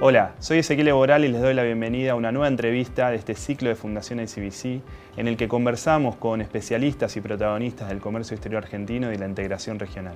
Hola, 0.00 0.36
soy 0.38 0.58
Ezequiel 0.58 0.92
Boral 0.92 1.24
y 1.24 1.28
les 1.28 1.42
doy 1.42 1.54
la 1.54 1.64
bienvenida 1.64 2.12
a 2.12 2.14
una 2.14 2.30
nueva 2.30 2.46
entrevista 2.46 3.10
de 3.10 3.16
este 3.16 3.34
ciclo 3.34 3.68
de 3.68 3.74
Fundación 3.74 4.20
ICBC 4.20 4.80
en 5.16 5.26
el 5.26 5.36
que 5.36 5.48
conversamos 5.48 6.14
con 6.14 6.40
especialistas 6.40 7.16
y 7.16 7.20
protagonistas 7.20 7.88
del 7.88 7.98
comercio 7.98 8.36
exterior 8.36 8.62
argentino 8.62 9.12
y 9.12 9.18
la 9.18 9.26
integración 9.26 9.80
regional. 9.80 10.14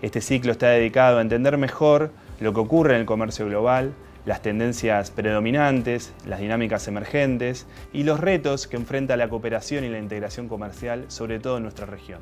Este 0.00 0.22
ciclo 0.22 0.52
está 0.52 0.68
dedicado 0.68 1.18
a 1.18 1.20
entender 1.20 1.58
mejor 1.58 2.12
lo 2.40 2.54
que 2.54 2.60
ocurre 2.60 2.94
en 2.94 3.00
el 3.00 3.06
comercio 3.06 3.44
global, 3.44 3.92
las 4.24 4.40
tendencias 4.40 5.10
predominantes, 5.10 6.14
las 6.26 6.40
dinámicas 6.40 6.88
emergentes 6.88 7.66
y 7.92 8.04
los 8.04 8.18
retos 8.18 8.66
que 8.66 8.78
enfrenta 8.78 9.18
la 9.18 9.28
cooperación 9.28 9.84
y 9.84 9.90
la 9.90 9.98
integración 9.98 10.48
comercial, 10.48 11.04
sobre 11.08 11.40
todo 11.40 11.58
en 11.58 11.64
nuestra 11.64 11.84
región. 11.84 12.20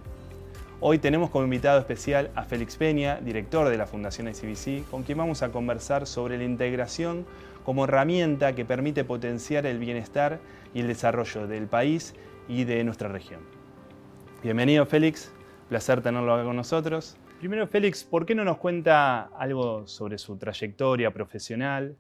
Hoy 0.79 0.99
tenemos 0.99 1.31
como 1.31 1.45
invitado 1.45 1.81
especial 1.81 2.31
a 2.35 2.45
Félix 2.45 2.77
Peña, 2.77 3.19
director 3.23 3.67
de 3.71 3.79
la 3.79 3.87
Fundación 3.87 4.29
ICBC, 4.29 4.87
con 4.91 5.05
quien 5.05 5.17
vamos 5.17 5.43
a 5.43 5.51
conversar 5.51 6.07
sobre 6.07 6.37
la 6.37 6.45
integración 6.45 7.25
como 7.65 7.85
herramienta 7.85 8.55
que 8.55 8.67
permite 8.67 9.03
potenciar 9.03 9.65
el 9.65 9.79
bienestar 9.79 10.39
y 10.75 10.81
el 10.81 10.87
desarrollo 10.87 11.47
del 11.47 11.67
país 11.67 12.15
y 12.47 12.65
de 12.65 12.85
nuestra 12.85 13.09
región. 13.09 13.41
Bienvenido 14.43 14.85
Félix, 14.85 15.33
placer 15.71 16.03
tenerlo 16.03 16.35
acá 16.35 16.45
con 16.45 16.57
nosotros. 16.57 17.17
Primero 17.39 17.67
Félix, 17.67 18.05
¿por 18.05 18.27
qué 18.27 18.35
no 18.35 18.45
nos 18.45 18.59
cuenta 18.59 19.31
algo 19.39 19.87
sobre 19.87 20.19
su 20.19 20.37
trayectoria 20.37 21.11
profesional? 21.11 21.97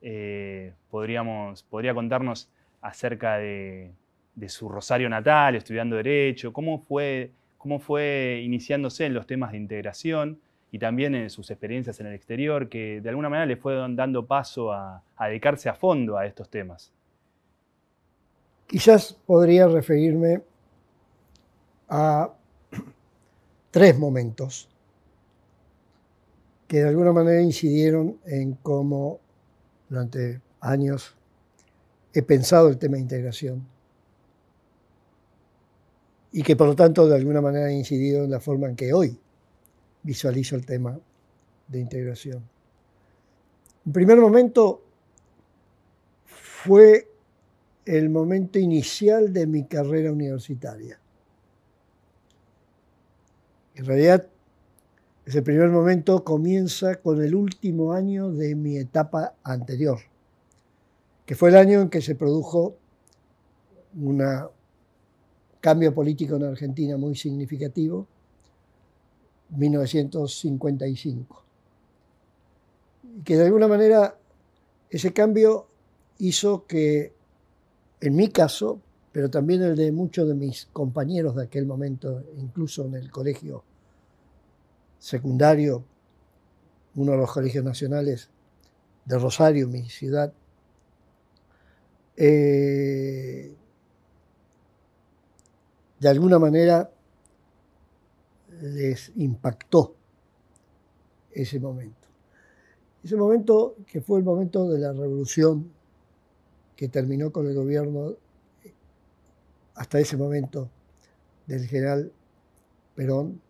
Eh, 0.00 0.72
podríamos, 0.90 1.62
¿Podría 1.64 1.92
contarnos 1.92 2.48
acerca 2.80 3.36
de, 3.36 3.92
de 4.34 4.48
su 4.48 4.70
Rosario 4.70 5.10
natal, 5.10 5.56
estudiando 5.56 5.96
Derecho? 5.96 6.54
¿Cómo 6.54 6.78
fue 6.78 7.30
cómo 7.64 7.78
fue 7.78 8.42
iniciándose 8.44 9.06
en 9.06 9.14
los 9.14 9.26
temas 9.26 9.52
de 9.52 9.56
integración 9.56 10.38
y 10.70 10.78
también 10.78 11.14
en 11.14 11.30
sus 11.30 11.50
experiencias 11.50 11.98
en 11.98 12.08
el 12.08 12.12
exterior, 12.12 12.68
que 12.68 13.00
de 13.00 13.08
alguna 13.08 13.30
manera 13.30 13.46
le 13.46 13.56
fueron 13.56 13.96
dando 13.96 14.26
paso 14.26 14.70
a, 14.70 15.02
dedicarse 15.18 15.70
a 15.70 15.74
fondo 15.74 16.18
a 16.18 16.26
estos 16.26 16.50
temas. 16.50 16.92
Quizás 18.66 19.14
podría 19.14 19.66
referirme 19.66 20.42
a 21.88 22.34
tres 23.70 23.98
momentos 23.98 24.68
que 26.68 26.82
de 26.82 26.88
alguna 26.90 27.12
manera 27.12 27.40
incidieron 27.40 28.18
en 28.26 28.56
cómo 28.56 29.20
durante 29.88 30.42
años 30.60 31.16
he 32.12 32.20
pensado 32.20 32.68
el 32.68 32.76
tema 32.76 32.96
de 32.96 33.00
integración 33.04 33.73
y 36.36 36.42
que 36.42 36.56
por 36.56 36.66
lo 36.66 36.74
tanto 36.74 37.06
de 37.06 37.14
alguna 37.14 37.40
manera 37.40 37.66
ha 37.66 37.72
incidido 37.72 38.24
en 38.24 38.30
la 38.32 38.40
forma 38.40 38.66
en 38.66 38.74
que 38.74 38.92
hoy 38.92 39.16
visualizo 40.02 40.56
el 40.56 40.66
tema 40.66 40.98
de 41.68 41.78
integración. 41.78 42.42
En 43.86 43.92
primer 43.92 44.18
momento 44.18 44.82
fue 46.24 47.08
el 47.84 48.10
momento 48.10 48.58
inicial 48.58 49.32
de 49.32 49.46
mi 49.46 49.64
carrera 49.66 50.10
universitaria. 50.10 50.98
En 53.76 53.84
realidad, 53.84 54.26
ese 55.26 55.40
primer 55.40 55.68
momento 55.68 56.24
comienza 56.24 56.96
con 56.96 57.22
el 57.22 57.36
último 57.36 57.92
año 57.92 58.32
de 58.32 58.56
mi 58.56 58.76
etapa 58.76 59.34
anterior, 59.44 60.00
que 61.26 61.36
fue 61.36 61.50
el 61.50 61.56
año 61.56 61.80
en 61.80 61.90
que 61.90 62.02
se 62.02 62.16
produjo 62.16 62.76
una 63.94 64.48
cambio 65.64 65.94
político 65.94 66.36
en 66.36 66.44
Argentina 66.44 66.98
muy 66.98 67.16
significativo, 67.16 68.06
1955. 69.48 71.42
Y 73.16 73.22
que 73.22 73.38
de 73.38 73.46
alguna 73.46 73.66
manera 73.66 74.14
ese 74.90 75.14
cambio 75.14 75.66
hizo 76.18 76.66
que, 76.66 77.14
en 77.98 78.14
mi 78.14 78.28
caso, 78.28 78.82
pero 79.10 79.30
también 79.30 79.62
el 79.62 79.74
de 79.74 79.90
muchos 79.90 80.28
de 80.28 80.34
mis 80.34 80.66
compañeros 80.66 81.34
de 81.34 81.44
aquel 81.44 81.64
momento, 81.64 82.22
incluso 82.36 82.84
en 82.84 82.96
el 82.96 83.10
colegio 83.10 83.64
secundario, 84.98 85.82
uno 86.94 87.12
de 87.12 87.18
los 87.18 87.32
colegios 87.32 87.64
nacionales 87.64 88.28
de 89.06 89.18
Rosario, 89.18 89.66
mi 89.66 89.88
ciudad, 89.88 90.30
eh, 92.18 93.56
de 96.04 96.10
alguna 96.10 96.38
manera 96.38 96.90
les 98.60 99.10
impactó 99.16 99.94
ese 101.32 101.58
momento. 101.58 102.08
Ese 103.02 103.16
momento 103.16 103.76
que 103.86 104.02
fue 104.02 104.18
el 104.18 104.24
momento 104.26 104.68
de 104.68 104.80
la 104.80 104.92
revolución 104.92 105.72
que 106.76 106.88
terminó 106.88 107.32
con 107.32 107.46
el 107.46 107.54
gobierno 107.54 108.16
hasta 109.76 109.98
ese 109.98 110.18
momento 110.18 110.68
del 111.46 111.66
general 111.66 112.12
Perón, 112.94 113.40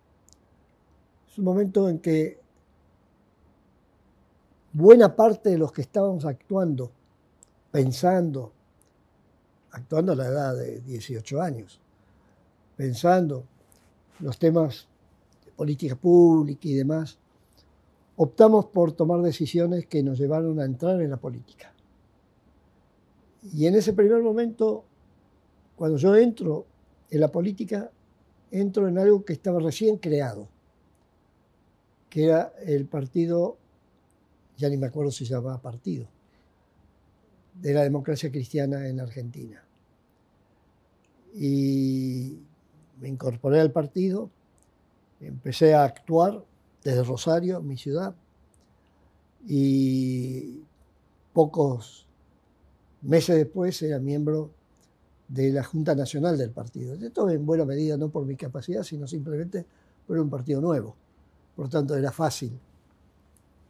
es 1.27 1.37
un 1.37 1.45
momento 1.45 1.89
en 1.89 1.99
que 1.99 2.39
buena 4.73 5.17
parte 5.17 5.51
de 5.51 5.59
los 5.59 5.73
que 5.73 5.83
estábamos 5.83 6.25
actuando, 6.25 6.93
pensando, 7.73 8.53
actuando 9.73 10.13
a 10.13 10.15
la 10.15 10.27
edad 10.29 10.57
de 10.57 10.79
18 10.83 11.43
años, 11.43 11.81
pensando 12.77 13.45
los 14.21 14.39
temas 14.39 14.89
de 15.45 15.53
política 15.53 15.97
pública 15.97 16.69
y 16.69 16.75
demás, 16.75 17.19
optamos 18.17 18.67
por 18.67 18.93
tomar 18.93 19.23
decisiones 19.23 19.87
que 19.87 20.03
nos 20.03 20.19
llevaron 20.19 20.61
a 20.61 20.65
entrar 20.65 21.01
en 21.01 21.11
la 21.11 21.17
política. 21.17 21.73
Y 23.53 23.67
en 23.67 23.75
ese 23.75 23.93
primer 23.93 24.23
momento, 24.23 24.85
cuando 25.77 25.99
yo 25.99 26.15
entro 26.17 26.67
en 27.11 27.21
la 27.21 27.31
política, 27.31 27.91
entro 28.51 28.89
en 28.89 28.99
algo 28.99 29.25
que 29.25 29.35
estaba 29.35 29.61
recién 29.61 29.99
creado, 29.99 30.49
que 32.09 32.25
era 32.25 32.53
el 32.65 32.87
partido, 32.87 33.59
ya 34.57 34.69
ni 34.69 34.77
me 34.77 34.87
acuerdo 34.87 35.11
si 35.11 35.27
se 35.27 35.35
llamaba 35.35 35.61
partido, 35.61 36.07
de 37.61 37.75
la 37.75 37.83
democracia 37.83 38.31
cristiana 38.31 38.89
en 38.89 39.01
Argentina. 39.01 39.63
Y 41.35 42.39
me 43.01 43.09
incorporé 43.09 43.61
al 43.61 43.73
partido, 43.73 44.31
empecé 45.21 45.75
a 45.75 45.85
actuar 45.85 46.45
desde 46.83 47.03
Rosario, 47.03 47.61
mi 47.63 47.77
ciudad, 47.77 48.15
y 49.47 50.63
pocos 51.33 52.07
meses 53.03 53.37
después 53.37 53.81
era 53.83 53.99
miembro 53.99 54.51
de 55.29 55.51
la 55.53 55.65
Junta 55.65 55.95
Nacional 55.95 56.39
del 56.39 56.51
partido. 56.51 56.95
Esto 56.95 57.29
en 57.31 57.45
buena 57.45 57.65
medida 57.65 57.97
no 57.97 58.09
por 58.09 58.25
mi 58.25 58.37
capacidad, 58.37 58.83
sino 58.83 59.07
simplemente 59.07 59.67
por 60.07 60.19
un 60.19 60.31
partido 60.31 60.61
nuevo. 60.61 60.95
Por 61.57 61.69
tanto, 61.69 61.97
era 61.97 62.13
fácil 62.13 62.59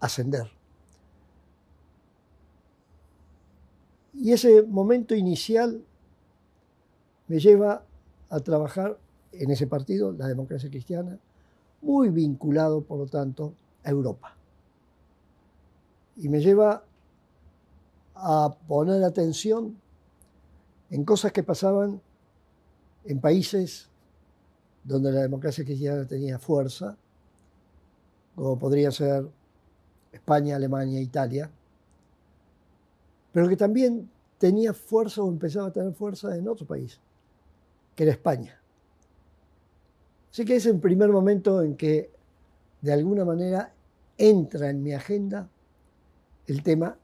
ascender. 0.00 0.50
Y 4.14 4.32
ese 4.32 4.62
momento 4.62 5.14
inicial 5.14 5.84
me 7.26 7.38
lleva 7.38 7.84
a 8.30 8.40
trabajar 8.40 8.98
en 9.38 9.50
ese 9.50 9.66
partido, 9.66 10.12
la 10.12 10.26
democracia 10.26 10.70
cristiana, 10.70 11.18
muy 11.82 12.08
vinculado, 12.08 12.82
por 12.82 12.98
lo 12.98 13.06
tanto, 13.06 13.54
a 13.82 13.90
Europa. 13.90 14.36
Y 16.16 16.28
me 16.28 16.40
lleva 16.40 16.84
a 18.14 18.56
poner 18.66 19.02
atención 19.02 19.76
en 20.90 21.04
cosas 21.04 21.32
que 21.32 21.42
pasaban 21.42 22.00
en 23.04 23.20
países 23.20 23.88
donde 24.84 25.10
la 25.12 25.22
democracia 25.22 25.64
cristiana 25.64 26.06
tenía 26.06 26.38
fuerza, 26.38 26.96
como 28.34 28.58
podría 28.58 28.90
ser 28.90 29.28
España, 30.12 30.56
Alemania, 30.56 31.00
Italia, 31.00 31.50
pero 33.32 33.48
que 33.48 33.56
también 33.56 34.08
tenía 34.38 34.72
fuerza 34.72 35.22
o 35.22 35.28
empezaba 35.28 35.68
a 35.68 35.72
tener 35.72 35.92
fuerza 35.92 36.36
en 36.36 36.48
otro 36.48 36.66
país, 36.66 37.00
que 37.96 38.04
era 38.04 38.12
España. 38.12 38.60
Así 40.34 40.44
que 40.44 40.56
es 40.56 40.66
el 40.66 40.80
primer 40.80 41.10
momento 41.10 41.62
en 41.62 41.76
que 41.76 42.10
de 42.80 42.92
alguna 42.92 43.24
manera 43.24 43.72
entra 44.18 44.68
en 44.68 44.82
mi 44.82 44.92
agenda 44.92 45.48
el 46.48 46.60
tema 46.64 46.98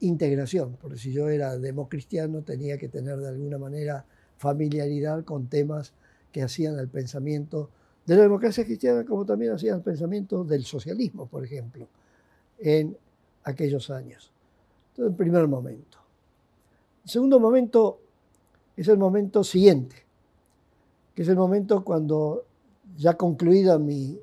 integración, 0.00 0.76
porque 0.82 0.98
si 0.98 1.10
yo 1.10 1.30
era 1.30 1.56
democristiano 1.56 2.42
tenía 2.42 2.76
que 2.76 2.90
tener 2.90 3.16
de 3.16 3.28
alguna 3.28 3.56
manera 3.56 4.04
familiaridad 4.36 5.24
con 5.24 5.46
temas 5.46 5.94
que 6.30 6.42
hacían 6.42 6.78
el 6.78 6.88
pensamiento 6.88 7.70
de 8.04 8.16
la 8.16 8.22
democracia 8.24 8.66
cristiana, 8.66 9.06
como 9.06 9.24
también 9.24 9.52
hacían 9.52 9.76
el 9.76 9.82
pensamiento 9.82 10.44
del 10.44 10.66
socialismo, 10.66 11.24
por 11.24 11.42
ejemplo, 11.42 11.88
en 12.58 12.94
aquellos 13.44 13.88
años. 13.88 14.30
Entonces, 14.90 15.12
el 15.12 15.16
primer 15.16 15.48
momento. 15.48 15.96
El 17.02 17.08
segundo 17.08 17.40
momento 17.40 17.98
es 18.76 18.88
el 18.88 18.98
momento 18.98 19.42
siguiente, 19.42 19.96
que 21.14 21.22
es 21.22 21.28
el 21.28 21.36
momento 21.36 21.82
cuando 21.82 22.44
ya 22.96 23.14
concluida 23.16 23.78
mi 23.78 24.18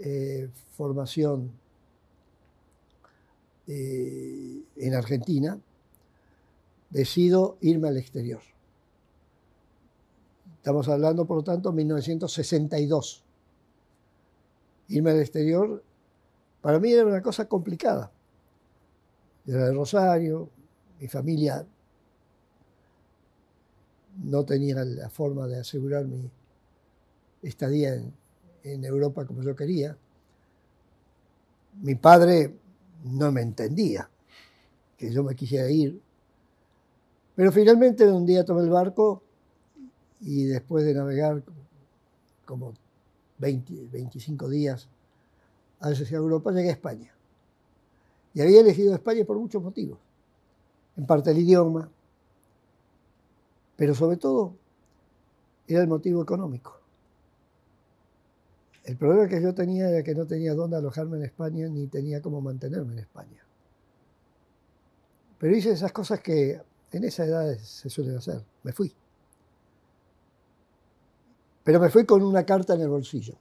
eh, 0.00 0.48
formación 0.76 1.52
eh, 3.66 4.62
en 4.76 4.94
Argentina, 4.94 5.58
decido 6.90 7.58
irme 7.60 7.88
al 7.88 7.96
exterior. 7.96 8.40
Estamos 10.56 10.88
hablando, 10.88 11.26
por 11.26 11.38
lo 11.38 11.44
tanto, 11.44 11.70
de 11.70 11.76
1962. 11.76 13.24
Irme 14.88 15.10
al 15.10 15.20
exterior 15.20 15.82
para 16.60 16.78
mí 16.78 16.92
era 16.92 17.06
una 17.06 17.22
cosa 17.22 17.46
complicada. 17.46 18.10
Era 19.46 19.66
de 19.66 19.72
Rosario, 19.72 20.50
mi 21.00 21.08
familia 21.08 21.66
no 24.24 24.44
tenía 24.44 24.84
la 24.84 25.08
forma 25.08 25.46
de 25.46 25.60
asegurar 25.60 26.04
mi 26.04 26.30
estadía 27.42 27.94
en, 27.94 28.84
Europa 28.84 29.26
como 29.26 29.42
yo 29.42 29.56
quería. 29.56 29.96
Mi 31.80 31.94
padre 31.94 32.54
no 33.04 33.32
me 33.32 33.40
entendía 33.40 34.10
que 34.96 35.10
yo 35.12 35.22
me 35.24 35.34
quisiera 35.34 35.70
ir. 35.70 36.00
Pero 37.34 37.52
finalmente 37.52 38.06
un 38.10 38.26
día 38.26 38.44
tomé 38.44 38.62
el 38.62 38.70
barco 38.70 39.22
y 40.20 40.44
después 40.44 40.84
de 40.84 40.94
navegar 40.94 41.42
como 42.44 42.74
20, 43.38 43.88
25 43.92 44.48
días 44.48 44.88
hacia 45.80 46.16
Europa, 46.16 46.50
llegué 46.50 46.70
a 46.70 46.72
España. 46.72 47.12
Y 48.34 48.40
había 48.40 48.60
elegido 48.60 48.94
España 48.94 49.24
por 49.24 49.38
muchos 49.38 49.62
motivos. 49.62 49.98
En 50.96 51.06
parte 51.06 51.30
el 51.30 51.38
idioma, 51.38 51.88
pero 53.76 53.94
sobre 53.94 54.16
todo 54.16 54.54
era 55.68 55.80
el 55.80 55.86
motivo 55.86 56.22
económico. 56.22 56.77
El 58.88 58.96
problema 58.96 59.28
que 59.28 59.42
yo 59.42 59.54
tenía 59.54 59.90
era 59.90 60.02
que 60.02 60.14
no 60.14 60.26
tenía 60.26 60.54
dónde 60.54 60.78
alojarme 60.78 61.18
en 61.18 61.24
España 61.24 61.68
ni 61.68 61.88
tenía 61.88 62.22
cómo 62.22 62.40
mantenerme 62.40 62.94
en 62.94 63.00
España. 63.00 63.44
Pero 65.38 65.54
hice 65.54 65.72
esas 65.72 65.92
cosas 65.92 66.20
que 66.20 66.58
en 66.92 67.04
esa 67.04 67.26
edad 67.26 67.54
se 67.58 67.90
suelen 67.90 68.16
hacer. 68.16 68.42
Me 68.62 68.72
fui. 68.72 68.90
Pero 71.64 71.80
me 71.80 71.90
fui 71.90 72.06
con 72.06 72.22
una 72.22 72.46
carta 72.46 72.76
en 72.76 72.80
el 72.80 72.88
bolsillo 72.88 73.36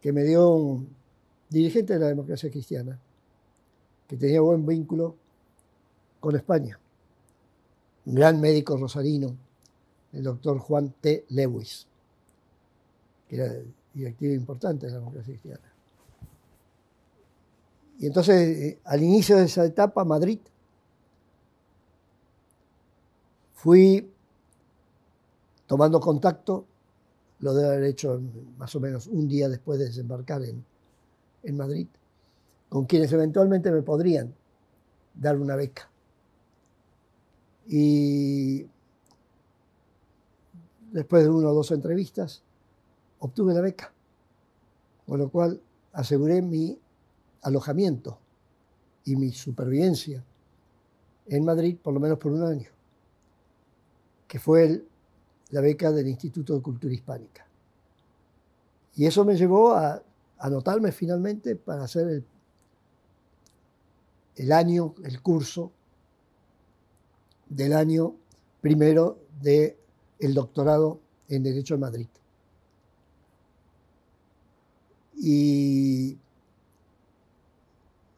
que 0.00 0.12
me 0.12 0.24
dio 0.24 0.50
un 0.50 0.88
dirigente 1.48 1.92
de 1.92 2.00
la 2.00 2.08
democracia 2.08 2.50
cristiana 2.50 2.98
que 4.08 4.16
tenía 4.16 4.40
buen 4.40 4.66
vínculo 4.66 5.14
con 6.18 6.34
España. 6.34 6.80
Un 8.06 8.16
gran 8.16 8.40
médico 8.40 8.76
rosarino, 8.76 9.36
el 10.12 10.24
doctor 10.24 10.58
Juan 10.58 10.92
T. 11.00 11.26
Lewis, 11.28 11.86
que 13.28 13.36
era 13.36 13.54
directiva 13.94 14.34
importante 14.34 14.86
de 14.86 14.92
la 14.92 14.98
democracia 14.98 15.32
cristiana. 15.32 15.72
Y 17.98 18.06
entonces, 18.06 18.58
eh, 18.58 18.80
al 18.84 19.02
inicio 19.02 19.36
de 19.36 19.44
esa 19.44 19.64
etapa, 19.64 20.04
Madrid, 20.04 20.40
fui 23.54 24.10
tomando 25.66 26.00
contacto, 26.00 26.66
lo 27.38 27.54
debe 27.54 27.68
haber 27.68 27.84
hecho 27.84 28.20
más 28.58 28.74
o 28.74 28.80
menos 28.80 29.06
un 29.06 29.28
día 29.28 29.48
después 29.48 29.78
de 29.78 29.86
desembarcar 29.86 30.42
en, 30.42 30.64
en 31.42 31.56
Madrid, 31.56 31.86
con 32.68 32.84
quienes 32.86 33.12
eventualmente 33.12 33.70
me 33.70 33.82
podrían 33.82 34.34
dar 35.14 35.38
una 35.38 35.56
beca. 35.56 35.88
Y 37.66 38.66
después 40.92 41.24
de 41.24 41.30
una 41.30 41.48
o 41.48 41.54
dos 41.54 41.70
entrevistas, 41.70 42.43
obtuve 43.24 43.54
la 43.54 43.62
beca, 43.62 43.90
con 45.06 45.18
lo 45.18 45.30
cual 45.30 45.58
aseguré 45.92 46.42
mi 46.42 46.78
alojamiento 47.40 48.18
y 49.04 49.16
mi 49.16 49.32
supervivencia 49.32 50.22
en 51.26 51.42
Madrid 51.42 51.78
por 51.82 51.94
lo 51.94 52.00
menos 52.00 52.18
por 52.18 52.32
un 52.32 52.42
año, 52.42 52.68
que 54.28 54.38
fue 54.38 54.84
la 55.50 55.62
beca 55.62 55.90
del 55.90 56.08
Instituto 56.08 56.54
de 56.54 56.60
Cultura 56.60 56.92
Hispánica. 56.92 57.46
Y 58.94 59.06
eso 59.06 59.24
me 59.24 59.36
llevó 59.36 59.72
a 59.72 60.02
anotarme 60.38 60.92
finalmente 60.92 61.56
para 61.56 61.84
hacer 61.84 62.06
el, 62.08 62.24
el 64.36 64.52
año, 64.52 64.94
el 65.02 65.22
curso 65.22 65.72
del 67.48 67.72
año 67.72 68.16
primero 68.60 69.18
del 69.40 69.76
el 70.18 70.34
doctorado 70.34 71.00
en 71.28 71.42
Derecho 71.42 71.74
en 71.74 71.80
Madrid. 71.80 72.08
Y 75.26 76.18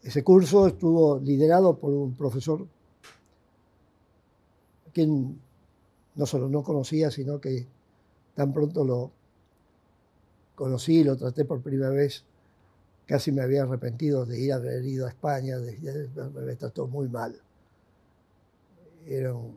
ese 0.03 0.25
curso 0.25 0.67
estuvo 0.67 1.21
liderado 1.21 1.79
por 1.79 1.93
un 1.93 2.17
profesor 2.17 2.67
quien 4.93 5.41
no 6.17 6.27
solo 6.27 6.49
no 6.49 6.65
conocía, 6.65 7.13
sino 7.13 7.41
que 7.41 7.65
tan 8.35 8.53
pronto 8.53 8.85
lo 8.85 9.13
conocí, 10.57 11.05
lo 11.05 11.17
traté 11.17 11.45
por 11.45 11.61
primera 11.61 11.91
vez, 11.91 12.25
casi 13.07 13.31
me 13.31 13.43
había 13.43 13.63
arrepentido 13.63 14.27
de 14.27 14.41
ir 14.41 14.53
a 14.53 14.57
haber 14.57 14.85
ido 14.85 15.07
a 15.07 15.11
España, 15.11 15.59
me 15.61 16.57
trató 16.57 16.89
muy 16.89 17.09
mal. 17.09 17.41
Era 19.07 19.33
un, 19.33 19.55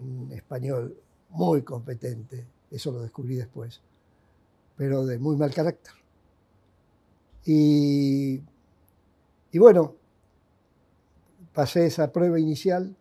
un 0.00 0.32
español 0.32 0.96
muy 1.28 1.62
competente, 1.62 2.44
eso 2.72 2.90
lo 2.90 3.02
descubrí 3.02 3.36
después, 3.36 3.80
pero 4.76 5.06
de 5.06 5.20
muy 5.20 5.36
mal 5.36 5.54
carácter. 5.54 5.92
Y, 7.48 8.42
bueno, 9.54 9.94
pasé 11.54 11.86
esa 11.86 12.12
prueba 12.12 12.40
inicial 12.40 12.96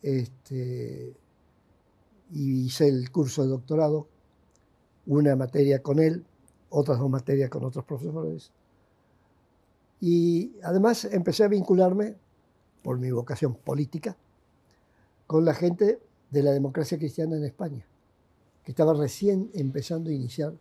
este, 0.00 1.14
y 2.32 2.64
hice 2.64 2.88
el 2.88 3.10
curso 3.10 3.42
de 3.42 3.48
doctorado, 3.48 4.08
una 5.06 5.36
materia 5.36 5.82
con 5.82 5.98
él, 5.98 6.24
otras 6.70 6.98
dos 6.98 7.10
materias 7.10 7.50
con 7.50 7.64
otros 7.64 7.84
profesores. 7.84 8.50
Y 10.00 10.56
además 10.62 11.04
empecé 11.04 11.44
a 11.44 11.48
vincularme, 11.48 12.16
por 12.82 12.98
mi 12.98 13.10
vocación 13.12 13.54
política, 13.54 14.16
con 15.26 15.44
la 15.44 15.54
gente 15.54 16.00
de 16.30 16.42
la 16.42 16.50
democracia 16.50 16.98
cristiana 16.98 17.36
en 17.36 17.44
España, 17.44 17.86
que 18.64 18.72
estaba 18.72 18.94
recién 18.94 19.50
empezando 19.54 20.10
a 20.10 20.14
iniciar 20.14 20.54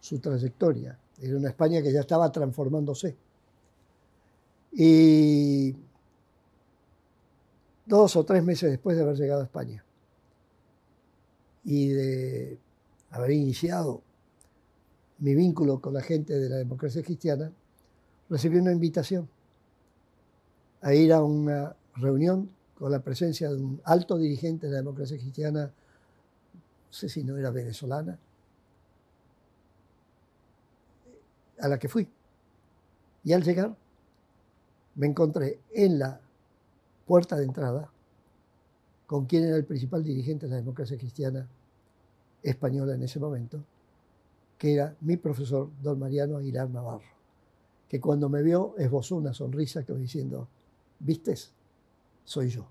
su 0.00 0.20
trayectoria. 0.20 1.00
Era 1.20 1.36
una 1.36 1.48
España 1.48 1.82
que 1.82 1.92
ya 1.92 2.00
estaba 2.00 2.30
transformándose. 2.30 3.16
Y 4.72 5.74
dos 7.86 8.16
o 8.16 8.24
tres 8.24 8.44
meses 8.44 8.70
después 8.70 8.96
de 8.96 9.02
haber 9.02 9.16
llegado 9.16 9.40
a 9.40 9.44
España 9.44 9.84
y 11.64 11.88
de 11.88 12.58
haber 13.10 13.30
iniciado 13.30 14.02
mi 15.18 15.34
vínculo 15.34 15.80
con 15.80 15.94
la 15.94 16.02
gente 16.02 16.38
de 16.38 16.48
la 16.48 16.56
democracia 16.56 17.02
cristiana, 17.02 17.50
recibí 18.28 18.58
una 18.58 18.72
invitación 18.72 19.28
a 20.82 20.94
ir 20.94 21.12
a 21.12 21.22
una 21.22 21.74
reunión 21.94 22.50
con 22.78 22.92
la 22.92 23.00
presencia 23.00 23.48
de 23.48 23.56
un 23.56 23.80
alto 23.84 24.18
dirigente 24.18 24.66
de 24.66 24.72
la 24.72 24.78
democracia 24.78 25.16
cristiana, 25.16 25.64
no 25.64 26.92
sé 26.92 27.08
si 27.08 27.24
no 27.24 27.36
era 27.38 27.50
venezolana, 27.50 28.18
a 31.60 31.68
la 31.68 31.78
que 31.78 31.88
fui. 31.88 32.08
Y 33.24 33.32
al 33.32 33.42
llegar 33.42 33.74
me 34.94 35.06
encontré 35.06 35.60
en 35.72 35.98
la 35.98 36.20
puerta 37.06 37.36
de 37.36 37.44
entrada 37.44 37.90
con 39.06 39.26
quien 39.26 39.44
era 39.44 39.56
el 39.56 39.64
principal 39.64 40.02
dirigente 40.02 40.46
de 40.46 40.50
la 40.50 40.56
democracia 40.56 40.98
cristiana 40.98 41.48
española 42.42 42.94
en 42.94 43.02
ese 43.02 43.20
momento, 43.20 43.62
que 44.58 44.74
era 44.74 44.96
mi 45.00 45.16
profesor, 45.16 45.70
don 45.82 45.98
Mariano 45.98 46.38
Aguilar 46.38 46.70
Navarro, 46.70 47.04
que 47.88 48.00
cuando 48.00 48.28
me 48.28 48.42
vio 48.42 48.74
esbozó 48.78 49.16
una 49.16 49.32
sonrisa 49.32 49.84
como 49.84 49.98
diciendo, 49.98 50.48
¿vistes? 50.98 51.52
Soy 52.24 52.48
yo. 52.48 52.66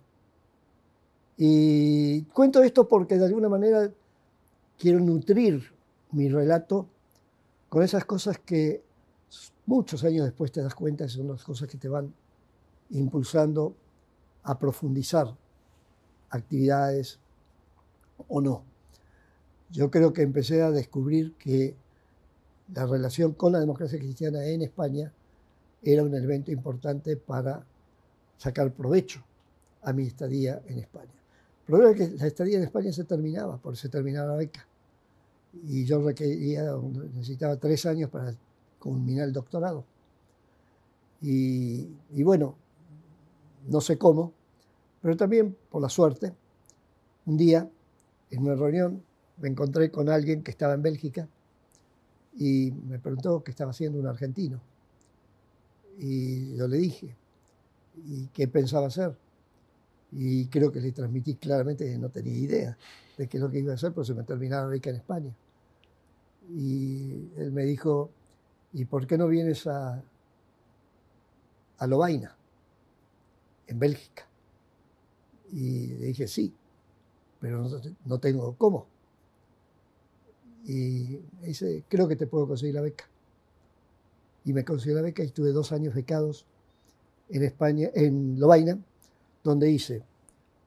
Y 1.38 2.24
cuento 2.24 2.64
esto 2.64 2.88
porque 2.88 3.18
de 3.18 3.26
alguna 3.26 3.50
manera 3.50 3.90
quiero 4.78 5.00
nutrir 5.00 5.74
mi 6.12 6.30
relato 6.30 6.88
con 7.70 7.84
esas 7.84 8.06
cosas 8.06 8.40
que 8.40 8.84
muchos 9.66 10.04
años 10.04 10.26
después 10.26 10.52
te 10.52 10.62
das 10.62 10.76
cuenta 10.76 11.08
son 11.10 11.30
las 11.30 11.44
cosas 11.44 11.68
que 11.68 11.78
te 11.78 11.90
van 11.90 12.14
impulsando 12.92 13.76
a 14.44 14.58
profundizar 14.58 15.36
actividades 16.30 17.20
o 18.28 18.42
no. 18.42 18.64
Yo 19.72 19.90
creo 19.90 20.14
que 20.14 20.22
empecé 20.22 20.62
a 20.62 20.72
descubrir 20.72 21.34
que 21.34 21.76
la 22.74 22.86
relación 22.86 23.34
con 23.34 23.54
la 23.54 23.60
democracia 23.60 24.00
cristiana 24.00 24.46
en 24.46 24.62
España 24.62 25.12
era 25.82 26.04
un 26.04 26.14
elemento 26.14 26.52
importante 26.52 27.18
para 27.18 27.66
sacar 28.38 28.72
provecho 28.72 29.24
a 29.82 29.94
mi 29.94 30.08
estadía 30.08 30.62
en 30.68 30.80
España. 30.80 31.12
El 31.62 31.66
problema 31.66 31.92
es 31.92 31.98
que 31.98 32.18
la 32.18 32.28
estadía 32.28 32.58
en 32.58 32.64
España 32.64 32.92
se 32.92 33.04
terminaba, 33.04 33.58
por 33.58 33.76
se 33.76 33.90
terminaba 33.90 34.30
la 34.30 34.38
beca 34.38 34.68
y 35.64 35.86
yo 35.86 36.02
requería, 36.02 36.64
necesitaba 37.14 37.58
tres 37.58 37.86
años 37.86 38.10
para 38.10 38.34
culminar 38.80 39.28
el 39.28 39.34
doctorado. 39.34 39.86
Y, 41.22 41.88
y 42.14 42.24
bueno, 42.24 42.56
no 43.68 43.82
sé 43.82 43.98
cómo, 43.98 44.34
pero 45.02 45.18
también 45.18 45.56
por 45.70 45.82
la 45.82 45.90
suerte, 45.90 46.34
un 47.26 47.38
día 47.38 47.70
en 48.30 48.42
una 48.42 48.56
reunión 48.56 49.04
me 49.38 49.50
encontré 49.50 49.92
con 49.92 50.10
alguien 50.10 50.44
que 50.44 50.52
estaba 50.52 50.74
en 50.74 50.82
Bélgica 50.82 51.28
y 52.38 52.72
me 52.88 53.00
preguntó 53.00 53.44
qué 53.44 53.52
estaba 53.52 53.72
haciendo 53.72 54.00
un 54.00 54.08
argentino. 54.08 54.62
Y 55.98 56.56
yo 56.56 56.68
le 56.68 56.78
dije, 56.78 57.16
¿y 58.06 58.28
qué 58.28 58.48
pensaba 58.48 58.88
hacer? 58.88 59.16
Y 60.12 60.48
creo 60.48 60.72
que 60.72 60.82
le 60.82 60.92
transmití 60.92 61.36
claramente 61.36 61.86
que 61.86 61.98
no 61.98 62.10
tenía 62.10 62.38
idea 62.38 62.78
de 63.18 63.28
qué 63.28 63.38
es 63.38 63.44
lo 63.44 63.50
que 63.50 63.60
iba 63.60 63.72
a 63.72 63.76
hacer, 63.76 63.94
pero 63.94 64.04
se 64.04 64.14
me 64.14 64.24
terminaba 64.24 64.68
beca 64.68 64.90
en 64.90 64.98
España. 64.98 65.36
Y 66.50 67.30
él 67.38 67.52
me 67.52 67.64
dijo, 67.64 68.10
¿y 68.74 68.86
por 68.86 69.08
qué 69.08 69.18
no 69.18 69.28
vienes 69.28 69.68
a, 69.68 70.04
a 71.78 71.88
Lovaina, 71.88 72.36
en 73.68 73.80
Bélgica? 73.80 74.28
Y 75.52 75.88
le 75.88 76.06
dije, 76.08 76.28
sí, 76.28 76.54
pero 77.40 77.62
no, 77.62 77.82
no 78.06 78.20
tengo 78.20 78.56
cómo. 78.58 78.88
Y 80.66 81.20
me 81.42 81.48
dice, 81.48 81.84
creo 81.88 82.08
que 82.08 82.16
te 82.16 82.28
puedo 82.28 82.48
conseguir 82.48 82.76
la 82.76 82.82
beca. 82.82 83.06
Y 84.44 84.54
me 84.54 84.64
consiguió 84.64 84.96
la 84.96 85.02
beca 85.02 85.24
y 85.24 85.28
estuve 85.28 85.52
dos 85.52 85.72
años 85.72 85.94
becados 85.94 86.46
en 87.30 87.44
España, 87.44 87.90
en 87.94 88.40
Lovaina, 88.40 88.78
donde 89.44 89.72
hice 89.72 90.04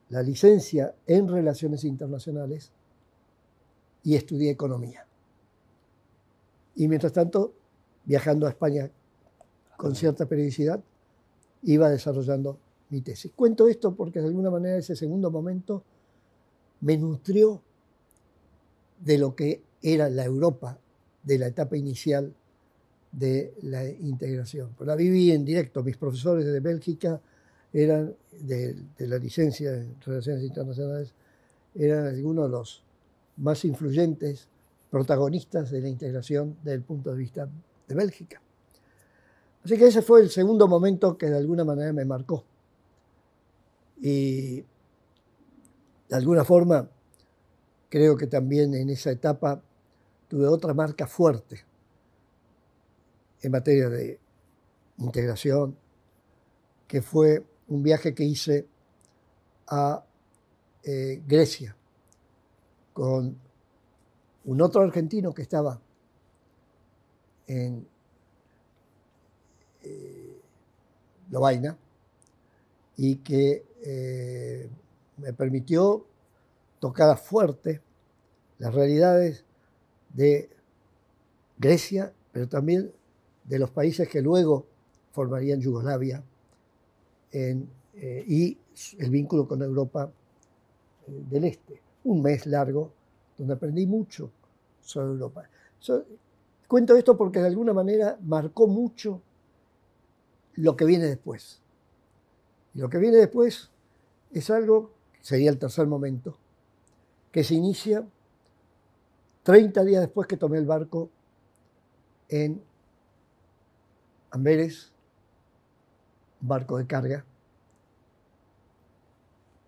la 0.09 0.23
licencia 0.23 0.95
en 1.05 1.27
Relaciones 1.27 1.83
Internacionales 1.83 2.71
y 4.03 4.15
estudié 4.15 4.51
Economía. 4.51 5.05
Y 6.75 6.87
mientras 6.87 7.13
tanto, 7.13 7.53
viajando 8.05 8.47
a 8.47 8.49
España 8.49 8.89
con 9.77 9.95
cierta 9.95 10.25
periodicidad, 10.25 10.81
iba 11.63 11.89
desarrollando 11.89 12.57
mi 12.89 13.01
tesis. 13.01 13.31
Cuento 13.35 13.67
esto 13.67 13.93
porque 13.95 14.19
de 14.19 14.27
alguna 14.27 14.49
manera 14.49 14.77
ese 14.77 14.95
segundo 14.95 15.29
momento 15.29 15.83
me 16.81 16.97
nutrió 16.97 17.61
de 18.99 19.17
lo 19.17 19.35
que 19.35 19.61
era 19.81 20.09
la 20.09 20.25
Europa 20.25 20.77
de 21.23 21.37
la 21.37 21.47
etapa 21.47 21.77
inicial 21.77 22.33
de 23.11 23.53
la 23.61 23.85
integración. 23.85 24.69
La 24.79 24.95
viví 24.95 25.31
en 25.31 25.45
directo. 25.45 25.83
Mis 25.83 25.97
profesores 25.97 26.45
de 26.45 26.59
Bélgica 26.59 27.21
eran 27.73 28.15
de, 28.31 28.75
la 28.99 29.17
licencia 29.17 29.73
en 29.75 29.95
Relaciones 30.01 30.43
Internacionales, 30.43 31.13
eran 31.75 32.07
algunos 32.07 32.45
de 32.45 32.51
los 32.51 32.83
más 33.37 33.63
influyentes 33.63 34.47
protagonistas 34.89 35.71
de 35.71 35.81
la 35.81 35.89
integración 35.89 36.57
desde 36.63 36.75
el 36.75 36.83
punto 36.83 37.11
de 37.11 37.17
vista 37.17 37.47
de 37.87 37.95
Bélgica. 37.95 38.41
Así 39.63 39.77
que 39.77 39.87
ese 39.87 40.01
fue 40.01 40.21
el 40.21 40.29
segundo 40.29 40.67
momento 40.67 41.17
que 41.17 41.27
de 41.27 41.37
alguna 41.37 41.63
manera 41.63 41.91
me 41.93 42.05
marcó. 42.05 42.43
Y 44.01 44.61
de 44.61 46.15
alguna 46.15 46.43
forma 46.43 46.89
creo 47.89 48.15
que 48.15 48.27
también 48.27 48.73
en 48.73 48.89
esa 48.89 49.11
etapa 49.11 49.61
tuve 50.27 50.47
otra 50.47 50.73
marca 50.73 51.07
fuerte 51.07 51.65
en 53.41 53.51
materia 53.51 53.89
de 53.89 54.19
integración, 54.97 55.77
que 56.87 57.01
fue 57.01 57.43
un 57.67 57.83
viaje 57.83 58.13
que 58.13 58.23
hice 58.23 58.67
a 59.67 60.03
eh, 60.83 61.21
Grecia 61.27 61.75
con 62.93 63.37
un 64.45 64.61
otro 64.61 64.81
argentino 64.81 65.33
que 65.33 65.41
estaba 65.41 65.79
en 67.47 67.87
eh, 69.83 70.41
y 72.97 73.15
que 73.17 73.65
eh, 73.83 74.69
me 75.17 75.33
permitió 75.33 76.05
tocar 76.79 77.17
fuerte 77.17 77.81
las 78.57 78.73
realidades 78.73 79.45
de 80.13 80.49
Grecia, 81.57 82.13
pero 82.31 82.47
también 82.47 82.91
de 83.45 83.59
los 83.59 83.71
países 83.71 84.07
que 84.09 84.21
luego 84.21 84.65
formarían 85.11 85.61
Yugoslavia 85.61 86.23
eh, 88.01 88.23
y 88.27 88.57
el 88.97 89.09
vínculo 89.09 89.47
con 89.47 89.61
Europa 89.61 90.09
eh, 91.07 91.23
del 91.29 91.43
Este. 91.45 91.81
Un 92.05 92.21
mes 92.21 92.45
largo 92.45 92.93
donde 93.39 93.53
aprendí 93.53 93.87
mucho 93.87 94.31
sobre 94.81 95.13
Europa. 95.13 95.49
cuento 96.67 96.95
esto 96.95 97.17
porque 97.17 97.39
de 97.39 97.47
alguna 97.47 97.73
manera 97.73 98.19
marcó 98.21 98.67
mucho 98.67 99.21
lo 100.55 100.75
que 100.75 100.85
viene 100.85 101.05
después. 101.05 101.61
Y 102.75 102.79
lo 102.79 102.89
que 102.89 102.97
viene 102.97 103.17
después 103.17 103.71
es 104.31 104.49
algo, 104.49 104.91
sería 105.21 105.49
el 105.49 105.57
tercer 105.57 105.87
momento, 105.87 106.37
que 107.31 107.43
se 107.43 107.55
inicia 107.55 108.05
30 109.43 109.83
días 109.85 110.01
después 110.01 110.27
que 110.27 110.37
tomé 110.37 110.57
el 110.57 110.65
barco 110.65 111.09
en 112.27 112.61
Amberes, 114.31 114.91
barco 116.41 116.77
de 116.77 116.85
carga, 116.85 117.25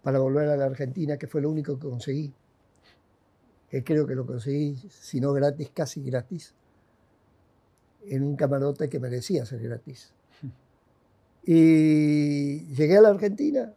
para 0.04 0.20
volver 0.20 0.50
a 0.50 0.58
la 0.58 0.66
Argentina, 0.66 1.18
que 1.18 1.28
fue 1.28 1.42
lo 1.42 1.50
único 1.50 1.80
que 1.80 1.88
conseguí. 1.88 2.34
Que 3.72 3.84
creo 3.84 4.06
que 4.06 4.14
lo 4.14 4.28
conseguí, 4.28 4.76
si 4.90 5.20
no 5.20 5.34
gratis, 5.34 5.72
casi 5.74 6.04
gratis, 6.04 6.54
en 8.06 8.24
un 8.24 8.36
camarote 8.36 8.90
que 8.90 9.00
merecía 9.00 9.46
ser 9.46 9.62
gratis. 9.62 10.14
Y 11.44 12.68
llegué 12.76 12.98
a 12.98 13.02
la 13.02 13.10
Argentina, 13.10 13.74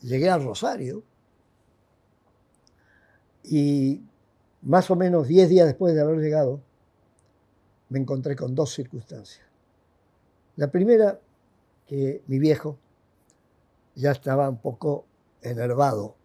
llegué 0.00 0.28
a 0.28 0.38
Rosario, 0.38 1.04
y 3.44 4.02
más 4.62 4.90
o 4.90 4.96
menos 4.96 5.28
10 5.28 5.48
días 5.48 5.66
después 5.66 5.94
de 5.94 6.00
haber 6.00 6.18
llegado, 6.18 6.60
me 7.90 8.00
encontré 8.00 8.34
con 8.34 8.56
dos 8.56 8.72
circunstancias. 8.72 9.46
La 10.56 10.70
primera, 10.70 11.20
que 11.86 12.22
mi 12.26 12.38
viejo 12.38 12.76
ya 13.94 14.12
estaba 14.12 14.48
un 14.48 14.58
poco 14.58 15.04
enervado, 15.42 16.16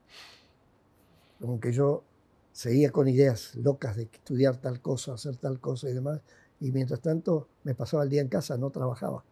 como 1.45 1.59
que 1.59 1.71
yo 1.71 2.03
seguía 2.51 2.91
con 2.91 3.07
ideas 3.07 3.53
locas 3.53 3.95
de 3.95 4.03
estudiar 4.03 4.57
tal 4.57 4.81
cosa, 4.81 5.13
hacer 5.13 5.35
tal 5.35 5.59
cosa 5.59 5.87
y 5.87 5.93
demás, 5.93 6.21
y 6.59 6.71
mientras 6.71 7.01
tanto 7.01 7.47
me 7.63 7.75
pasaba 7.75 8.03
el 8.03 8.09
día 8.09 8.21
en 8.21 8.29
casa, 8.29 8.57
no 8.57 8.71
trabajaba. 8.71 9.23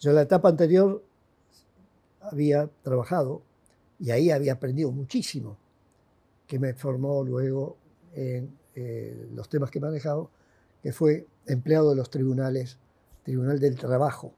Yo 0.00 0.10
en 0.10 0.16
la 0.16 0.22
etapa 0.22 0.48
anterior 0.48 1.04
había 2.22 2.70
trabajado 2.82 3.42
y 3.98 4.12
ahí 4.12 4.30
había 4.30 4.54
aprendido 4.54 4.90
muchísimo 4.92 5.58
que 6.46 6.58
me 6.58 6.72
formó 6.72 7.22
luego 7.22 7.76
en 8.14 8.56
eh, 8.74 9.28
los 9.34 9.50
temas 9.50 9.70
que 9.70 9.78
he 9.78 9.82
manejado, 9.82 10.30
que 10.82 10.90
fue 10.90 11.26
empleado 11.46 11.90
de 11.90 11.96
los 11.96 12.08
tribunales, 12.08 12.78
Tribunal 13.24 13.60
del 13.60 13.76
Trabajo 13.76 14.32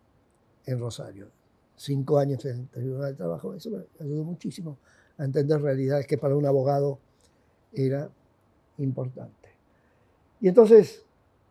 en 0.66 0.80
Rosario. 0.80 1.28
Cinco 1.76 2.18
años 2.18 2.44
en 2.44 2.60
el 2.62 2.68
Tribunal 2.70 3.06
del 3.08 3.16
Trabajo, 3.16 3.54
eso 3.54 3.70
me 3.70 3.84
ayudó 4.00 4.25
muchísimo 4.25 4.78
a 5.18 5.25
entender 5.25 5.60
realidades 5.60 6.06
que 6.06 6.16
para 6.16 6.37
un 6.37 6.46
abogado 6.46 6.98
era 7.72 8.10
importante. 8.78 9.48
Y 10.40 10.48
entonces, 10.48 11.04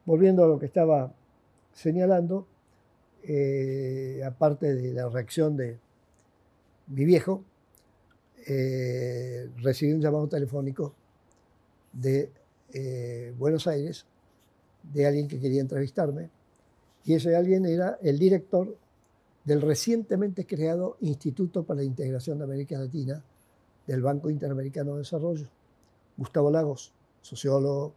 volviendo 0.06 0.44
a 0.44 0.48
lo 0.48 0.58
que 0.58 0.66
estaba 0.66 1.14
señalando, 1.74 2.48
eh, 3.24 4.22
aparte 4.26 4.74
de 4.74 4.94
la 4.94 5.10
reacción 5.10 5.58
de 5.58 5.78
mi 6.88 7.04
viejo, 7.04 7.44
eh, 8.48 9.50
recibí 9.58 9.92
un 9.92 10.02
llamado 10.02 10.28
telefónico 10.28 10.94
de 11.92 12.32
eh, 12.74 13.34
Buenos 13.38 13.68
Aires 13.68 14.06
de 14.94 15.06
alguien 15.06 15.28
que 15.28 15.40
quería 15.40 15.60
entrevistarme 15.60 16.30
y 17.04 17.14
ese 17.16 17.36
alguien 17.36 17.66
era 17.66 17.98
el 18.02 18.18
director 18.18 18.78
del 19.44 19.62
recientemente 19.62 20.46
creado 20.46 20.98
Instituto 21.02 21.64
para 21.64 21.80
la 21.80 21.86
Integración 21.86 22.38
de 22.38 22.44
América 22.46 22.78
Latina 22.78 23.24
del 23.88 24.02
Banco 24.02 24.30
Interamericano 24.30 24.94
de 24.94 25.00
Desarrollo, 25.00 25.48
Gustavo 26.18 26.52
Lagos, 26.52 26.94
sociólogo, 27.22 27.94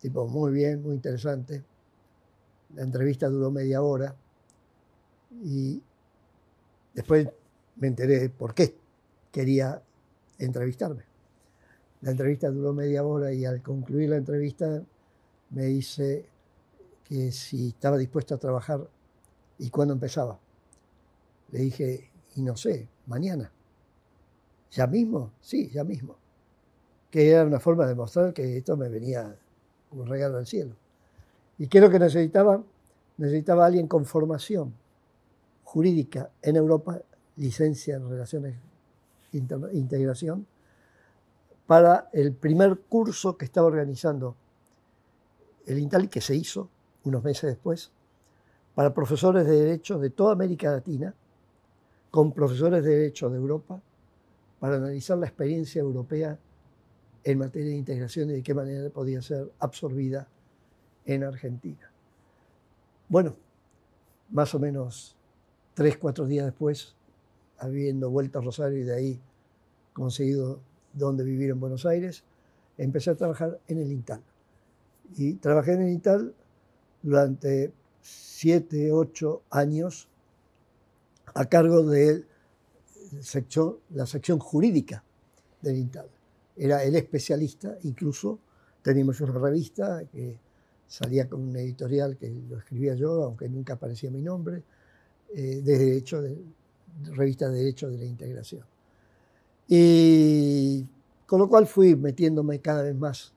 tipo 0.00 0.26
muy 0.26 0.52
bien, 0.52 0.82
muy 0.82 0.94
interesante. 0.94 1.62
La 2.74 2.82
entrevista 2.82 3.28
duró 3.28 3.50
media 3.50 3.82
hora 3.82 4.14
y 5.44 5.80
después 6.94 7.28
me 7.76 7.88
enteré 7.88 8.30
por 8.30 8.54
qué 8.54 8.74
quería 9.30 9.82
entrevistarme. 10.38 11.04
La 12.00 12.10
entrevista 12.12 12.50
duró 12.50 12.72
media 12.72 13.04
hora 13.04 13.32
y 13.32 13.44
al 13.44 13.62
concluir 13.62 14.10
la 14.10 14.16
entrevista 14.16 14.82
me 15.50 15.64
dice 15.64 16.26
que 17.04 17.32
si 17.32 17.68
estaba 17.68 17.96
dispuesto 17.96 18.34
a 18.34 18.38
trabajar 18.38 18.88
y 19.58 19.70
cuándo 19.70 19.94
empezaba. 19.94 20.38
Le 21.50 21.60
dije, 21.60 22.10
y 22.36 22.42
no 22.42 22.56
sé, 22.56 22.88
mañana. 23.06 23.50
¿Ya 24.70 24.86
mismo? 24.86 25.32
Sí, 25.40 25.70
ya 25.70 25.84
mismo. 25.84 26.16
Que 27.10 27.30
era 27.30 27.44
una 27.44 27.60
forma 27.60 27.86
de 27.86 27.94
mostrar 27.94 28.32
que 28.32 28.58
esto 28.58 28.76
me 28.76 28.88
venía 28.88 29.34
como 29.88 30.02
un 30.02 30.08
regalo 30.08 30.36
del 30.36 30.46
cielo. 30.46 30.74
Y 31.58 31.66
que 31.66 31.80
lo 31.80 31.90
que 31.90 31.98
necesitaba 31.98 32.62
necesitaba 33.18 33.66
alguien 33.66 33.86
con 33.86 34.06
formación 34.06 34.72
jurídica 35.64 36.30
en 36.40 36.56
Europa, 36.56 37.00
licencia 37.36 37.96
en 37.96 38.08
relaciones 38.08 38.56
integración, 39.32 40.46
para 41.66 42.08
el 42.14 42.32
primer 42.32 42.78
curso 42.78 43.36
que 43.36 43.44
estaba 43.44 43.66
organizando 43.66 44.34
el 45.66 45.78
INTAL, 45.78 46.08
que 46.08 46.22
se 46.22 46.34
hizo 46.34 46.70
unos 47.04 47.22
meses 47.22 47.50
después, 47.50 47.90
para 48.74 48.94
profesores 48.94 49.44
de 49.44 49.60
Derecho 49.60 49.98
de 49.98 50.08
toda 50.08 50.32
América 50.32 50.70
Latina, 50.70 51.14
con 52.10 52.32
profesores 52.32 52.82
de 52.82 52.90
Derecho 52.90 53.28
de 53.28 53.36
Europa, 53.36 53.82
para 54.60 54.76
analizar 54.76 55.18
la 55.18 55.26
experiencia 55.26 55.80
europea 55.80 56.38
en 57.24 57.38
materia 57.38 57.70
de 57.70 57.76
integración 57.76 58.30
y 58.30 58.34
de 58.34 58.42
qué 58.42 58.54
manera 58.54 58.88
podía 58.90 59.20
ser 59.22 59.52
absorbida 59.58 60.28
en 61.04 61.24
Argentina. 61.24 61.90
Bueno, 63.08 63.36
más 64.30 64.54
o 64.54 64.58
menos 64.58 65.16
tres, 65.74 65.96
cuatro 65.96 66.26
días 66.26 66.46
después, 66.46 66.94
habiendo 67.58 68.10
vuelto 68.10 68.38
a 68.38 68.42
Rosario 68.42 68.78
y 68.78 68.84
de 68.84 68.94
ahí 68.94 69.20
conseguido 69.92 70.60
donde 70.92 71.24
vivir 71.24 71.50
en 71.50 71.60
Buenos 71.60 71.86
Aires, 71.86 72.24
empecé 72.76 73.10
a 73.10 73.16
trabajar 73.16 73.58
en 73.68 73.78
el 73.78 73.90
INTAL. 73.90 74.22
Y 75.16 75.34
trabajé 75.34 75.72
en 75.72 75.82
el 75.82 75.88
INTAL 75.90 76.34
durante 77.02 77.72
siete, 78.00 78.92
ocho 78.92 79.42
años 79.50 80.08
a 81.34 81.46
cargo 81.46 81.82
de 81.84 82.24
la 83.90 84.06
sección 84.06 84.38
jurídica 84.38 85.02
del 85.60 85.76
INTAL. 85.76 86.08
Era 86.56 86.82
el 86.82 86.96
especialista, 86.96 87.78
incluso 87.82 88.38
teníamos 88.82 89.20
una 89.20 89.38
revista 89.38 90.04
que 90.10 90.38
salía 90.86 91.28
con 91.28 91.42
un 91.42 91.56
editorial 91.56 92.16
que 92.16 92.30
lo 92.48 92.58
escribía 92.58 92.94
yo, 92.94 93.24
aunque 93.24 93.48
nunca 93.48 93.74
aparecía 93.74 94.10
mi 94.10 94.22
nombre, 94.22 94.62
eh, 95.34 95.60
de 95.62 95.78
derecho, 95.78 96.22
de, 96.22 96.36
revista 97.12 97.48
de 97.48 97.58
Derecho 97.58 97.90
de 97.90 97.98
la 97.98 98.04
Integración. 98.04 98.64
Y 99.68 100.84
con 101.26 101.38
lo 101.38 101.48
cual 101.48 101.66
fui 101.66 101.94
metiéndome 101.94 102.60
cada 102.60 102.82
vez 102.82 102.96
más 102.96 103.34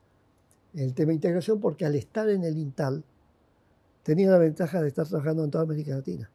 en 0.74 0.84
el 0.84 0.94
tema 0.94 1.08
de 1.08 1.16
integración, 1.16 1.60
porque 1.60 1.84
al 1.84 1.94
estar 1.94 2.28
en 2.30 2.44
el 2.44 2.56
INTAL 2.56 3.04
tenía 4.02 4.30
la 4.30 4.38
ventaja 4.38 4.80
de 4.80 4.88
estar 4.88 5.06
trabajando 5.06 5.44
en 5.44 5.50
toda 5.50 5.64
América 5.64 5.94
Latina. 5.94 6.30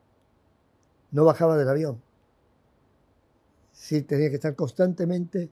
No 1.12 1.26
bajaba 1.26 1.58
del 1.58 1.68
avión. 1.68 2.07
Sí, 3.78 4.02
tenía 4.02 4.30
que 4.30 4.36
estar 4.36 4.56
constantemente 4.56 5.52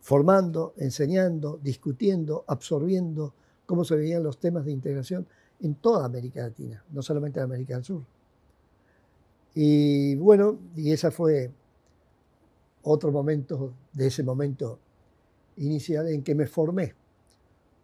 formando, 0.00 0.74
enseñando, 0.76 1.58
discutiendo, 1.60 2.44
absorbiendo 2.46 3.34
cómo 3.66 3.84
se 3.84 3.96
veían 3.96 4.22
los 4.22 4.38
temas 4.38 4.64
de 4.64 4.70
integración 4.70 5.26
en 5.60 5.74
toda 5.74 6.06
América 6.06 6.40
Latina, 6.40 6.82
no 6.90 7.02
solamente 7.02 7.40
en 7.40 7.44
América 7.44 7.74
del 7.74 7.84
Sur. 7.84 8.02
Y 9.54 10.14
bueno, 10.14 10.56
y 10.76 10.92
ese 10.92 11.10
fue 11.10 11.50
otro 12.82 13.10
momento 13.10 13.74
de 13.92 14.06
ese 14.06 14.22
momento 14.22 14.78
inicial 15.56 16.08
en 16.08 16.22
que 16.22 16.36
me 16.36 16.46
formé 16.46 16.94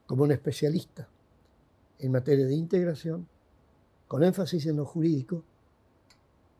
como 0.06 0.22
un 0.22 0.30
especialista 0.30 1.08
en 1.98 2.12
materia 2.12 2.46
de 2.46 2.54
integración, 2.54 3.26
con 4.06 4.22
énfasis 4.22 4.66
en 4.66 4.76
lo 4.76 4.84
jurídico, 4.84 5.42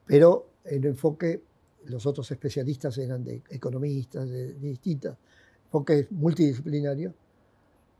pero 0.04 0.48
en 0.64 0.84
enfoque, 0.84 1.42
los 1.86 2.06
otros 2.06 2.30
especialistas 2.30 2.96
eran 2.98 3.24
de 3.24 3.42
economistas, 3.50 4.28
de, 4.28 4.54
distintas 4.54 5.16
enfoques 5.66 6.10
multidisciplinarios, 6.12 7.12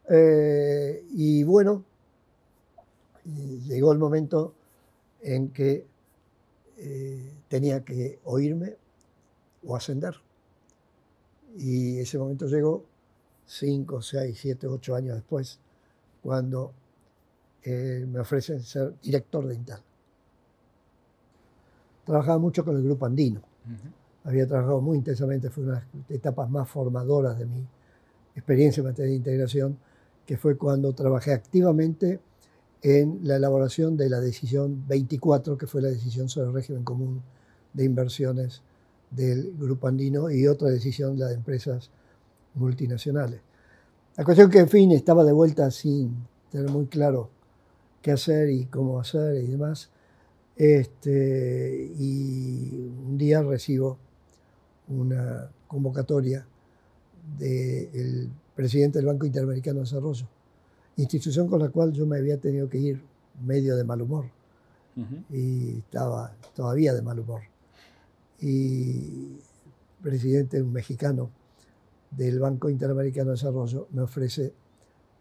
eh, 0.09 1.05
y 1.11 1.43
bueno, 1.45 1.85
llegó 3.67 3.93
el 3.93 3.99
momento 3.99 4.55
en 5.23 5.49
que 5.49 5.87
eh, 6.77 7.33
tenía 7.49 7.85
que 7.85 8.21
oírme 8.25 8.77
o 9.67 9.77
ascender. 9.77 10.15
Y 11.57 11.99
ese 11.99 12.19
momento 12.19 12.47
llegó 12.47 12.85
cinco, 13.47 14.03
seis, 14.03 14.39
siete, 14.41 14.67
ocho 14.67 14.95
años 14.95 15.15
después, 15.17 15.59
cuando 16.23 16.73
eh, 17.63 18.05
me 18.09 18.21
ofrecen 18.21 18.63
ser 18.63 18.95
director 19.01 19.47
de 19.47 19.55
Intal. 19.55 19.83
Trabajaba 22.05 22.39
mucho 22.39 22.65
con 22.65 22.77
el 22.77 22.83
grupo 22.83 23.07
andino. 23.07 23.41
Había 24.25 24.47
trabajado 24.47 24.81
muy 24.81 24.99
intensamente, 24.99 25.51
fue 25.51 25.65
una 25.65 25.75
de 25.75 25.81
las 25.81 26.11
etapas 26.11 26.49
más 26.51 26.69
formadoras 26.69 27.39
de 27.39 27.47
mi 27.47 27.67
experiencia 28.35 28.81
en 28.81 28.87
materia 28.87 29.11
de 29.11 29.17
integración 29.17 29.79
que 30.27 30.37
fue 30.37 30.57
cuando 30.57 30.93
trabajé 30.95 31.33
activamente 31.33 32.21
en 32.83 33.21
la 33.23 33.37
elaboración 33.37 33.97
de 33.97 34.09
la 34.09 34.21
decisión 34.21 34.85
24, 34.87 35.57
que 35.57 35.67
fue 35.67 35.83
la 35.83 35.89
decisión 35.89 36.29
sobre 36.29 36.49
el 36.49 36.55
régimen 36.55 36.85
común 36.85 37.23
de 37.73 37.85
inversiones 37.85 38.63
del 39.11 39.55
Grupo 39.59 39.89
Andino 39.89 40.31
y 40.31 40.47
otra 40.47 40.69
decisión, 40.69 41.19
la 41.19 41.29
de 41.29 41.35
empresas 41.35 41.91
multinacionales. 42.55 43.41
La 44.17 44.25
cuestión 44.25 44.51
que, 44.51 44.59
en 44.59 44.69
fin, 44.69 44.93
estaba 44.93 45.25
de 45.25 45.33
vuelta 45.33 45.71
sin 45.71 46.27
tener 46.51 46.71
muy 46.71 46.87
claro 46.87 47.31
qué 48.03 48.13
hacer 48.13 48.51
y 48.51 48.67
cómo 48.67 49.01
hacer 49.01 49.43
y 49.43 49.47
demás. 49.47 49.91
Este, 50.57 51.93
y 51.99 52.93
un 53.07 53.19
día 53.19 53.43
recibo 53.43 53.99
una 54.89 55.51
convocatoria 55.67 56.47
del 57.39 58.31
presidente 58.55 58.99
del 58.99 59.07
Banco 59.07 59.27
Interamericano 59.27 59.79
de 59.79 59.85
Desarrollo, 59.85 60.29
institución 60.97 61.49
con 61.49 61.61
la 61.61 61.71
cual 61.71 61.93
yo 61.93 62.07
me 62.07 62.19
había 62.19 62.39
tenido 62.39 62.69
que 62.69 62.79
ir 62.79 63.03
medio 63.45 63.77
de 63.77 63.85
mal 63.85 64.03
humor. 64.03 64.27
Y 65.29 65.79
estaba 65.79 66.37
todavía 66.55 66.95
de 66.95 67.03
mal 67.03 67.19
humor. 67.19 67.43
Y 68.41 69.33
el 69.33 70.03
presidente, 70.03 70.63
un 70.63 70.73
mexicano 70.73 71.31
del 72.13 72.39
Banco 72.39 72.71
Interamericano 72.71 73.31
de 73.31 73.37
Desarrollo, 73.37 73.89
me 73.91 74.03
ofrece 74.03 74.53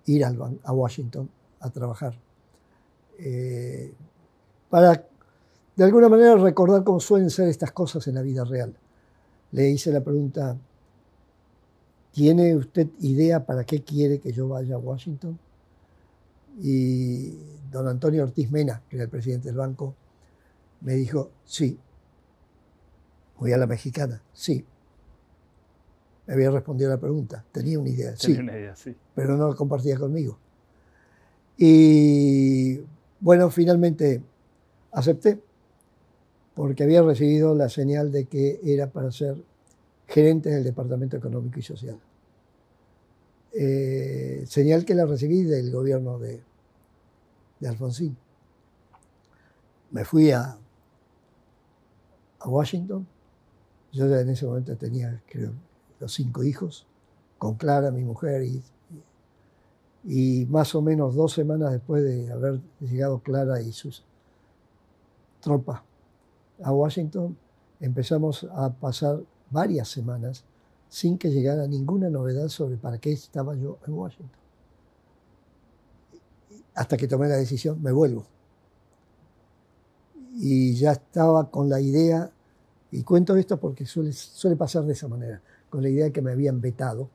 ir 0.05 0.25
al 0.25 0.59
a 0.63 0.73
Washington 0.73 1.27
a 1.59 1.71
trabajar. 1.71 2.13
Eh, 3.17 3.93
para 4.69 5.07
de 5.75 5.83
alguna 5.83 6.09
manera 6.09 6.35
recordar 6.35 6.83
cómo 6.83 6.99
suelen 6.99 7.29
ser 7.29 7.47
estas 7.47 7.71
cosas 7.71 8.07
en 8.07 8.15
la 8.15 8.21
vida 8.21 8.43
real. 8.43 8.73
Le 9.51 9.69
hice 9.69 9.91
la 9.91 10.01
pregunta, 10.01 10.57
¿Tiene 12.13 12.55
usted 12.55 12.89
idea 12.99 13.43
para 13.43 13.63
qué 13.63 13.83
quiere 13.83 14.19
que 14.19 14.31
yo 14.31 14.47
vaya 14.47 14.75
a 14.75 14.77
Washington? 14.77 15.37
Y 16.61 17.35
don 17.71 17.87
Antonio 17.87 18.21
Ortiz 18.21 18.51
Mena, 18.51 18.83
que 18.87 18.97
era 18.97 19.05
el 19.05 19.09
presidente 19.09 19.47
del 19.47 19.57
banco, 19.57 19.95
me 20.81 20.93
dijo, 20.93 21.31
sí. 21.43 21.79
Voy 23.39 23.51
a 23.51 23.57
la 23.57 23.65
mexicana, 23.65 24.21
sí. 24.31 24.63
Me 26.27 26.35
había 26.35 26.51
respondido 26.51 26.91
a 26.91 26.95
la 26.95 27.01
pregunta, 27.01 27.43
tenía 27.51 27.79
una 27.79 27.89
idea, 27.89 28.15
sí, 28.15 28.33
una 28.33 28.59
idea, 28.59 28.75
sí. 28.75 28.95
Pero 29.15 29.35
no 29.35 29.49
la 29.49 29.55
compartía 29.55 29.97
conmigo. 29.97 30.37
Y 31.57 32.79
bueno, 33.19 33.49
finalmente 33.49 34.21
acepté, 34.91 35.41
porque 36.55 36.83
había 36.83 37.01
recibido 37.01 37.55
la 37.55 37.69
señal 37.69 38.11
de 38.11 38.25
que 38.25 38.59
era 38.63 38.87
para 38.87 39.11
ser 39.11 39.43
gerente 40.07 40.49
del 40.49 40.63
Departamento 40.63 41.17
Económico 41.17 41.59
y 41.59 41.63
Social. 41.63 41.99
Eh, 43.53 44.43
señal 44.47 44.85
que 44.85 44.95
la 44.95 45.05
recibí 45.05 45.43
del 45.43 45.71
gobierno 45.71 46.19
de, 46.19 46.41
Alfonsín. 47.67 48.17
Me 49.91 50.03
fui 50.03 50.31
a, 50.31 50.57
Washington. 52.45 53.07
Yo 53.93 54.05
en 54.13 54.29
ese 54.29 54.45
momento 54.45 54.75
tenía, 54.75 55.21
creo, 55.27 55.53
los 55.99 56.13
cinco 56.13 56.43
hijos, 56.43 56.85
con 57.37 57.55
Clara, 57.55 57.89
mi 57.89 58.03
mujer, 58.03 58.43
y, 58.43 58.61
y 60.03 60.45
más 60.47 60.75
o 60.75 60.81
menos 60.81 61.15
dos 61.15 61.31
semanas 61.31 61.71
después 61.71 62.03
de 62.03 62.31
haber 62.31 62.59
llegado 62.81 63.19
Clara 63.19 63.61
y 63.61 63.71
sus 63.71 64.03
tropas 65.39 65.83
a 66.63 66.71
Washington, 66.71 67.37
empezamos 67.79 68.47
a 68.51 68.71
pasar 68.73 69.21
varias 69.51 69.89
semanas 69.89 70.45
sin 70.89 71.17
que 71.17 71.29
llegara 71.29 71.67
ninguna 71.67 72.09
novedad 72.09 72.47
sobre 72.49 72.77
para 72.77 72.97
qué 72.99 73.11
estaba 73.11 73.55
yo 73.55 73.79
en 73.87 73.93
Washington. 73.93 74.39
Hasta 76.75 76.97
que 76.97 77.07
tomé 77.07 77.27
la 77.27 77.35
decisión, 77.35 77.81
me 77.81 77.91
vuelvo. 77.91 78.25
Y 80.35 80.75
ya 80.75 80.93
estaba 80.93 81.49
con 81.51 81.69
la 81.69 81.79
idea, 81.81 82.31
y 82.91 83.03
cuento 83.03 83.35
esto 83.35 83.59
porque 83.59 83.85
suele, 83.85 84.55
pasar 84.55 84.83
de 84.83 84.93
esa 84.93 85.07
manera, 85.07 85.41
con 85.69 85.81
la 85.81 85.89
idea 85.89 86.05
de 86.05 86.11
que 86.11 86.21
me 86.21 86.31
habían 86.31 86.61
vetado. 86.61 87.09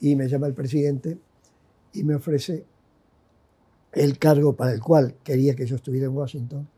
Y 0.00 0.16
me 0.16 0.28
llama 0.28 0.46
el 0.46 0.54
presidente 0.54 1.18
y 1.94 2.04
me 2.04 2.14
ofrece 2.14 2.64
el 3.92 4.18
cargo 4.18 4.54
para 4.54 4.72
el 4.72 4.82
cual 4.82 5.14
quería 5.24 5.54
que 5.54 5.66
yo 5.66 5.76
estuviera 5.76 6.06
en 6.06 6.16
Washington, 6.16 6.68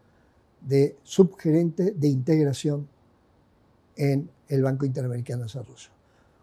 de 0.66 0.96
subgerente 1.02 1.92
de 1.92 2.08
integración 2.08 2.86
en 3.96 4.28
el 4.48 4.62
Banco 4.62 4.84
Interamericano 4.84 5.40
de 5.40 5.44
Desarrollo. 5.44 5.88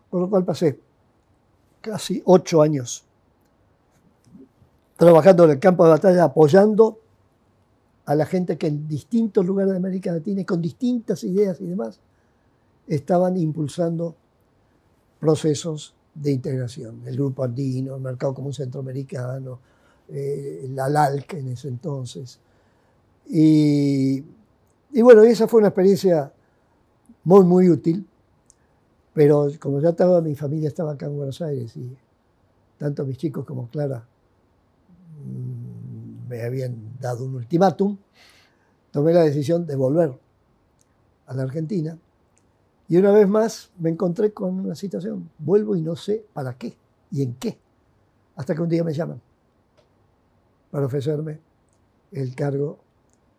Con 0.10 0.22
lo 0.22 0.30
cual 0.30 0.46
pasé 0.46 0.80
casi 1.82 2.22
ocho 2.26 2.62
años 2.62 3.04
trabajando 4.96 5.44
en 5.46 5.52
el 5.52 5.60
campo 5.60 5.84
de 5.84 5.92
batalla, 5.92 6.24
apoyando 6.24 7.00
a 8.06 8.16
la 8.16 8.26
gente 8.26 8.58
que 8.58 8.68
en 8.68 8.88
distintos 8.88 9.46
lugares 9.46 9.72
de 9.72 9.78
América 9.78 10.12
Latina, 10.12 10.44
con 10.46 10.62
distintas 10.62 11.24
ideas 11.24 11.60
y 11.62 11.66
demás, 11.66 12.00
estaban 12.88 13.38
impulsando 13.38 14.16
procesos 15.20 15.94
de 16.14 16.32
integración. 16.32 17.02
El 17.06 17.16
Grupo 17.16 17.44
Andino, 17.44 17.96
el 17.96 18.02
Mercado 18.02 18.34
Común 18.34 18.54
Centroamericano, 18.54 19.60
eh, 20.10 20.68
la 20.70 20.90
LALC 20.90 21.34
en 21.34 21.50
ese 21.50 21.70
entonces. 21.70 22.40
Y, 23.28 24.24
y 24.92 25.02
bueno, 25.02 25.24
esa 25.24 25.48
fue 25.48 25.60
una 25.60 25.70
experiencia 25.70 26.32
muy, 27.24 27.44
muy 27.46 27.70
útil, 27.70 28.08
pero 29.14 29.48
como 29.60 29.80
ya 29.80 29.90
estaba, 29.90 30.22
mi 30.22 30.36
familia 30.36 30.68
estaba 30.68 30.94
acá 30.94 31.06
en 31.06 31.16
Buenos 31.16 31.42
Aires 31.42 31.76
y 31.78 31.96
tanto 32.78 33.06
mis 33.06 33.18
chicos 33.18 33.46
como 33.46 33.70
Clara 33.70 34.06
mm, 35.26 36.30
me 36.30 36.44
habían 36.44 37.00
dado 37.00 37.26
un 37.26 37.36
ultimátum, 37.36 37.98
tomé 38.92 39.14
la 39.14 39.24
decisión 39.24 39.66
de 39.66 39.76
volver 39.76 40.18
a 41.28 41.34
la 41.34 41.44
Argentina. 41.44 41.98
Y 42.90 42.98
una 42.98 43.12
vez 43.12 43.28
más 43.28 43.72
me 43.80 43.90
encontré 43.90 44.34
con 44.34 44.60
una 44.60 44.76
situación, 44.76 45.30
vuelvo 45.40 45.76
y 45.76 45.82
no 45.82 45.96
sé 45.96 46.26
para 46.34 46.58
qué 46.58 46.76
y 47.12 47.24
en 47.24 47.36
qué, 47.36 47.58
hasta 48.36 48.54
que 48.54 48.62
un 48.62 48.70
día 48.70 48.84
me 48.84 48.94
llaman 48.94 49.22
para 50.70 50.88
ofrecerme 50.88 51.40
el 52.12 52.36
cargo 52.36 52.80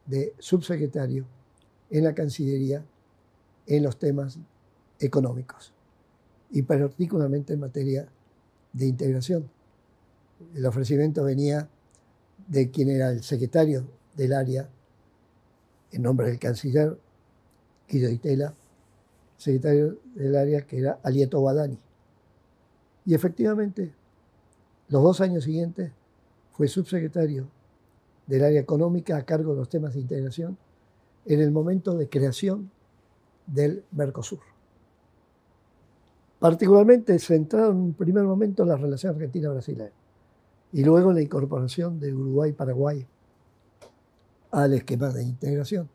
de 0.06 0.34
subsecretario 0.38 1.26
en 1.90 2.04
la 2.04 2.14
Cancillería 2.14 2.84
en 3.66 3.82
los 3.82 3.98
temas 3.98 4.38
económicos 5.00 5.72
y 6.50 6.62
particularmente 6.62 7.54
en 7.54 7.60
materia 7.60 8.08
de 8.72 8.86
integración. 8.86 9.50
El 10.54 10.66
ofrecimiento 10.66 11.24
venía 11.24 11.68
de 12.48 12.70
quien 12.70 12.90
era 12.90 13.10
el 13.10 13.22
secretario 13.22 13.86
del 14.16 14.32
área, 14.32 14.68
en 15.92 16.02
nombre 16.02 16.28
del 16.28 16.38
canciller 16.38 16.98
Guido 17.88 18.10
Itela, 18.10 18.54
secretario 19.36 19.98
del 20.14 20.36
área 20.36 20.66
que 20.66 20.78
era 20.78 21.00
Alieto 21.02 21.42
Badani. 21.42 21.78
Y 23.06 23.14
efectivamente, 23.14 23.92
los 24.88 25.02
dos 25.02 25.20
años 25.20 25.44
siguientes 25.44 25.92
fue 26.52 26.68
subsecretario 26.68 27.48
del 28.26 28.44
área 28.44 28.60
económica 28.60 29.16
a 29.16 29.24
cargo 29.24 29.52
de 29.52 29.58
los 29.58 29.68
temas 29.68 29.94
de 29.94 30.00
integración 30.00 30.56
en 31.26 31.40
el 31.40 31.50
momento 31.50 31.96
de 31.96 32.08
creación 32.08 32.70
del 33.46 33.84
Mercosur. 33.92 34.40
Particularmente 36.38 37.18
centrado 37.18 37.70
en 37.70 37.78
un 37.78 37.94
primer 37.94 38.24
momento 38.24 38.62
en 38.62 38.68
la 38.68 38.76
relación 38.76 39.14
argentina-brasileña 39.14 39.92
y 40.72 40.84
luego 40.84 41.10
en 41.10 41.16
la 41.16 41.22
incorporación 41.22 42.00
de 42.00 42.12
Uruguay-Paraguay 42.12 43.06
al 44.50 44.72
esquema 44.74 45.10
de 45.10 45.22
integración. 45.22 45.88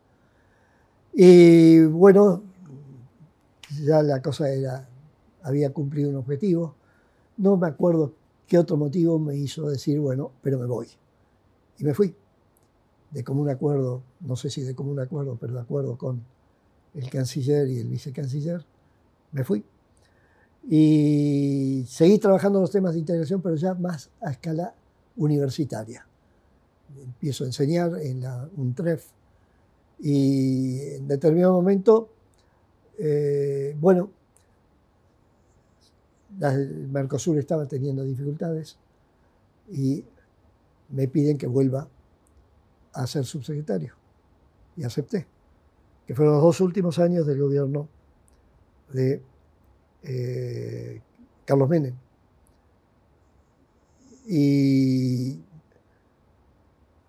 Y 1.12 1.84
bueno, 1.84 2.42
ya 3.84 4.02
la 4.02 4.20
cosa 4.22 4.50
era, 4.50 4.88
había 5.42 5.72
cumplido 5.72 6.10
un 6.10 6.16
objetivo. 6.16 6.74
No 7.36 7.56
me 7.56 7.68
acuerdo 7.68 8.12
qué 8.46 8.58
otro 8.58 8.76
motivo 8.76 9.18
me 9.18 9.36
hizo 9.36 9.68
decir, 9.68 10.00
bueno, 10.00 10.32
pero 10.42 10.58
me 10.58 10.66
voy. 10.66 10.88
Y 11.78 11.84
me 11.84 11.94
fui. 11.94 12.14
De 13.10 13.24
común 13.24 13.48
acuerdo, 13.48 14.02
no 14.20 14.36
sé 14.36 14.50
si 14.50 14.62
de 14.62 14.74
común 14.74 15.00
acuerdo, 15.00 15.36
pero 15.40 15.54
de 15.54 15.60
acuerdo 15.60 15.98
con 15.98 16.22
el 16.94 17.10
canciller 17.10 17.68
y 17.68 17.78
el 17.78 17.88
vicecanciller, 17.88 18.64
me 19.32 19.44
fui. 19.44 19.64
Y 20.68 21.84
seguí 21.88 22.18
trabajando 22.18 22.60
los 22.60 22.70
temas 22.70 22.92
de 22.94 23.00
integración, 23.00 23.40
pero 23.40 23.56
ya 23.56 23.74
más 23.74 24.10
a 24.20 24.30
escala 24.30 24.74
universitaria. 25.16 26.06
Empiezo 27.02 27.44
a 27.44 27.46
enseñar 27.48 27.96
en 28.00 28.20
la 28.20 28.48
UNTREF 28.56 29.06
y 30.00 30.80
en 30.94 31.08
determinado 31.08 31.52
momento, 31.52 32.08
eh, 32.98 33.76
bueno, 33.80 34.10
el 36.40 36.88
Mercosur 36.88 37.38
estaba 37.38 37.66
teniendo 37.66 38.02
dificultades 38.02 38.76
y 39.70 40.04
me 40.90 41.06
piden 41.08 41.38
que 41.38 41.46
vuelva 41.46 41.88
a 42.92 43.06
ser 43.06 43.24
subsecretario. 43.24 43.94
Y 44.76 44.84
acepté, 44.84 45.26
que 46.06 46.14
fueron 46.14 46.34
los 46.34 46.42
dos 46.42 46.60
últimos 46.60 46.98
años 46.98 47.26
del 47.26 47.40
gobierno 47.40 47.88
de 48.92 49.22
eh, 50.02 51.02
Carlos 51.44 51.68
Menem. 51.68 51.94
Y 54.26 55.40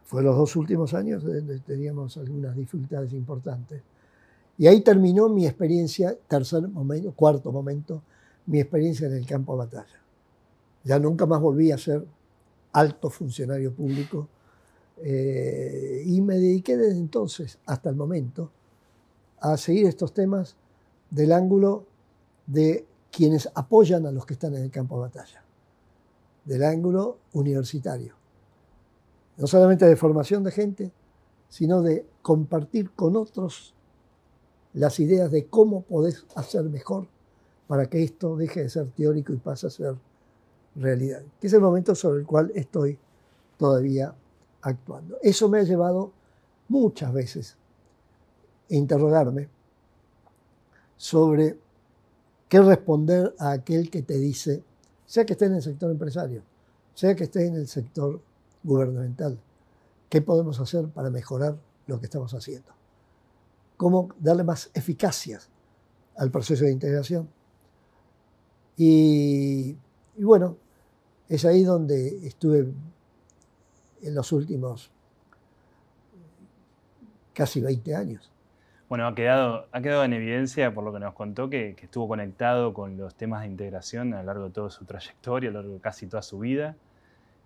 fue 0.03 0.23
los 0.23 0.35
dos 0.35 0.55
últimos 0.55 0.93
años 0.93 1.23
donde 1.23 1.59
teníamos 1.59 2.17
algunas 2.17 2.55
dificultades 2.55 3.13
importantes. 3.13 3.81
Y 4.57 4.67
ahí 4.67 4.81
terminó 4.81 5.29
mi 5.29 5.45
experiencia, 5.45 6.17
tercer 6.27 6.67
momento, 6.67 7.13
cuarto 7.13 7.51
momento, 7.51 8.03
mi 8.47 8.59
experiencia 8.59 9.07
en 9.07 9.13
el 9.13 9.25
campo 9.25 9.53
de 9.53 9.59
batalla. 9.59 10.01
Ya 10.83 10.99
nunca 10.99 11.25
más 11.25 11.39
volví 11.39 11.71
a 11.71 11.77
ser 11.77 12.05
alto 12.73 13.09
funcionario 13.09 13.73
público 13.73 14.27
eh, 15.03 16.03
y 16.05 16.21
me 16.21 16.35
dediqué 16.35 16.77
desde 16.77 16.97
entonces 16.97 17.57
hasta 17.65 17.89
el 17.89 17.95
momento 17.95 18.51
a 19.39 19.57
seguir 19.57 19.87
estos 19.87 20.13
temas 20.13 20.55
del 21.09 21.31
ángulo 21.31 21.85
de 22.45 22.85
quienes 23.11 23.49
apoyan 23.55 24.05
a 24.05 24.11
los 24.11 24.25
que 24.25 24.33
están 24.33 24.55
en 24.55 24.63
el 24.63 24.71
campo 24.71 24.95
de 24.95 25.01
batalla, 25.01 25.43
del 26.45 26.63
ángulo 26.63 27.17
universitario. 27.33 28.15
No 29.37 29.47
solamente 29.47 29.85
de 29.85 29.95
formación 29.95 30.43
de 30.43 30.51
gente, 30.51 30.91
sino 31.49 31.81
de 31.81 32.05
compartir 32.21 32.91
con 32.91 33.15
otros 33.15 33.73
las 34.73 34.99
ideas 34.99 35.31
de 35.31 35.47
cómo 35.47 35.81
podés 35.81 36.25
hacer 36.35 36.63
mejor 36.63 37.07
para 37.67 37.87
que 37.87 38.03
esto 38.03 38.37
deje 38.37 38.63
de 38.63 38.69
ser 38.69 38.91
teórico 38.91 39.33
y 39.33 39.37
pase 39.37 39.67
a 39.67 39.69
ser 39.69 39.95
realidad, 40.75 41.23
que 41.39 41.47
es 41.47 41.53
el 41.53 41.61
momento 41.61 41.95
sobre 41.95 42.21
el 42.21 42.25
cual 42.25 42.51
estoy 42.55 42.97
todavía 43.57 44.15
actuando. 44.61 45.17
Eso 45.21 45.49
me 45.49 45.59
ha 45.59 45.63
llevado 45.63 46.11
muchas 46.67 47.13
veces 47.13 47.57
a 48.69 48.73
interrogarme 48.73 49.49
sobre 50.97 51.57
qué 52.47 52.61
responder 52.61 53.33
a 53.39 53.51
aquel 53.51 53.89
que 53.89 54.03
te 54.03 54.17
dice, 54.17 54.63
sea 55.05 55.25
que 55.25 55.33
esté 55.33 55.45
en 55.45 55.55
el 55.55 55.61
sector 55.61 55.89
empresario, 55.89 56.43
sea 56.93 57.15
que 57.15 57.23
esté 57.23 57.47
en 57.47 57.55
el 57.55 57.67
sector 57.67 58.21
gubernamental, 58.63 59.39
qué 60.09 60.21
podemos 60.21 60.59
hacer 60.59 60.87
para 60.89 61.09
mejorar 61.09 61.57
lo 61.87 61.99
que 61.99 62.05
estamos 62.05 62.33
haciendo, 62.33 62.71
cómo 63.77 64.09
darle 64.19 64.43
más 64.43 64.69
eficacia 64.73 65.39
al 66.15 66.29
proceso 66.29 66.65
de 66.65 66.71
integración 66.71 67.29
y, 68.77 69.77
bueno, 70.17 70.57
es 71.29 71.45
ahí 71.45 71.63
donde 71.63 72.25
estuve 72.25 72.71
en 74.01 74.15
los 74.15 74.31
últimos 74.31 74.91
casi 77.33 77.61
20 77.61 77.95
años. 77.95 78.31
Bueno, 78.89 79.07
ha 79.07 79.15
quedado, 79.15 79.67
ha 79.71 79.81
quedado 79.81 80.03
en 80.03 80.13
evidencia, 80.13 80.73
por 80.73 80.83
lo 80.83 80.91
que 80.91 80.99
nos 80.99 81.13
contó, 81.13 81.49
que, 81.49 81.75
estuvo 81.81 82.07
conectado 82.09 82.73
con 82.73 82.97
los 82.97 83.15
temas 83.15 83.41
de 83.41 83.47
integración 83.47 84.13
a 84.13 84.19
lo 84.19 84.23
largo 84.23 84.43
de 84.45 84.51
toda 84.51 84.69
su 84.69 84.83
trayectoria, 84.83 85.49
a 85.49 85.53
lo 85.53 85.59
largo 85.61 85.75
de 85.75 85.79
casi 85.79 86.07
toda 86.07 86.21
su 86.21 86.39
vida. 86.39 86.75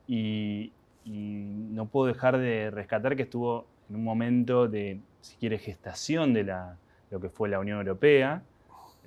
Y, 0.08 0.74
y 1.04 1.12
no 1.12 1.86
puedo 1.86 2.08
dejar 2.08 2.40
de 2.40 2.72
rescatar 2.72 3.16
que 3.16 3.24
estuvo 3.24 3.68
en 3.90 3.98
un 3.98 4.04
momento 4.04 4.68
de, 4.68 5.00
si 5.22 5.36
quiere, 5.38 5.60
gestación 5.60 6.34
de 6.34 6.46
la, 6.46 6.78
lo 7.12 7.20
que 7.20 7.30
fue 7.30 7.48
la 7.48 7.60
Unión 7.60 7.78
Europea, 7.78 8.42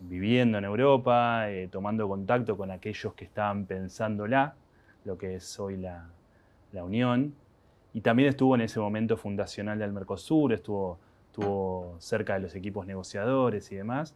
viviendo 0.00 0.58
en 0.58 0.64
Europa, 0.64 1.50
eh, 1.50 1.68
tomando 1.68 2.06
contacto 2.06 2.56
con 2.56 2.70
aquellos 2.70 3.14
que 3.14 3.24
estaban 3.24 3.66
pensándola, 3.66 4.54
lo 5.04 5.18
que 5.18 5.36
es 5.36 5.58
hoy 5.58 5.76
la, 5.76 6.08
Unión. 6.72 7.34
Y 7.94 8.00
también 8.00 8.28
estuvo 8.28 8.54
en 8.54 8.60
ese 8.62 8.80
momento 8.80 9.16
fundacional 9.16 9.78
del 9.78 9.92
Mercosur, 9.92 10.52
estuvo, 10.52 10.98
estuvo 11.26 11.96
cerca 11.98 12.34
de 12.34 12.40
los 12.40 12.54
equipos 12.54 12.86
negociadores 12.86 13.70
y 13.72 13.76
demás. 13.76 14.14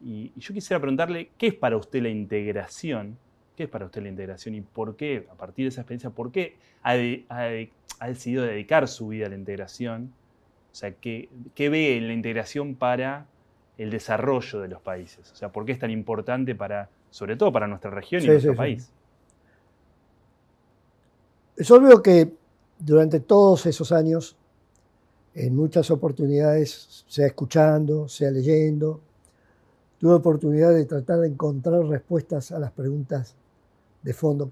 Y, 0.00 0.32
yo 0.36 0.54
quisiera 0.54 0.80
preguntarle, 0.80 1.30
¿qué 1.36 1.48
es 1.48 1.54
para 1.54 1.76
usted 1.76 2.02
la 2.02 2.08
integración? 2.08 3.18
¿Qué 3.56 3.64
es 3.64 3.68
para 3.68 3.84
usted 3.84 4.02
la 4.02 4.08
integración 4.08 4.54
y 4.54 4.60
por 4.62 4.96
qué, 4.96 5.26
a 5.30 5.34
partir 5.34 5.64
de 5.64 5.68
esa 5.68 5.82
experiencia, 5.82 6.10
por 6.10 6.32
qué 6.32 6.56
ha, 6.82 6.94
decidido 8.06 8.44
dedicar 8.44 8.88
su 8.88 9.08
vida 9.08 9.26
a 9.26 9.28
la 9.28 9.36
integración? 9.36 10.12
O 10.72 10.74
sea, 10.74 10.92
¿qué, 10.92 11.28
¿qué 11.54 11.68
ve 11.68 11.96
en 11.96 12.06
la 12.06 12.14
integración 12.14 12.74
para 12.76 13.26
el 13.80 13.88
desarrollo 13.88 14.60
de 14.60 14.68
los 14.68 14.82
países. 14.82 15.32
O 15.32 15.34
sea, 15.34 15.48
¿por 15.48 15.64
qué 15.64 15.72
es 15.72 15.78
tan 15.78 15.90
importante 15.90 16.54
para, 16.54 16.90
sobre 17.08 17.36
todo 17.36 17.50
para 17.50 17.66
nuestra 17.66 17.90
región 17.90 18.22
y 18.22 18.26
nuestro 18.26 18.54
país? 18.54 18.92
Es 21.60 21.70
obvio 21.70 22.02
que 22.02 22.32
durante 22.78 23.20
todos 23.20 23.66
esos 23.66 23.92
años, 23.92 24.34
en 25.34 25.54
muchas 25.54 25.90
oportunidades, 25.90 27.04
sea 27.06 27.26
escuchando, 27.26 28.08
sea 28.08 28.30
leyendo, 28.30 29.02
tuve 29.98 30.14
oportunidad 30.14 30.72
de 30.72 30.86
tratar 30.86 31.18
de 31.18 31.28
encontrar 31.28 31.84
respuestas 31.84 32.50
a 32.50 32.58
las 32.58 32.72
preguntas 32.72 33.34
de 34.02 34.14
fondo 34.14 34.50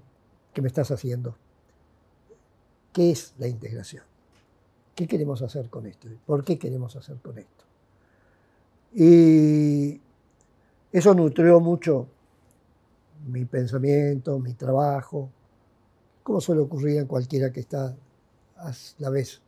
que 0.53 0.61
me 0.61 0.67
estás 0.67 0.91
haciendo. 0.91 1.35
qué 2.93 3.09
es 3.09 3.33
la 3.39 3.47
integración, 3.47 4.03
qué 4.93 5.07
queremos 5.07 5.41
hacer 5.41 5.67
con 5.67 5.87
esto, 5.87 6.07
por 6.27 6.43
qué 6.43 6.59
queremos 6.59 6.95
hacer 6.95 7.17
con 7.23 7.39
esto. 7.39 7.63
Y 8.93 9.99
eso 10.91 11.15
nutrió 11.15 11.59
mucho 11.59 12.05
mi 13.25 13.45
pensamiento, 13.45 14.37
mi 14.37 14.53
trabajo, 14.53 15.31
como 16.29 16.41
suele 16.41 16.61
ocurrir 16.61 16.97
en 16.97 17.07
cualquiera 17.07 17.51
que 17.51 17.61
está 17.61 17.97
a 18.57 18.71
la 18.99 19.09
vez 19.09 19.41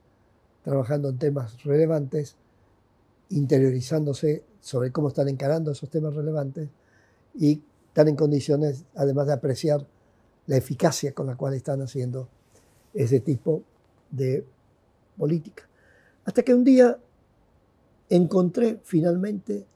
trabajando 0.63 1.09
en 1.09 1.19
temas 1.19 1.63
relevantes, 1.63 2.35
interiorizándose 3.29 4.43
sobre 4.61 4.91
cómo 4.91 5.09
están 5.09 5.29
encarando 5.29 5.73
esos 5.73 5.91
temas 5.91 6.15
relevantes 6.15 6.69
y 7.35 7.61
están 7.89 8.07
en 8.07 8.15
condiciones, 8.15 8.85
además 8.95 9.27
de 9.27 9.33
apreciar 9.33 9.85
la 10.47 10.57
eficacia 10.57 11.13
con 11.13 11.27
la 11.27 11.35
cual 11.35 11.53
están 11.53 11.83
haciendo 11.83 12.29
ese 12.95 13.19
tipo 13.19 13.61
de 14.09 14.43
política. 15.19 15.69
Hasta 16.25 16.41
que 16.41 16.55
un 16.55 16.63
día 16.63 16.97
encontré 18.09 18.79
finalmente 18.81 19.67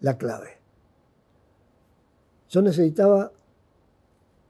la 0.00 0.16
clave. 0.16 0.56
Yo 2.48 2.62
necesitaba 2.62 3.30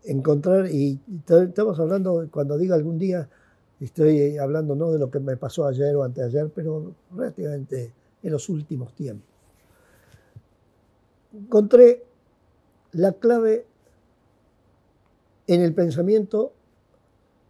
encontrar, 0.05 0.69
y 0.71 1.01
estamos 1.29 1.79
hablando, 1.79 2.29
cuando 2.31 2.57
diga 2.57 2.75
algún 2.75 2.99
día, 2.99 3.29
estoy 3.81 4.39
hablando 4.39 4.75
no 4.75 4.93
de 4.93 4.99
lo 4.99 5.11
que 5.11 5.21
me 5.21 5.37
pasó 5.37 5.67
ayer 5.67 5.95
o 5.97 6.03
anteayer, 6.03 6.51
pero 6.55 6.95
relativamente 7.15 7.93
en 8.23 8.33
los 8.33 8.49
últimos 8.49 8.95
tiempos. 8.95 9.29
Encontré 11.33 12.05
la 12.93 13.13
clave 13.13 13.67
en 15.47 15.63
el 15.63 15.75
pensamiento 15.75 16.53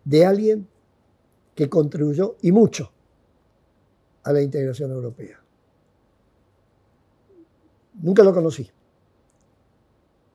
de 0.05 0.27
alguien 0.27 0.69
que 1.55 1.69
contribuyó 1.69 2.37
y 2.43 2.53
mucho 2.53 2.93
a 4.23 4.33
la 4.33 4.43
integración 4.43 4.91
europea. 4.91 5.43
Nunca 8.03 8.23
lo 8.23 8.33
conocí. 8.33 8.71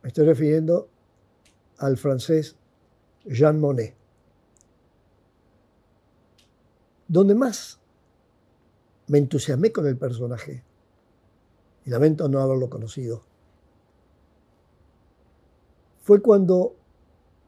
Me 0.01 0.09
estoy 0.09 0.25
refiriendo 0.25 0.87
al 1.77 1.97
francés 1.97 2.55
Jean 3.25 3.59
Monnet. 3.59 3.95
Donde 7.07 7.35
más 7.35 7.79
me 9.07 9.19
entusiasmé 9.19 9.71
con 9.71 9.87
el 9.87 9.97
personaje, 9.97 10.63
y 11.85 11.89
lamento 11.89 12.27
no 12.27 12.39
haberlo 12.39 12.69
conocido, 12.69 13.23
fue 16.01 16.21
cuando 16.21 16.75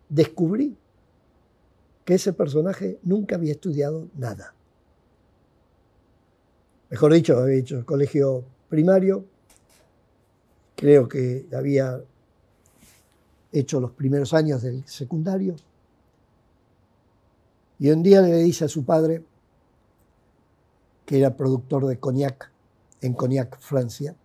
descubrí 0.10 0.78
que 2.06 2.16
ese 2.16 2.34
personaje 2.34 3.00
nunca 3.04 3.36
había 3.36 3.52
estudiado 3.52 4.08
nada. 4.16 4.54
Mejor 6.90 7.14
dicho, 7.14 7.38
había 7.38 7.58
hecho 7.58 7.78
el 7.78 7.86
colegio 7.86 8.46
primario, 8.70 9.26
creo 10.76 11.10
que 11.10 11.48
había 11.54 12.02
hecho 13.52 13.80
los 13.80 13.92
primeros 13.92 14.34
años 14.34 14.62
del 14.62 14.86
secundario, 14.88 15.56
y 17.80 17.92
un 17.92 18.02
día 18.02 18.22
le 18.22 18.38
dice 18.38 18.66
a 18.66 18.70
su 18.70 18.86
padre, 18.86 19.24
que 21.06 21.20
era 21.20 21.38
productor 21.38 21.86
de 21.86 22.00
cognac 22.00 22.52
en 23.02 23.14
Cognac, 23.14 23.58
Francia, 23.60 24.16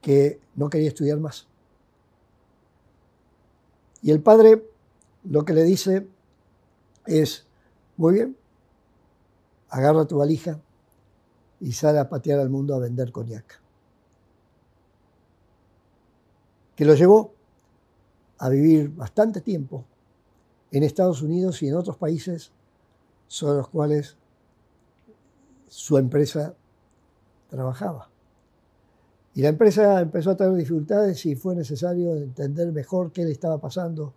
que 0.00 0.40
no 0.56 0.68
quería 0.68 0.88
estudiar 0.88 1.18
más. 1.18 1.46
Y 4.02 4.10
el 4.10 4.20
padre 4.20 4.68
lo 5.24 5.44
que 5.44 5.52
le 5.52 5.62
dice 5.62 6.08
es, 7.06 7.46
muy 7.96 8.14
bien, 8.14 8.36
agarra 9.68 10.06
tu 10.06 10.18
valija 10.18 10.60
y 11.60 11.72
sale 11.72 12.00
a 12.00 12.08
patear 12.08 12.40
al 12.40 12.50
mundo 12.50 12.74
a 12.74 12.80
vender 12.80 13.12
cognac. 13.12 13.60
Que 16.74 16.84
lo 16.84 16.94
llevó 16.94 17.32
a 18.42 18.48
vivir 18.48 18.92
bastante 18.92 19.40
tiempo 19.40 19.84
en 20.72 20.82
Estados 20.82 21.22
Unidos 21.22 21.62
y 21.62 21.68
en 21.68 21.76
otros 21.76 21.96
países 21.96 22.50
sobre 23.28 23.58
los 23.58 23.68
cuales 23.68 24.16
su 25.68 25.96
empresa 25.96 26.52
trabajaba. 27.48 28.10
Y 29.34 29.42
la 29.42 29.48
empresa 29.48 30.00
empezó 30.00 30.32
a 30.32 30.36
tener 30.36 30.54
dificultades 30.54 31.24
y 31.24 31.36
fue 31.36 31.54
necesario 31.54 32.16
entender 32.16 32.72
mejor 32.72 33.12
qué 33.12 33.24
le 33.24 33.30
estaba 33.30 33.58
pasando. 33.58 34.12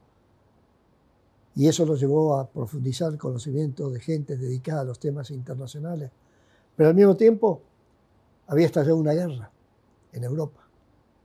Y 1.53 1.67
eso 1.67 1.85
lo 1.85 1.95
llevó 1.95 2.35
a 2.35 2.49
profundizar 2.49 3.11
el 3.11 3.19
conocimiento 3.19 3.91
de 3.91 3.99
gente 3.99 4.37
dedicada 4.37 4.81
a 4.81 4.85
los 4.85 4.97
temas 4.97 5.29
internacionales. 5.29 6.09
Pero 6.75 6.89
al 6.89 6.95
mismo 6.95 7.15
tiempo 7.15 7.61
había 8.47 8.65
estallado 8.65 8.97
una 8.97 9.13
guerra 9.13 9.51
en 10.13 10.23
Europa, 10.23 10.67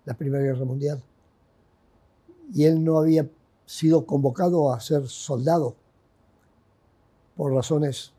la 0.05 0.13
Primera 0.13 0.45
Guerra 0.45 0.67
Mundial. 0.67 1.03
Y 2.53 2.65
él 2.65 2.85
no 2.85 2.99
había 2.99 3.29
sido 3.67 4.05
convocado 4.07 4.73
a 4.73 4.81
ser 4.81 5.09
soldado 5.09 5.77
por 7.37 7.53
razones 7.53 8.13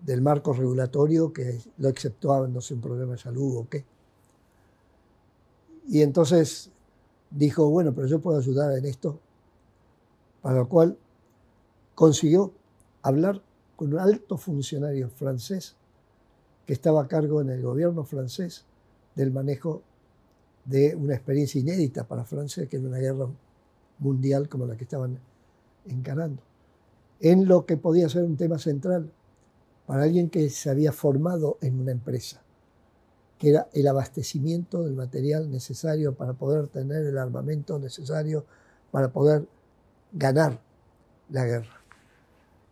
del 0.00 0.22
marco 0.22 0.52
regulatorio 0.52 1.32
que 1.32 1.58
lo 1.78 1.88
exceptuaba, 1.88 2.48
no 2.48 2.60
sé, 2.60 2.74
un 2.74 2.80
problema 2.80 3.12
de 3.12 3.18
salud 3.18 3.56
o 3.58 3.68
qué. 3.68 3.84
Y 5.88 6.02
entonces 6.02 6.70
dijo, 7.30 7.68
bueno, 7.68 7.92
pero 7.92 8.06
yo 8.06 8.20
puedo 8.20 8.38
ayudar 8.38 8.76
en 8.76 8.84
esto, 8.84 9.18
para 10.40 10.56
lo 10.56 10.68
cual 10.68 10.96
consiguió 11.94 12.52
hablar 13.02 13.42
con 13.76 13.92
un 13.92 13.98
alto 13.98 14.36
funcionario 14.36 15.08
francés 15.10 15.76
que 16.66 16.72
estaba 16.72 17.02
a 17.02 17.08
cargo 17.08 17.40
en 17.40 17.50
el 17.50 17.62
gobierno 17.62 18.04
francés 18.04 18.64
del 19.14 19.32
manejo 19.32 19.82
de 20.64 20.94
una 20.94 21.14
experiencia 21.14 21.60
inédita 21.60 22.06
para 22.06 22.24
Francia, 22.24 22.66
que 22.66 22.76
era 22.76 22.86
una 22.86 22.98
guerra 22.98 23.28
mundial 23.98 24.48
como 24.48 24.66
la 24.66 24.76
que 24.76 24.84
estaban 24.84 25.18
encarando, 25.86 26.42
en 27.20 27.46
lo 27.46 27.66
que 27.66 27.76
podía 27.76 28.08
ser 28.08 28.24
un 28.24 28.36
tema 28.36 28.58
central 28.58 29.10
para 29.86 30.04
alguien 30.04 30.30
que 30.30 30.48
se 30.50 30.70
había 30.70 30.92
formado 30.92 31.58
en 31.60 31.80
una 31.80 31.92
empresa 31.92 32.42
que 33.40 33.48
era 33.48 33.68
el 33.72 33.88
abastecimiento 33.88 34.84
del 34.84 34.94
material 34.94 35.50
necesario 35.50 36.14
para 36.14 36.34
poder 36.34 36.68
tener 36.68 37.06
el 37.06 37.16
armamento 37.16 37.78
necesario 37.78 38.44
para 38.90 39.08
poder 39.08 39.48
ganar 40.12 40.60
la 41.30 41.46
guerra. 41.46 41.80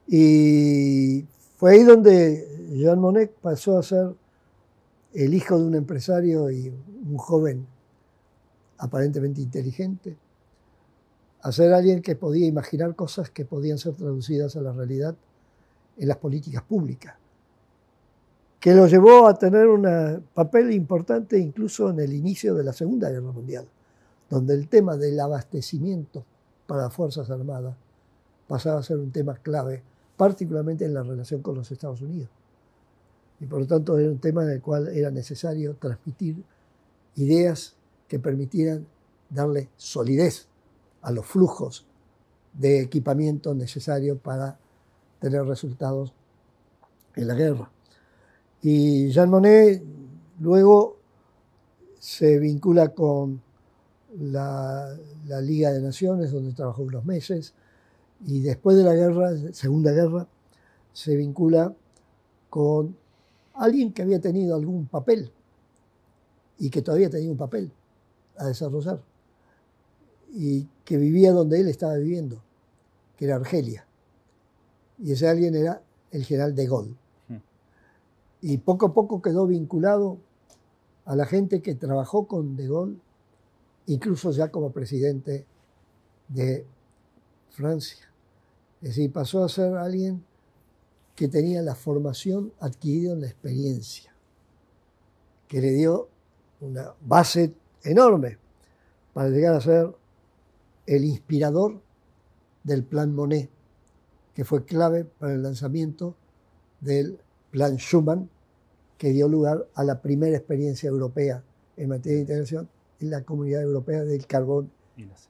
Y 0.07 1.24
fue 1.57 1.72
ahí 1.72 1.85
donde 1.85 2.68
Jean 2.74 2.98
Monnet 2.98 3.33
pasó 3.40 3.79
a 3.79 3.83
ser 3.83 4.14
el 5.14 5.33
hijo 5.33 5.59
de 5.59 5.64
un 5.64 5.74
empresario 5.74 6.51
y 6.51 6.68
un 6.68 7.16
joven 7.16 7.66
aparentemente 8.78 9.40
inteligente, 9.40 10.16
a 11.42 11.52
ser 11.52 11.72
alguien 11.72 12.02
que 12.02 12.16
podía 12.16 12.46
imaginar 12.46 12.94
cosas 12.96 13.30
que 13.30 13.44
podían 13.44 13.78
ser 13.78 13.94
traducidas 13.94 14.56
a 14.56 14.60
la 14.60 14.72
realidad 14.72 15.14
en 15.96 16.08
las 16.08 16.16
políticas 16.16 16.62
públicas 16.62 17.14
que 18.60 18.74
lo 18.74 18.86
llevó 18.86 19.26
a 19.26 19.38
tener 19.38 19.68
un 19.68 20.24
papel 20.34 20.72
importante 20.72 21.38
incluso 21.38 21.90
en 21.90 22.00
el 22.00 22.12
inicio 22.12 22.54
de 22.54 22.64
la 22.64 22.72
Segunda 22.72 23.08
Guerra 23.10 23.32
Mundial, 23.32 23.66
donde 24.28 24.54
el 24.54 24.68
tema 24.68 24.96
del 24.96 25.18
abastecimiento 25.20 26.24
para 26.66 26.82
las 26.82 26.94
Fuerzas 26.94 27.30
Armadas 27.30 27.76
pasaba 28.48 28.80
a 28.80 28.82
ser 28.82 28.98
un 28.98 29.12
tema 29.12 29.34
clave, 29.36 29.82
particularmente 30.16 30.84
en 30.84 30.94
la 30.94 31.02
relación 31.02 31.40
con 31.40 31.54
los 31.54 31.70
Estados 31.70 32.02
Unidos. 32.02 32.30
Y 33.40 33.46
por 33.46 33.60
lo 33.60 33.66
tanto 33.66 33.96
era 33.98 34.10
un 34.10 34.18
tema 34.18 34.42
en 34.42 34.50
el 34.50 34.60
cual 34.60 34.88
era 34.88 35.10
necesario 35.10 35.76
transmitir 35.76 36.42
ideas 37.14 37.76
que 38.09 38.18
permitieran 38.18 38.87
darle 39.31 39.68
solidez 39.77 40.49
a 41.03 41.12
los 41.12 41.27
flujos 41.27 41.87
de 42.55 42.81
equipamiento 42.81 43.55
necesario 43.55 44.18
para 44.18 44.59
tener 45.21 45.44
resultados 45.44 46.12
en 47.14 47.29
la 47.29 47.35
guerra. 47.35 47.71
Y 48.62 49.11
Jean 49.11 49.31
Monnet 49.31 49.83
luego 50.40 50.97
se 51.99 52.38
vincula 52.38 52.88
con 52.88 53.40
la, 54.18 54.97
Liga 55.42 55.71
de 55.71 55.81
Naciones, 55.81 56.33
donde 56.33 56.55
trabajó 56.55 56.83
unos 56.83 57.05
meses, 57.05 57.55
y 58.25 58.40
después 58.40 58.77
de 58.77 58.83
la 58.83 58.94
guerra, 58.94 59.31
Segunda 59.53 59.92
Guerra, 59.92 60.27
se 60.92 61.14
vincula 61.14 61.75
con 62.51 62.97
alguien 63.55 63.92
que 63.92 64.03
había 64.03 64.21
tenido 64.21 64.57
algún 64.57 64.87
papel 64.87 65.31
y 66.59 66.71
que 66.71 66.83
todavía 66.83 67.11
tenía 67.11 67.31
un 67.31 67.37
papel 67.37 67.71
a 68.38 68.46
desarrollar 68.46 69.03
y 70.33 70.68
que 70.85 70.96
vivía 70.96 71.33
donde 71.33 71.61
él 71.61 71.68
estaba 71.68 71.96
viviendo, 71.96 72.42
que 73.16 73.24
era 73.24 73.37
Argelia. 73.37 73.87
Y 74.98 75.12
ese 75.12 75.29
alguien 75.29 75.55
era 75.55 75.83
el 76.11 76.24
general 76.24 76.55
de 76.55 76.66
Gaulle 76.66 76.96
y 78.40 78.59
poco 78.59 78.87
a 78.87 78.94
poco 78.94 79.20
quedó 79.20 79.46
vinculado 79.46 80.18
a 81.05 81.16
la 81.16 81.27
gente 81.27 81.62
que 81.62 81.74
trabajó 81.74 82.27
con 82.27 82.57
De 82.57 82.68
Gaulle, 82.68 82.98
incluso 83.87 84.31
ya 84.31 84.51
como 84.51 84.70
presidente 84.70 85.46
de 86.29 86.66
Francia. 87.51 88.12
Es 88.81 88.90
decir, 88.90 89.12
pasó 89.12 89.42
a 89.42 89.48
ser 89.48 89.74
alguien 89.74 90.24
que 91.16 91.29
tenía 91.29 91.62
la 91.62 91.74
formación 91.74 92.53
adquirida 92.61 93.12
en 93.12 93.22
la 93.22 93.27
experiencia, 93.27 94.14
que 95.48 95.61
le 95.61 95.72
dio 95.72 96.09
una 96.61 96.94
base 97.01 97.55
enorme 97.84 98.38
para 99.12 99.28
llegar 99.30 99.54
a 99.54 99.60
ser 99.60 99.94
el 100.86 101.04
inspirador 101.04 101.80
del 102.64 102.84
Plan 102.84 103.14
Monet, 103.14 103.50
que 104.34 104.44
fue 104.44 104.64
clave 104.64 105.04
para 105.04 105.34
el 105.34 105.42
lanzamiento 105.42 106.14
del 106.80 107.18
Plan 107.50 107.76
Schuman, 107.76 108.28
que 108.96 109.10
dio 109.10 109.28
lugar 109.28 109.66
a 109.74 109.84
la 109.84 110.00
primera 110.00 110.36
experiencia 110.36 110.88
europea 110.88 111.42
en 111.76 111.88
materia 111.88 112.16
de 112.16 112.22
integración 112.22 112.68
en 113.00 113.10
la 113.10 113.22
Comunidad 113.22 113.62
Europea 113.62 114.04
del 114.04 114.26
Carbón 114.26 114.70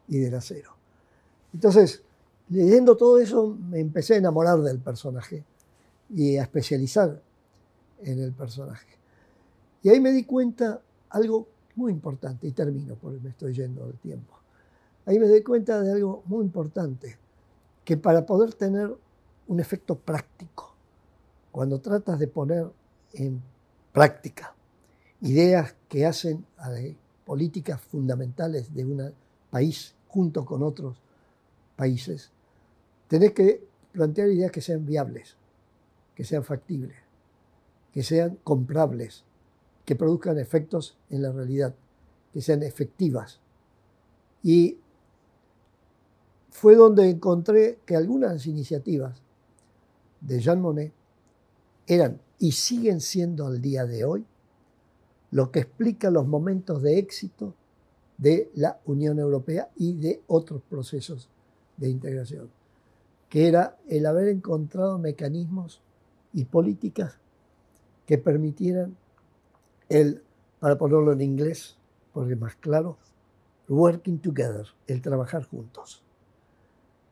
y 0.09 0.19
del 0.19 0.35
Acero. 0.35 0.73
Entonces, 1.53 2.03
leyendo 2.49 2.97
todo 2.97 3.19
eso, 3.19 3.57
me 3.69 3.81
empecé 3.81 4.15
a 4.15 4.19
enamorar 4.19 4.61
del 4.61 4.79
personaje 4.79 5.45
y 6.11 6.37
a 6.37 6.43
especializar 6.43 7.21
en 8.03 8.21
el 8.21 8.33
personaje. 8.33 8.87
Y 9.83 9.91
ahí 9.91 10.01
me 10.01 10.13
di 10.13 10.25
cuenta 10.25 10.81
algo 11.11 11.47
muy 11.79 11.93
importante, 11.93 12.49
y 12.49 12.53
termino 12.53 12.97
porque 12.97 13.21
me 13.21 13.31
estoy 13.31 13.55
yendo 13.55 13.87
del 13.87 13.99
tiempo. 13.99 14.35
Ahí 15.07 15.19
me 15.19 15.29
di 15.29 15.43
cuenta 15.43 15.81
de 15.81 15.93
algo 15.93 16.25
muy 16.27 16.45
importante, 16.45 17.17
que 17.85 17.97
para 17.97 18.27
poder 18.27 18.53
tener 18.55 18.93
un 19.47 19.61
efecto 19.61 19.97
práctico, 19.97 20.75
cuando 21.53 21.81
tratas 21.81 22.19
de 22.19 22.27
poner 22.27 22.67
en 23.15 23.41
práctica 23.93 24.55
ideas 25.21 25.75
que 25.89 26.05
hacen 26.05 26.45
políticas 27.25 27.81
fundamentales 27.81 28.75
de 28.75 28.85
un 28.85 29.15
país 29.49 29.95
junto 30.09 30.45
con 30.45 30.63
otros 30.63 31.01
países, 31.77 32.33
tenés 33.07 33.33
que 33.33 33.65
plantear 33.93 34.29
ideas 34.29 34.51
que 34.51 34.61
sean 34.61 34.85
viables, 34.85 35.37
que 36.15 36.25
sean 36.25 36.43
factibles, 36.43 36.97
que 37.93 38.03
sean 38.03 38.37
comprables, 38.45 39.25
que 39.89 39.97
produzcan 39.97 40.39
efectos 40.39 40.99
en 41.09 41.23
la 41.23 41.33
realidad, 41.33 41.75
que 42.35 42.43
sean 42.43 42.63
efectivas. 42.63 43.41
Y 44.43 44.77
fue 46.51 46.77
donde 46.77 47.09
encontré 47.09 47.79
que 47.87 47.97
algunas 47.97 48.47
iniciativas 48.47 49.23
de 50.21 50.41
Jean 50.41 50.61
Monnet 50.61 50.93
eran 51.87 52.21
y 52.39 52.53
siguen 52.53 53.01
siendo 53.01 53.47
al 53.47 53.63
día 53.63 53.87
de 53.87 54.05
hoy 54.05 54.27
lo 55.31 55.51
que 55.51 55.61
explica 55.61 56.11
los 56.11 56.27
momentos 56.27 56.83
de 56.83 56.99
éxito 56.99 57.55
de 58.19 58.51
la 58.57 58.79
Unión 58.85 59.19
Europea 59.19 59.71
y 59.75 59.95
de 59.95 60.21
otros 60.27 60.61
procesos 60.69 61.31
de 61.79 61.89
integración, 61.89 62.51
que 63.31 63.49
era 63.49 63.79
el 63.89 64.05
haber 64.05 64.29
encontrado 64.29 64.99
mecanismos 64.99 65.81
y 66.35 66.45
políticas 66.45 67.15
que 68.05 68.19
permitieran 68.19 68.95
el, 69.89 70.23
para 70.61 70.79
ponerlo 70.79 71.13
en 71.13 71.21
inglés, 71.21 71.77
porque 72.13 72.35
es 72.35 72.41
más 72.41 72.57
claro, 72.57 72.99
working 73.69 74.19
together, 74.19 74.67
el 74.87 75.03
trabajar 75.03 75.45
juntos. 75.45 76.03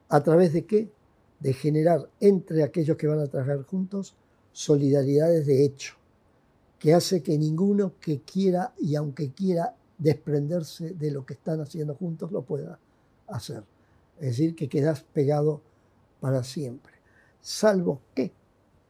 ¿A 0.09 0.23
través 0.23 0.53
de 0.53 0.65
qué? 0.65 0.91
De 1.41 1.53
generar 1.53 2.09
entre 2.21 2.63
aquellos 2.63 2.97
que 2.97 3.07
van 3.07 3.21
a 3.21 3.27
trabajar 3.27 3.63
juntos 3.65 4.17
solidaridades 4.53 5.47
de 5.47 5.65
hecho, 5.65 5.97
que 6.79 6.95
hace 6.95 7.23
que 7.23 7.37
ninguno 7.37 7.93
que 8.01 8.21
quiera 8.23 8.73
y 8.79 8.95
aunque 8.95 9.33
quiera 9.33 9.77
desprenderse 9.99 10.95
de 10.95 11.11
lo 11.11 11.27
que 11.27 11.35
están 11.35 11.61
haciendo 11.61 11.95
juntos 11.95 12.33
lo 12.33 12.43
pueda 12.43 12.79
hacer. 13.27 13.65
Es 14.19 14.29
decir, 14.29 14.55
que 14.55 14.69
quedas 14.69 15.03
pegado 15.03 15.61
para 16.21 16.43
siempre. 16.43 16.95
Salvo 17.41 18.01
que 18.15 18.33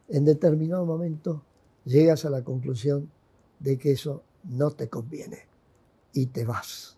en 0.07 0.23
determinado 0.23 0.85
momento 0.85 1.43
llegas 1.85 2.23
a 2.23 2.29
la 2.29 2.43
conclusión 2.43 3.11
de 3.59 3.77
que 3.77 3.91
eso 3.91 4.23
no 4.43 4.71
te 4.71 4.89
conviene 4.89 5.39
y 6.13 6.27
te 6.27 6.45
vas. 6.45 6.97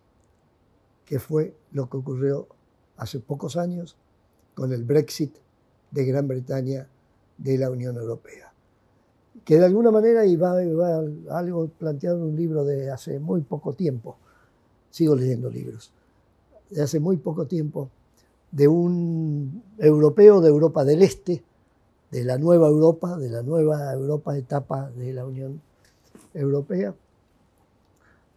Que 1.05 1.19
fue 1.19 1.55
lo 1.71 1.89
que 1.89 1.97
ocurrió 1.97 2.47
hace 2.97 3.19
pocos 3.19 3.57
años 3.57 3.95
con 4.53 4.73
el 4.73 4.83
Brexit 4.83 5.35
de 5.91 6.05
Gran 6.05 6.27
Bretaña 6.27 6.87
de 7.37 7.57
la 7.57 7.69
Unión 7.69 7.95
Europea 7.97 8.49
que 9.45 9.57
de 9.57 9.65
alguna 9.65 9.91
manera, 9.91 10.25
y 10.25 10.35
va, 10.35 10.59
algo 11.31 11.67
planteado 11.77 12.17
en 12.17 12.23
un 12.23 12.35
libro 12.35 12.63
de 12.65 12.91
hace 12.91 13.19
muy 13.19 13.41
poco 13.41 13.73
tiempo, 13.73 14.17
sigo 14.89 15.15
leyendo 15.15 15.49
libros, 15.49 15.91
de 16.69 16.81
hace 16.81 16.99
muy 16.99 17.17
poco 17.17 17.45
tiempo, 17.45 17.89
de 18.51 18.67
un 18.67 19.63
europeo 19.77 20.41
de 20.41 20.49
Europa 20.49 20.83
del 20.83 21.01
Este, 21.01 21.43
de 22.11 22.23
la 22.23 22.37
nueva 22.37 22.67
Europa, 22.67 23.17
de 23.17 23.29
la 23.29 23.43
nueva 23.43 23.91
Europa 23.93 24.37
etapa 24.37 24.89
de 24.91 25.13
la 25.13 25.25
Unión 25.25 25.61
Europea. 26.39 26.95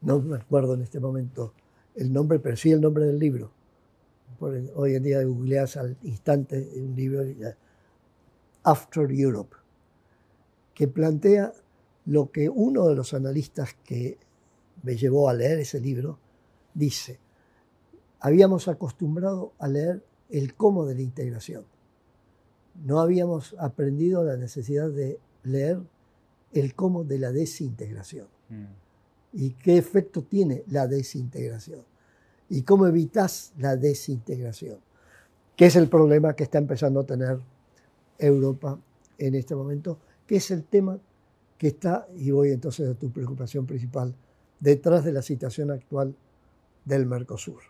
No 0.00 0.20
me 0.20 0.36
acuerdo 0.36 0.74
en 0.74 0.82
este 0.82 1.00
momento 1.00 1.54
el 1.94 2.12
nombre, 2.12 2.38
pero 2.38 2.56
sí 2.56 2.72
el 2.72 2.80
nombre 2.80 3.04
del 3.06 3.18
libro. 3.18 3.50
Hoy 4.74 4.96
en 4.96 5.02
día 5.02 5.22
googleas 5.22 5.76
al 5.76 5.96
instante 6.02 6.68
un 6.76 6.96
libro, 6.96 7.22
After 8.64 9.10
Europe 9.10 9.56
que 10.74 10.88
plantea 10.88 11.52
lo 12.06 12.30
que 12.30 12.48
uno 12.48 12.88
de 12.88 12.94
los 12.94 13.14
analistas 13.14 13.74
que 13.84 14.18
me 14.82 14.96
llevó 14.96 15.28
a 15.28 15.34
leer 15.34 15.60
ese 15.60 15.80
libro 15.80 16.18
dice. 16.74 17.20
Habíamos 18.20 18.68
acostumbrado 18.68 19.52
a 19.58 19.68
leer 19.68 20.04
el 20.30 20.54
cómo 20.54 20.86
de 20.86 20.94
la 20.94 21.02
integración. 21.02 21.64
No 22.84 23.00
habíamos 23.00 23.54
aprendido 23.58 24.24
la 24.24 24.36
necesidad 24.36 24.90
de 24.90 25.18
leer 25.42 25.80
el 26.52 26.74
cómo 26.74 27.04
de 27.04 27.18
la 27.18 27.32
desintegración. 27.32 28.26
Mm. 28.48 28.64
¿Y 29.34 29.50
qué 29.50 29.78
efecto 29.78 30.22
tiene 30.22 30.62
la 30.68 30.86
desintegración? 30.86 31.84
¿Y 32.48 32.62
cómo 32.62 32.86
evitas 32.86 33.52
la 33.58 33.76
desintegración? 33.76 34.78
¿Qué 35.56 35.66
es 35.66 35.76
el 35.76 35.88
problema 35.88 36.34
que 36.34 36.44
está 36.44 36.58
empezando 36.58 37.00
a 37.00 37.06
tener 37.06 37.38
Europa 38.18 38.78
en 39.18 39.34
este 39.34 39.54
momento 39.54 39.98
que 40.26 40.36
es 40.36 40.50
el 40.50 40.64
tema 40.64 40.98
que 41.58 41.68
está, 41.68 42.08
y 42.16 42.30
voy 42.30 42.50
entonces 42.50 42.88
a 42.88 42.94
tu 42.94 43.10
preocupación 43.10 43.66
principal, 43.66 44.14
detrás 44.58 45.04
de 45.04 45.12
la 45.12 45.22
situación 45.22 45.70
actual 45.70 46.14
del 46.84 47.06
Mercosur. 47.06 47.62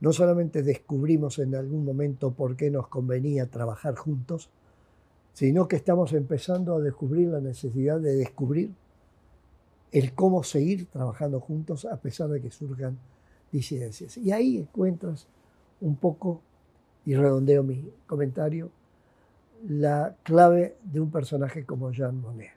No 0.00 0.12
solamente 0.12 0.62
descubrimos 0.62 1.38
en 1.38 1.54
algún 1.54 1.84
momento 1.84 2.32
por 2.32 2.56
qué 2.56 2.70
nos 2.70 2.88
convenía 2.88 3.50
trabajar 3.50 3.96
juntos, 3.96 4.50
sino 5.34 5.66
que 5.66 5.76
estamos 5.76 6.12
empezando 6.12 6.76
a 6.76 6.80
descubrir 6.80 7.28
la 7.28 7.40
necesidad 7.40 8.00
de 8.00 8.14
descubrir 8.14 8.70
el 9.92 10.14
cómo 10.14 10.42
seguir 10.44 10.86
trabajando 10.86 11.40
juntos 11.40 11.84
a 11.84 11.96
pesar 11.96 12.28
de 12.28 12.40
que 12.40 12.50
surjan 12.50 12.96
disidencias. 13.52 14.16
Y 14.16 14.32
ahí 14.32 14.58
encuentras 14.58 15.26
un 15.80 15.96
poco, 15.96 16.40
y 17.04 17.14
redondeo 17.14 17.62
mi 17.64 17.90
comentario, 18.06 18.70
la 19.68 20.16
clave 20.22 20.76
de 20.84 21.00
un 21.00 21.10
personaje 21.10 21.64
como 21.64 21.90
Jean 21.90 22.20
Monnet. 22.20 22.52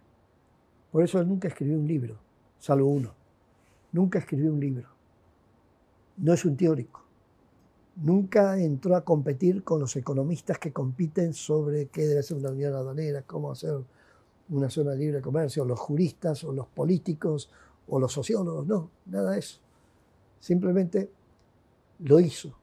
Por 0.91 1.03
eso 1.03 1.23
nunca 1.23 1.47
escribió 1.47 1.77
un 1.77 1.87
libro, 1.87 2.17
salvo 2.59 2.89
uno. 2.89 3.13
Nunca 3.91 4.19
escribió 4.19 4.51
un 4.51 4.59
libro. 4.59 4.87
No 6.17 6.33
es 6.33 6.45
un 6.45 6.55
teórico. 6.55 7.06
Nunca 8.01 8.59
entró 8.59 8.95
a 8.95 9.03
competir 9.03 9.63
con 9.63 9.79
los 9.79 9.95
economistas 9.95 10.59
que 10.59 10.71
compiten 10.71 11.33
sobre 11.33 11.87
qué 11.87 12.05
debe 12.05 12.21
ser 12.23 12.37
una 12.37 12.51
unión 12.51 12.73
aduanera, 12.73 13.23
cómo 13.23 13.51
hacer 13.51 13.75
una 14.49 14.69
zona 14.69 14.91
de 14.91 14.97
libre 14.97 15.21
comercio, 15.21 15.65
los 15.65 15.79
juristas 15.79 16.43
o 16.43 16.53
los 16.53 16.67
políticos 16.67 17.49
o 17.87 17.99
los 17.99 18.13
sociólogos. 18.13 18.67
No, 18.67 18.91
nada 19.07 19.31
de 19.31 19.39
eso. 19.39 19.59
Simplemente 20.39 21.09
lo 21.99 22.19
hizo 22.19 22.55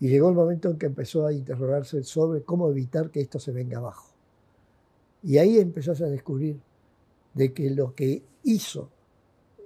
y 0.00 0.08
llegó 0.08 0.28
el 0.28 0.34
momento 0.34 0.70
en 0.70 0.78
que 0.78 0.86
empezó 0.86 1.26
a 1.26 1.32
interrogarse 1.32 2.02
sobre 2.02 2.42
cómo 2.42 2.68
evitar 2.70 3.10
que 3.10 3.20
esto 3.20 3.38
se 3.38 3.52
venga 3.52 3.78
abajo. 3.78 4.12
Y 5.22 5.38
ahí 5.38 5.58
empezás 5.58 6.00
a 6.02 6.06
descubrir 6.06 6.60
de 7.34 7.52
que 7.52 7.70
lo 7.70 7.94
que 7.94 8.22
hizo 8.44 8.90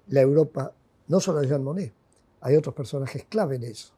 la 0.09 0.21
Europa, 0.21 0.73
no 1.09 1.21
solo 1.21 1.43
Jean 1.43 1.63
Monnet, 1.63 1.93
hay 2.41 2.57
otros 2.57 2.75
personajes 2.75 3.25
clave 3.29 3.57
en 3.57 3.65
eso, 3.65 3.93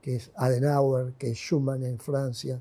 que 0.00 0.16
es 0.16 0.30
Adenauer, 0.36 1.12
que 1.14 1.30
es 1.30 1.38
Schumann 1.38 1.82
en 1.82 1.98
Francia, 1.98 2.60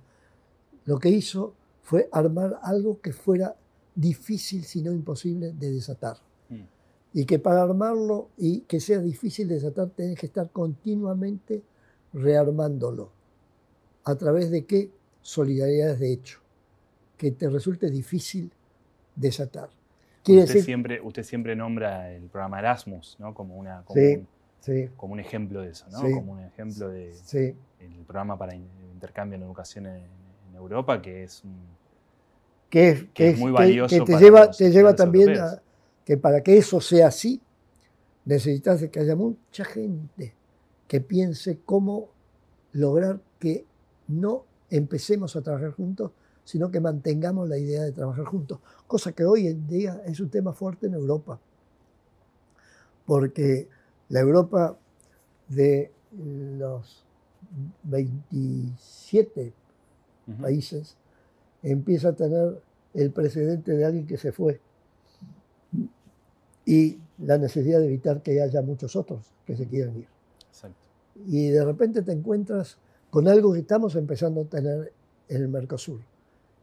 lo 0.85 0.99
que 0.99 1.09
hizo 1.09 1.53
fue 1.81 2.09
armar 2.11 2.59
algo 2.63 2.99
que 3.01 3.13
fuera 3.13 3.55
difícil, 3.93 4.63
si 4.63 4.81
no 4.81 4.91
imposible, 4.91 5.53
de 5.53 5.71
desatar. 5.71 6.17
Mm. 6.49 6.63
Y 7.13 7.25
que 7.25 7.39
para 7.39 7.63
armarlo 7.63 8.29
y 8.37 8.61
que 8.61 8.79
sea 8.79 8.99
difícil 8.99 9.47
de 9.47 9.55
desatar, 9.55 9.89
tenés 9.89 10.19
que 10.19 10.25
estar 10.25 10.49
continuamente 10.51 11.63
rearmándolo. 12.13 13.11
¿A 14.03 14.15
través 14.15 14.51
de 14.51 14.65
qué? 14.65 14.91
Solidaridades 15.21 15.99
de 15.99 16.13
hecho, 16.13 16.39
que 17.17 17.31
te 17.31 17.49
resulte 17.49 17.89
difícil 17.89 18.51
desatar. 19.15 19.69
usted, 20.27 20.61
siempre, 20.61 21.01
usted 21.01 21.23
siempre 21.23 21.55
nombra 21.55 22.11
el 22.11 22.23
programa 22.23 22.59
Erasmus 22.59 23.15
¿no? 23.19 23.33
como, 23.33 23.57
una, 23.57 23.83
como, 23.83 23.99
un, 24.01 24.27
como 24.95 25.13
un 25.13 25.19
ejemplo 25.19 25.61
de 25.61 25.69
eso, 25.69 25.85
¿no? 25.91 26.01
como 26.01 26.33
un 26.33 26.41
ejemplo 26.41 26.89
de 26.89 27.11
el 27.79 28.05
programa 28.05 28.37
para 28.37 28.55
intercambio 28.55 29.35
en 29.35 29.43
educación 29.43 29.87
en, 29.87 30.25
Europa 30.55 31.01
que 31.01 31.23
es, 31.23 31.43
que 32.69 33.07
es, 33.17 33.37
muy 33.37 33.51
valioso. 33.51 33.93
Que, 33.93 34.13
te 34.13 34.17
lleva, 34.17 34.49
te 34.49 34.71
lleva 34.71 34.95
también 34.95 35.37
a 35.37 35.61
que 36.05 36.15
para 36.15 36.41
que 36.41 36.57
eso 36.57 36.79
sea 36.79 37.07
así, 37.07 37.41
necesitas 38.23 38.81
que 38.89 38.99
haya 39.01 39.17
mucha 39.17 39.65
gente 39.65 40.33
que 40.87 41.01
piense 41.01 41.59
cómo 41.65 42.07
lograr 42.71 43.19
que 43.37 43.65
no 44.07 44.45
empecemos 44.69 45.35
a 45.35 45.41
trabajar 45.41 45.71
juntos, 45.71 46.11
sino 46.43 46.71
que 46.71 46.79
mantengamos 46.79 47.49
la 47.49 47.57
idea 47.57 47.83
de 47.83 47.91
trabajar 47.91 48.23
juntos, 48.25 48.59
cosa 48.87 49.11
que 49.11 49.25
hoy 49.25 49.47
en 49.47 49.67
día 49.67 50.01
es 50.05 50.19
un 50.19 50.29
tema 50.29 50.53
fuerte 50.53 50.87
en 50.87 50.93
Europa, 50.93 51.39
porque 53.05 53.67
la 54.09 54.19
Europa 54.19 54.77
de 55.47 55.91
los 56.11 57.03
27 57.83 59.53
países 60.41 60.97
empieza 61.63 62.09
a 62.09 62.13
tener 62.13 62.61
el 62.93 63.11
precedente 63.11 63.73
de 63.73 63.85
alguien 63.85 64.07
que 64.07 64.17
se 64.17 64.31
fue. 64.31 64.61
Y 66.65 66.99
la 67.19 67.37
necesidad 67.37 67.79
de 67.79 67.87
evitar 67.87 68.21
que 68.21 68.41
haya 68.41 68.61
muchos 68.61 68.95
otros 68.95 69.31
que 69.45 69.55
se 69.55 69.67
quieran 69.67 69.97
ir. 69.97 70.07
Y 71.27 71.49
de 71.49 71.63
repente 71.63 72.01
te 72.01 72.11
encuentras 72.11 72.77
con 73.09 73.27
algo 73.27 73.53
que 73.53 73.59
estamos 73.59 73.95
empezando 73.95 74.41
a 74.41 74.45
tener 74.45 74.91
en 75.29 75.41
el 75.41 75.47
Mercosur, 75.47 76.01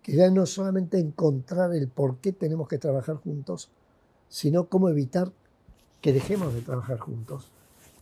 que 0.03 0.14
ya 0.14 0.30
no 0.30 0.43
es 0.43 0.51
solamente 0.51 0.99
encontrar 0.99 1.74
el 1.74 1.88
por 1.88 2.18
qué 2.18 2.32
tenemos 2.32 2.68
que 2.68 2.78
trabajar 2.78 3.16
juntos, 3.16 3.70
sino 4.28 4.68
cómo 4.68 4.88
evitar 4.88 5.32
que 6.03 6.12
dejemos 6.12 6.53
de 6.53 6.61
trabajar 6.61 6.98
juntos, 6.98 7.50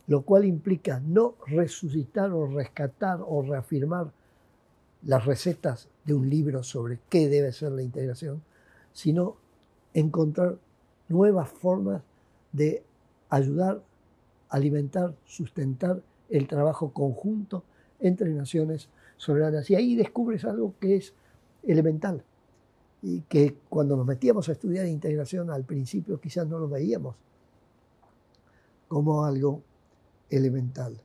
lo 0.08 0.22
cual 0.22 0.46
implica 0.46 1.00
no 1.00 1.34
resucitar 1.46 2.32
o 2.32 2.46
rescatar 2.46 3.20
o 3.24 3.42
reafirmar 3.42 4.10
las 5.04 5.26
recetas 5.26 5.88
de 6.04 6.14
un 6.14 6.28
libro 6.28 6.62
sobre 6.62 6.98
qué 7.10 7.28
debe 7.28 7.52
ser 7.52 7.72
la 7.72 7.82
integración, 7.82 8.42
sino 8.92 9.36
encontrar 9.94 10.56
nuevas 11.08 11.50
formas 11.50 12.02
de 12.52 12.82
ayudar, 13.28 13.82
alimentar, 14.48 15.14
sustentar 15.26 16.02
el 16.30 16.48
trabajo 16.48 16.92
conjunto 16.92 17.64
entre 18.00 18.30
naciones 18.30 18.88
soberanas. 19.18 19.70
Y 19.70 19.74
ahí 19.74 19.94
descubres 19.94 20.44
algo 20.44 20.74
que 20.80 20.96
es 20.96 21.12
elemental 21.62 22.24
y 23.02 23.20
que 23.22 23.56
cuando 23.68 23.96
nos 23.96 24.06
metíamos 24.06 24.48
a 24.48 24.52
estudiar 24.52 24.86
integración 24.86 25.50
al 25.50 25.64
principio 25.64 26.20
quizás 26.20 26.46
no 26.46 26.58
lo 26.58 26.68
veíamos 26.68 27.14
como 28.90 29.24
algo 29.24 29.62
elemental. 30.28 31.00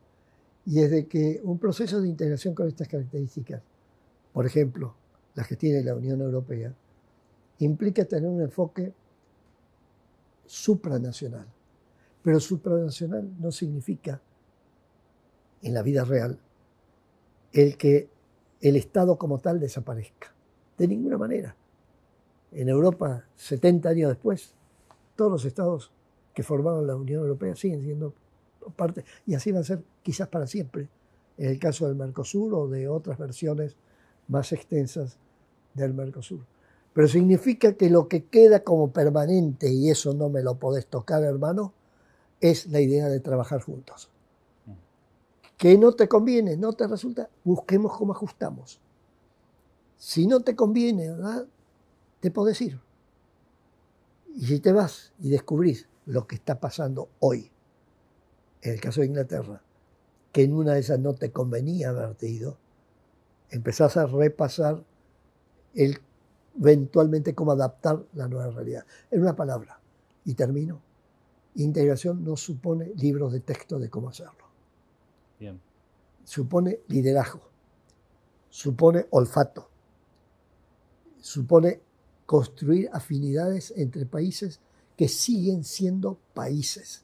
Y 0.66 0.80
es 0.80 0.90
de 0.90 1.06
que 1.06 1.40
un 1.44 1.60
proceso 1.60 2.02
de 2.02 2.08
integración 2.08 2.56
con 2.56 2.68
estas 2.68 2.88
características, 2.88 3.62
por 4.34 4.48
ejemplo, 4.48 4.96
las 5.36 5.48
que 5.48 5.56
tiene 5.56 5.84
la 5.84 5.94
Unión 5.94 6.20
Europea, 6.20 6.74
implica 7.60 8.04
tener 8.06 8.28
un 8.28 8.42
enfoque 8.42 8.92
supranacional. 10.48 11.46
Pero 12.24 12.40
supranacional 12.40 13.32
no 13.40 13.52
significa, 13.52 14.20
en 15.62 15.74
la 15.76 15.84
vida 15.84 16.06
real, 16.06 16.40
el 17.54 17.78
que 17.78 18.10
el 18.62 18.78
Estado 18.78 19.16
como 19.20 19.38
tal 19.38 19.60
desaparezca. 19.60 20.34
De 20.76 20.88
ninguna 20.88 21.20
manera. 21.20 21.56
En 22.52 22.68
Europa, 22.68 23.26
70 23.36 23.90
años 23.90 24.10
después, 24.10 24.56
todos 25.16 25.32
los 25.32 25.46
estados 25.46 25.92
que 26.36 26.44
formaron 26.44 26.86
la 26.86 26.96
Unión 26.96 27.22
Europea 27.22 27.56
siguen 27.56 27.82
siendo 27.82 28.14
parte, 28.76 29.04
y 29.26 29.34
así 29.34 29.52
va 29.52 29.62
a 29.62 29.64
ser 29.64 29.84
quizás 30.04 30.28
para 30.28 30.46
siempre, 30.46 30.90
en 31.38 31.50
el 31.50 31.60
caso 31.60 31.88
del 31.88 31.96
Mercosur 31.96 32.54
o 32.54 32.68
de 32.68 32.88
otras 32.88 33.18
versiones 33.18 33.76
más 34.28 34.52
extensas 34.52 35.18
del 35.74 35.94
Mercosur. 35.94 36.42
Pero 36.94 37.08
significa 37.08 37.74
que 37.74 37.90
lo 37.90 38.08
que 38.08 38.26
queda 38.26 38.64
como 38.64 38.92
permanente, 38.92 39.72
y 39.72 39.90
eso 39.90 40.14
no 40.14 40.30
me 40.30 40.44
lo 40.44 40.60
podés 40.60 40.88
tocar, 40.88 41.24
hermano, 41.24 41.74
es 42.42 42.68
la 42.68 42.82
idea 42.82 43.08
de 43.08 43.20
trabajar 43.20 43.62
juntos 43.62 44.10
que 45.58 45.78
no 45.78 45.94
te 45.94 46.08
conviene, 46.08 46.58
no 46.58 46.74
te 46.74 46.88
resulta, 46.88 47.30
busquemos 47.44 47.98
cómo 47.98 48.14
ajustamos. 48.14 48.80
Si 49.98 50.28
no 50.28 50.42
te 50.42 50.56
conviene, 50.56 51.10
¿verdad? 51.10 51.48
Te 52.20 52.32
podés 52.32 52.62
ir. 52.62 52.80
Y 54.36 54.46
si 54.46 54.60
te 54.60 54.74
vas 54.74 55.14
y 55.20 55.30
descubrís 55.30 55.88
lo 56.06 56.28
que 56.28 56.36
está 56.36 56.60
pasando 56.60 57.10
hoy, 57.20 57.52
en 58.62 58.74
el 58.74 58.82
caso 58.82 59.02
de 59.02 59.08
Inglaterra, 59.08 59.62
que 60.32 60.44
en 60.44 60.54
una 60.54 60.74
de 60.74 60.80
esas 60.82 61.00
no 61.00 61.14
te 61.14 61.32
convenía 61.32 61.90
haberte 61.90 62.28
ido, 62.28 62.58
empezás 63.50 63.98
a 63.98 64.06
repasar 64.06 64.84
el, 65.74 66.00
eventualmente 66.60 67.34
cómo 67.34 67.52
adaptar 67.52 68.04
la 68.14 68.28
nueva 68.28 68.52
realidad. 68.52 68.86
En 69.12 69.22
una 69.22 69.36
palabra, 69.36 69.80
y 70.26 70.34
termino, 70.34 70.82
integración 71.56 72.24
no 72.24 72.36
supone 72.36 72.92
libros 72.96 73.32
de 73.32 73.40
texto 73.40 73.80
de 73.80 73.90
cómo 73.90 74.10
hacerlo. 74.10 74.46
Supone 76.24 76.80
liderazgo, 76.88 77.48
supone 78.50 79.06
olfato, 79.12 79.70
supone 81.20 81.82
construir 82.26 82.90
afinidades 82.92 83.72
entre 83.78 84.08
países 84.08 84.60
que 84.98 85.08
siguen 85.08 85.64
siendo 85.64 86.18
países. 86.34 87.04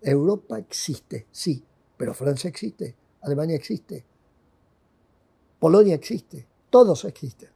Europa 0.00 0.58
existe, 0.58 1.26
sí, 1.30 1.64
pero 1.96 2.14
Francia 2.14 2.48
existe, 2.48 2.94
Alemania 3.22 3.56
existe, 3.56 4.04
Polonia 5.58 5.94
existe, 5.94 6.46
todos 6.70 7.04
existen. 7.04 7.48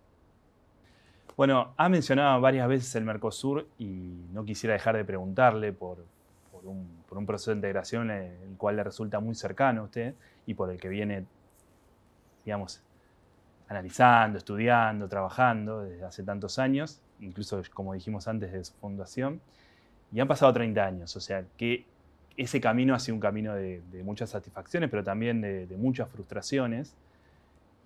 Bueno, 1.37 1.74
ha 1.76 1.89
mencionado 1.89 2.41
varias 2.41 2.68
veces 2.68 2.95
el 2.97 3.05
Mercosur 3.05 3.66
y 3.78 4.26
no 4.33 4.45
quisiera 4.45 4.74
dejar 4.74 4.97
de 4.97 5.05
preguntarle 5.05 5.72
por, 5.72 6.05
por 6.51 6.66
un, 6.66 7.26
proceso 7.26 7.51
de 7.51 7.57
integración 7.57 8.11
el 8.11 8.57
cual 8.57 8.76
le 8.76 8.85
resulta 8.85 9.20
muy 9.20 9.35
cercano 9.35 9.83
a 9.83 9.85
usted 9.85 10.14
y 10.47 10.55
por 10.55 10.70
el 10.70 10.78
que 10.78 10.89
viene, 10.89 11.26
digamos, 12.45 12.83
analizando, 13.68 14.39
estudiando, 14.39 15.09
trabajando 15.09 15.83
desde 15.83 16.05
hace 16.05 16.22
tantos 16.24 16.59
años, 16.59 17.01
incluso 17.20 17.62
como 17.72 17.95
dijimos 17.95 18.26
antes 18.26 18.53
de 18.53 18.64
su 18.64 18.74
fundación, 18.74 19.41
y 20.13 20.21
han 20.21 20.29
pasado 20.29 20.53
30 20.53 20.85
años, 20.85 21.17
o 21.17 21.21
sea 21.21 21.45
que 21.57 21.85
ese 22.37 22.61
camino 22.61 22.95
ha 22.95 22.99
sido 22.99 23.15
un 23.15 23.21
camino 23.21 23.55
de, 23.55 23.83
muchas 24.03 24.31
satisfacciones, 24.31 24.91
pero 24.91 25.05
también 25.05 25.41
de, 25.41 25.77
muchas 25.77 26.09
frustraciones, 26.09 26.97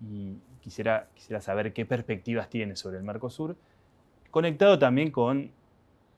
y 0.01 0.37
quisiera, 0.61 1.07
quisiera 1.13 1.41
saber 1.41 1.73
qué 1.73 1.85
perspectivas 1.85 2.49
tiene 2.49 2.75
sobre 2.75 2.97
el 2.97 3.03
Mercosur, 3.03 3.55
conectado 4.31 4.79
también 4.79 5.11
con 5.11 5.51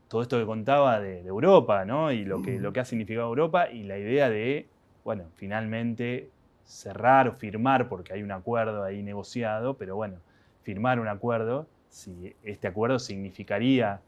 todo 0.07 0.21
esto 0.21 0.39
que 0.39 0.45
contaba 0.45 0.99
de, 0.99 1.25
Europa, 1.25 1.85
¿no? 1.85 2.11
Y 2.11 2.25
lo 2.25 2.41
que, 2.41 2.59
lo 2.59 2.71
que 2.73 2.79
ha 2.79 2.85
significado 2.85 3.27
Europa 3.27 3.69
y 3.69 3.83
la 3.83 3.97
idea 3.97 4.29
de, 4.29 4.67
bueno, 5.03 5.25
finalmente 5.35 6.29
cerrar 6.63 7.27
o 7.27 7.33
firmar, 7.33 7.89
porque 7.89 8.13
hay 8.13 8.23
un 8.23 8.31
acuerdo 8.31 8.83
ahí 8.83 9.01
negociado, 9.01 9.77
pero 9.77 9.95
bueno, 9.95 10.17
firmar 10.63 10.99
un 10.99 11.07
acuerdo, 11.07 11.67
si 11.89 12.35
este 12.43 12.67
acuerdo 12.67 12.99
significaría 12.99 14.01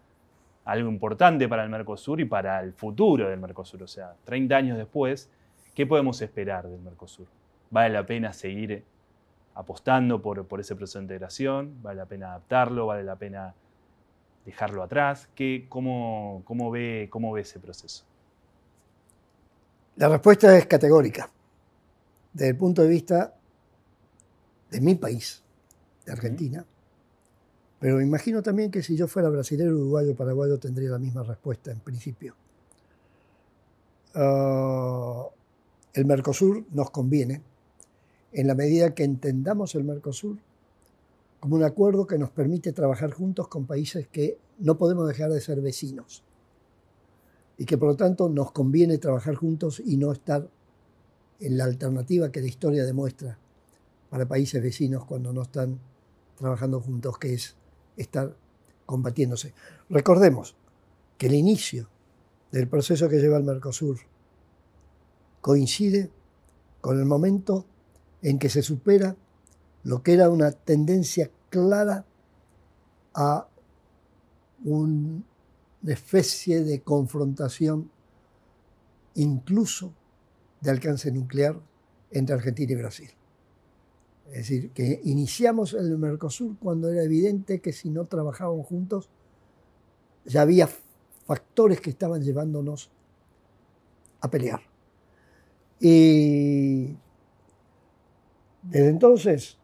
algo 0.72 0.90
importante 0.90 1.48
para 1.48 1.64
el 1.64 1.70
Mercosur 1.70 2.22
y 2.22 2.26
para 2.26 2.62
el 2.62 2.74
futuro 2.74 3.28
del 3.28 3.40
Mercosur. 3.40 3.84
O 3.84 3.88
sea, 3.88 4.14
30 4.26 4.56
años 4.56 4.78
después, 4.78 5.30
¿qué 5.74 5.88
podemos 5.88 6.22
esperar 6.22 6.68
del 6.68 6.80
Mercosur? 6.80 7.28
¿Vale 7.72 7.90
la 7.94 8.06
pena 8.06 8.34
seguir 8.34 8.84
apostando 9.56 10.22
por, 10.22 10.46
por 10.46 10.60
ese 10.60 10.76
proceso 10.76 11.00
de 11.00 11.06
integración? 11.06 11.82
¿Vale 11.82 11.98
la 11.98 12.06
pena 12.06 12.30
adaptarlo? 12.30 12.86
¿Vale 12.86 13.04
la 13.04 13.16
pena 13.16 13.56
dejarlo 14.46 14.84
atrás? 14.84 15.28
¿Qué, 15.34 15.66
cómo, 15.70 16.44
cómo, 16.46 16.70
ve, 16.70 17.08
¿Cómo 17.10 17.32
ve 17.32 17.42
ese 17.42 17.60
proceso? 17.60 18.06
La 19.96 20.08
respuesta 20.08 20.56
es 20.56 20.68
categórica. 20.68 21.30
Desde 22.32 22.50
el 22.50 22.58
punto 22.58 22.84
de 22.84 22.90
vista 22.90 23.34
de 24.70 24.82
mi 24.82 24.94
país, 24.96 25.44
de 26.06 26.12
Argentina, 26.12 26.64
pero 27.80 28.02
imagino 28.02 28.44
también 28.44 28.72
que 28.72 28.84
si 28.84 28.96
yo 28.96 29.08
fuera 29.08 29.30
brasileño, 29.30 29.72
uruguayo, 29.72 30.16
paraguayo, 30.16 30.60
tendría 30.60 30.90
la 30.90 31.00
misma 31.00 31.24
respuesta 31.24 31.72
en 31.72 31.80
principio. 31.80 32.36
Ah, 34.14 35.28
el 35.94 36.06
Mercosur 36.06 36.66
nos 36.72 36.92
conviene 36.92 37.42
en 38.32 38.48
la 38.48 38.56
medida 38.56 38.94
que 38.94 39.04
entendamos 39.04 39.76
el 39.76 39.84
Mercosur 39.84 40.38
como 41.40 41.56
un 41.56 41.64
acuerdo 41.64 42.06
que 42.06 42.18
nos 42.18 42.32
permite 42.32 42.74
trabajar 42.74 43.12
juntos 43.12 43.48
con 43.48 43.66
países 43.66 44.08
que 44.08 44.38
no 44.60 44.78
podemos 44.78 45.08
dejar 45.08 45.32
de 45.32 45.40
ser 45.40 45.62
vecinos 45.62 46.24
y 47.58 47.66
que 47.66 47.78
por 47.78 47.90
lo 47.90 47.96
tanto 47.96 48.30
nos 48.30 48.52
conviene 48.52 48.98
trabajar 48.98 49.36
juntos 49.36 49.82
y 49.84 49.98
no 49.98 50.12
estar 50.12 50.50
en 51.40 51.58
la 51.58 51.64
alternativa 51.64 52.32
que 52.32 52.42
la 52.42 52.48
historia 52.48 52.86
demuestra 52.86 53.38
para 54.10 54.28
países 54.28 54.62
vecinos 54.62 55.06
cuando 55.06 55.32
no 55.32 55.44
están 55.44 55.80
trabajando 56.36 56.82
juntos, 56.82 57.18
que 57.18 57.34
es 57.34 57.56
estar 58.00 58.36
combatiéndose. 58.86 59.54
Recordemos 59.90 60.56
que 61.18 61.28
el 61.28 61.36
inicio 61.36 61.90
del 62.52 62.68
proceso 62.68 63.10
que 63.10 63.18
lleva 63.18 63.38
el 63.38 63.44
Mercosur 63.44 64.00
coincide 65.42 66.10
con 66.82 67.00
el 67.00 67.06
momento 67.06 67.66
en 68.22 68.40
que 68.40 68.50
se 68.50 68.64
supera 68.64 69.16
lo 69.84 70.02
que 70.02 70.14
era 70.14 70.30
una 70.30 70.52
tendencia 70.52 71.30
clara 71.50 72.06
a 73.14 73.48
una 74.64 75.24
especie 75.86 76.64
de 76.64 76.82
confrontación 76.82 77.92
incluso 79.16 79.94
de 80.62 80.72
alcance 80.72 81.12
nuclear 81.12 81.60
entre 82.12 82.36
Argentina 82.36 82.72
y 82.74 82.76
Brasil. 82.76 83.10
Es 84.32 84.38
decir, 84.38 84.72
que 84.72 85.02
iniciamos 85.04 85.74
el 85.74 85.98
Mercosur 85.98 86.58
cuando 86.60 86.90
era 86.90 87.04
evidente 87.04 87.62
que 87.62 87.74
si 87.74 87.90
no 87.90 88.06
trabajábamos 88.06 88.68
juntos, 88.68 89.10
ya 90.26 90.42
había 90.42 90.70
factores 91.26 91.82
que 91.82 91.90
estaban 91.90 92.22
llevándonos 92.22 92.92
a 94.22 94.30
pelear. 94.30 94.62
Y 95.80 96.96
desde 98.62 98.90
entonces, 98.90 99.58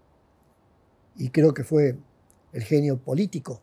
y 1.16 1.30
creo 1.30 1.54
que 1.54 1.64
fue 1.64 1.98
el 2.54 2.64
genio 2.64 2.98
político, 2.98 3.62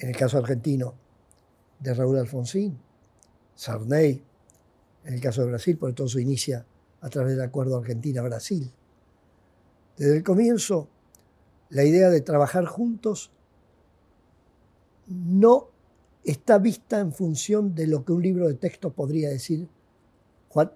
en 0.00 0.08
el 0.08 0.16
caso 0.16 0.38
argentino, 0.38 0.94
de 1.78 1.94
Raúl 1.94 2.18
Alfonsín, 2.18 2.78
Sarney, 3.54 4.22
en 5.04 5.14
el 5.14 5.20
caso 5.20 5.42
de 5.42 5.48
Brasil, 5.48 5.76
porque 5.78 5.94
todo 5.94 6.08
se 6.08 6.22
inicia 6.22 6.64
a 7.00 7.08
través 7.08 7.36
del 7.36 7.42
acuerdo 7.44 7.76
Argentina-Brasil. 7.76 8.72
Desde 9.96 10.16
el 10.16 10.22
comienzo, 10.22 10.88
la 11.70 11.84
idea 11.84 12.10
de 12.10 12.20
trabajar 12.20 12.64
juntos 12.66 13.30
no 15.06 15.68
está 16.24 16.58
vista 16.58 17.00
en 17.00 17.12
función 17.12 17.74
de 17.74 17.86
lo 17.86 18.04
que 18.04 18.12
un 18.12 18.22
libro 18.22 18.48
de 18.48 18.54
texto 18.54 18.92
podría 18.92 19.28
decir, 19.28 19.68
what 20.54 20.70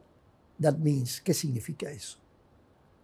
that 0.61 0.77
means, 0.79 1.21
qué 1.21 1.35
significa 1.35 1.91
eso. 1.91 2.19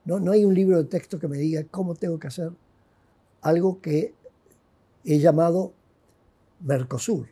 No, 0.05 0.19
no 0.19 0.33
hay 0.33 0.45
un 0.45 0.55
libro 0.55 0.79
de 0.79 0.89
texto 0.89 1.19
que 1.19 1.29
me 1.29 1.39
diga 1.39 1.65
cómo 1.71 1.95
tengo 1.95 2.19
que 2.19 2.27
hacer 2.27 2.51
algo 3.41 3.81
que 3.81 4.15
he 5.05 5.19
llamado 5.19 5.73
Mercosur. 6.61 7.29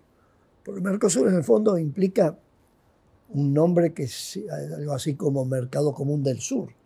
Porque 0.65 0.81
Mercosur 0.81 1.29
en 1.29 1.35
el 1.37 1.45
fondo 1.45 1.79
implica 1.79 2.39
un 3.31 3.55
nombre 3.55 3.93
que 3.93 4.05
es 4.05 4.39
algo 4.77 4.93
así 4.93 5.15
como 5.15 5.45
Mercado 5.45 5.93
Común 5.95 6.23
del 6.23 6.41
Sur. 6.41 6.80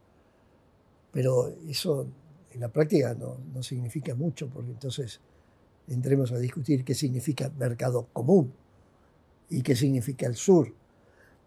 Pero 1.14 1.54
eso 1.68 2.08
en 2.50 2.60
la 2.60 2.68
práctica 2.68 3.14
no, 3.14 3.38
no 3.54 3.62
significa 3.62 4.16
mucho, 4.16 4.48
porque 4.48 4.72
entonces 4.72 5.20
entremos 5.86 6.32
a 6.32 6.38
discutir 6.38 6.84
qué 6.84 6.94
significa 6.94 7.52
mercado 7.56 8.08
común 8.12 8.52
y 9.48 9.62
qué 9.62 9.76
significa 9.76 10.26
el 10.26 10.34
sur. 10.34 10.74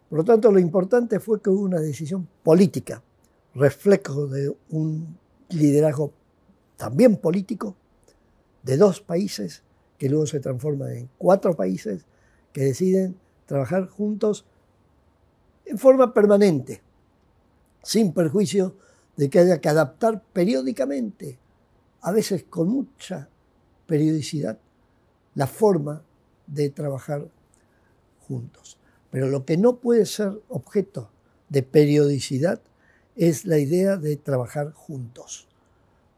Por 0.09 0.19
lo 0.19 0.23
tanto, 0.23 0.51
lo 0.53 0.59
importante 0.59 1.19
fue 1.19 1.41
que 1.41 1.49
hubo 1.49 1.63
una 1.63 1.81
decisión 1.81 2.27
política, 2.43 3.03
reflejo 3.53 4.27
de 4.27 4.55
un 4.69 5.17
liderazgo 5.49 6.13
también 6.77 7.17
político 7.17 7.75
de 8.63 8.77
dos 8.77 9.01
países 9.01 9.63
que 9.97 10.07
luego 10.07 10.27
se 10.27 10.39
transforman 10.39 10.91
en 10.91 11.09
cuatro 11.17 11.57
países 11.57 12.05
que 12.53 12.61
deciden 12.61 13.17
trabajar 13.45 13.89
juntos 13.89 14.45
en 15.65 15.77
forma 15.77 16.13
permanente, 16.13 16.81
sin 17.83 18.13
perjuicio 18.13 18.75
de 19.17 19.29
que 19.29 19.39
haya 19.39 19.59
que 19.59 19.69
adaptar 19.69 20.23
periódicamente, 20.31 21.37
a 22.01 22.11
veces 22.11 22.43
con 22.43 22.69
mucha 22.69 23.27
periodicidad, 23.87 24.59
la 25.35 25.47
forma 25.47 26.03
de 26.45 26.69
trabajar 26.69 27.27
juntos. 28.27 28.77
Pero 29.11 29.27
lo 29.27 29.45
que 29.45 29.57
no 29.57 29.77
puede 29.77 30.05
ser 30.05 30.39
objeto 30.49 31.09
de 31.49 31.63
periodicidad 31.63 32.61
es 33.15 33.45
la 33.45 33.57
idea 33.57 33.97
de 33.97 34.15
trabajar 34.17 34.71
juntos, 34.73 35.47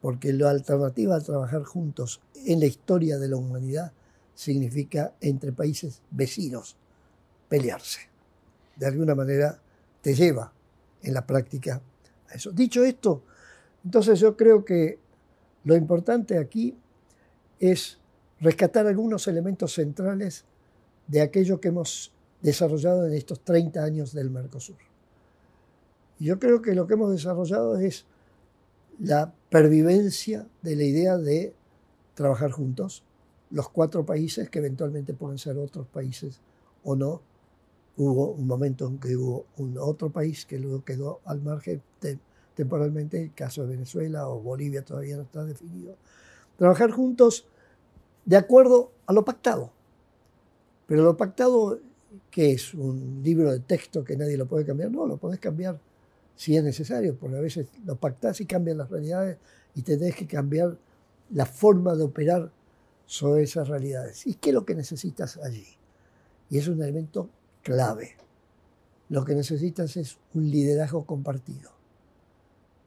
porque 0.02 0.34
la 0.34 0.50
alternativa 0.50 1.16
a 1.16 1.22
trabajar 1.22 1.64
juntos 1.64 2.22
en 2.45 2.60
la 2.60 2.66
historia 2.66 3.18
de 3.18 3.30
la 3.30 3.38
humanidad 3.38 3.93
significa 4.36 5.14
entre 5.22 5.52
países 5.52 6.02
vecinos 6.12 6.76
pelearse. 7.47 8.02
De 8.76 8.88
alguna 8.88 9.16
manera 9.16 9.60
te 10.02 10.16
lleva 10.16 10.52
en 11.02 11.14
la 11.14 11.26
práctica 11.26 11.82
eso. 12.34 12.52
Dicho 12.52 12.84
esto, 12.84 13.24
entonces 13.84 14.20
yo 14.20 14.36
creo 14.36 14.66
que 14.66 15.00
lo 15.64 15.76
importante 15.76 16.38
aquí 16.38 16.78
es 17.60 18.00
rescatar 18.40 18.88
algunos 18.88 19.28
elementos 19.28 19.74
centrales 19.74 20.46
de 21.08 21.22
aquello 21.22 21.60
que 21.60 21.70
hemos 21.70 22.14
desarrollado 22.42 23.06
en 23.06 23.14
estos 23.14 23.42
30 23.42 23.84
años 23.84 24.14
del 24.14 24.30
Mercosur. 24.30 24.78
yo 26.20 26.40
creo 26.40 26.62
que 26.62 26.76
lo 26.76 26.88
que 26.88 26.94
hemos 26.94 27.12
desarrollado 27.12 27.78
es 27.78 28.06
la 29.00 29.34
pervivencia 29.50 30.48
de 30.62 30.76
la 30.76 30.84
idea 30.84 31.18
de 31.18 31.54
trabajar 32.14 32.52
juntos, 32.52 33.04
los 33.50 33.70
cuatro 33.70 34.06
países 34.06 34.50
que 34.50 34.60
eventualmente 34.60 35.14
pueden 35.14 35.38
ser 35.38 35.58
otros 35.58 35.88
países 35.88 36.42
o 36.84 36.96
no. 36.96 37.22
Hubo 38.02 38.32
un 38.32 38.47
momento 38.47 38.88
en 38.88 38.97
que 38.97 39.18
hubo 39.18 39.45
un 39.58 39.78
otro 39.78 40.10
país 40.10 40.45
que 40.45 40.58
luego 40.58 40.86
quedó 40.86 41.20
al 41.26 41.41
margen 41.41 41.84
temporalmente, 42.56 43.22
el 43.22 43.34
caso 43.34 43.62
de 43.64 43.72
Venezuela 43.76 44.30
o 44.30 44.39
Bolivia 44.39 44.86
todavía 44.86 45.18
no 45.18 45.24
está 45.24 45.43
definido 45.43 45.97
trabajar 46.58 46.91
juntos 46.91 47.45
de 48.24 48.38
acuerdo 48.38 48.93
a 49.06 49.12
lo 49.12 49.26
pactado. 49.26 49.72
Pero 50.88 51.04
lo 51.04 51.18
pactado, 51.18 51.80
¿qué 52.32 52.52
es? 52.52 52.74
¿Un 52.74 53.22
libro 53.22 53.52
de 53.52 53.60
texto 53.60 54.04
que 54.04 54.16
nadie 54.16 54.38
lo 54.38 54.47
puede 54.47 54.66
cambiar? 54.66 54.91
No, 54.91 55.06
lo 55.06 55.18
podés 55.18 55.39
cambiar 55.39 55.80
si 56.36 56.56
es 56.56 56.64
necesario, 56.64 57.18
porque 57.18 57.38
a 57.38 57.41
veces 57.41 57.68
lo 57.86 57.97
pactás 57.97 58.39
y 58.39 58.45
cambian 58.45 58.78
las 58.78 58.89
realidades 58.89 59.38
y 59.76 59.82
tenés 59.82 60.16
que 60.16 60.26
cambiar 60.26 60.78
la 61.32 61.45
forma 61.45 61.95
de 61.95 62.04
operar 62.04 62.50
sobre 63.06 63.43
esas 63.43 63.68
realidades. 63.68 64.26
¿Y 64.26 64.36
qué 64.36 64.52
es 64.52 64.54
lo 64.54 64.66
que 64.66 64.76
necesitas 64.76 65.38
allí? 65.38 65.68
Y 66.50 66.60
es 66.60 66.68
un 66.70 66.82
elemento 66.82 67.30
clave. 67.70 68.16
Lo 69.10 69.24
que 69.24 69.36
necesitas 69.36 69.96
es 69.96 70.18
un 70.34 70.50
liderazgo 70.50 71.06
compartido. 71.06 71.70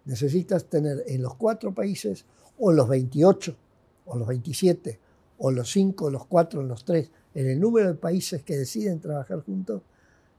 Necesitas 0.06 0.64
tener 0.64 1.04
en 1.06 1.22
los 1.22 1.36
cuatro 1.36 1.72
países 1.72 2.24
o 2.58 2.72
en 2.72 2.78
los 2.78 2.88
28 2.88 3.56
o 4.06 4.18
los 4.18 4.26
27 4.26 4.98
o 5.38 5.52
los 5.52 5.70
5 5.70 6.06
o 6.06 6.10
los 6.10 6.26
4 6.26 6.60
o 6.60 6.62
los 6.64 6.84
3 6.84 7.10
en 7.34 7.46
el 7.48 7.60
número 7.60 7.86
de 7.86 7.94
países 7.94 8.42
que 8.42 8.56
deciden 8.56 8.98
trabajar 8.98 9.44
juntos, 9.44 9.82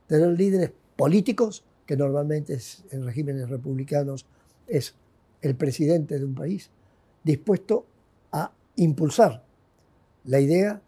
tener 0.08 0.38
líderes 0.38 0.72
políticos, 0.98 1.64
que 1.86 1.96
normalmente 1.96 2.60
en 2.92 3.06
regímenes 3.06 3.50
republicanos 3.50 4.26
es 4.68 4.94
el 5.42 5.56
presidente 5.56 6.20
de 6.20 6.26
un 6.26 6.36
país, 6.36 6.70
dispuesto 7.24 7.86
a 8.34 8.52
impulsar 8.76 9.46
la 10.26 10.42
idea 10.42 10.82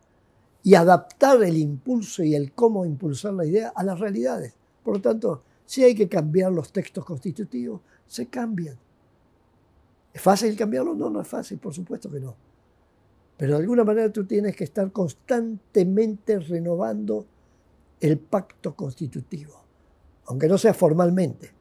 y 0.65 0.73
adaptar 0.73 1.43
el 1.43 1.57
impulso 1.57 2.23
y 2.23 2.33
el 2.33 2.51
cómo 2.51 2.87
impulsar 2.87 3.33
la 3.35 3.45
idea 3.45 3.71
a 3.75 3.83
las 3.83 3.99
realidades. 3.99 4.55
Por 4.83 4.95
lo 4.95 5.01
tanto, 5.01 5.43
si 5.63 5.83
hay 5.83 5.93
que 5.93 6.09
cambiar 6.09 6.51
los 6.51 6.71
textos 6.71 7.05
constitutivos, 7.05 7.81
se 8.07 8.25
cambian. 8.25 8.75
¿Es 10.11 10.19
fácil 10.19 10.57
cambiarlo? 10.57 10.95
No, 10.95 11.11
no 11.11 11.21
es 11.21 11.27
fácil, 11.27 11.59
por 11.59 11.71
supuesto 11.71 12.09
que 12.09 12.19
no. 12.19 12.35
Pero 13.37 13.53
de 13.53 13.59
alguna 13.59 13.83
manera 13.83 14.11
tú 14.11 14.25
tienes 14.25 14.55
que 14.55 14.63
estar 14.63 14.91
constantemente 14.91 16.39
renovando 16.39 17.27
el 17.99 18.17
pacto 18.17 18.75
constitutivo, 18.75 19.61
aunque 20.25 20.47
no 20.47 20.57
sea 20.57 20.73
formalmente. 20.73 21.51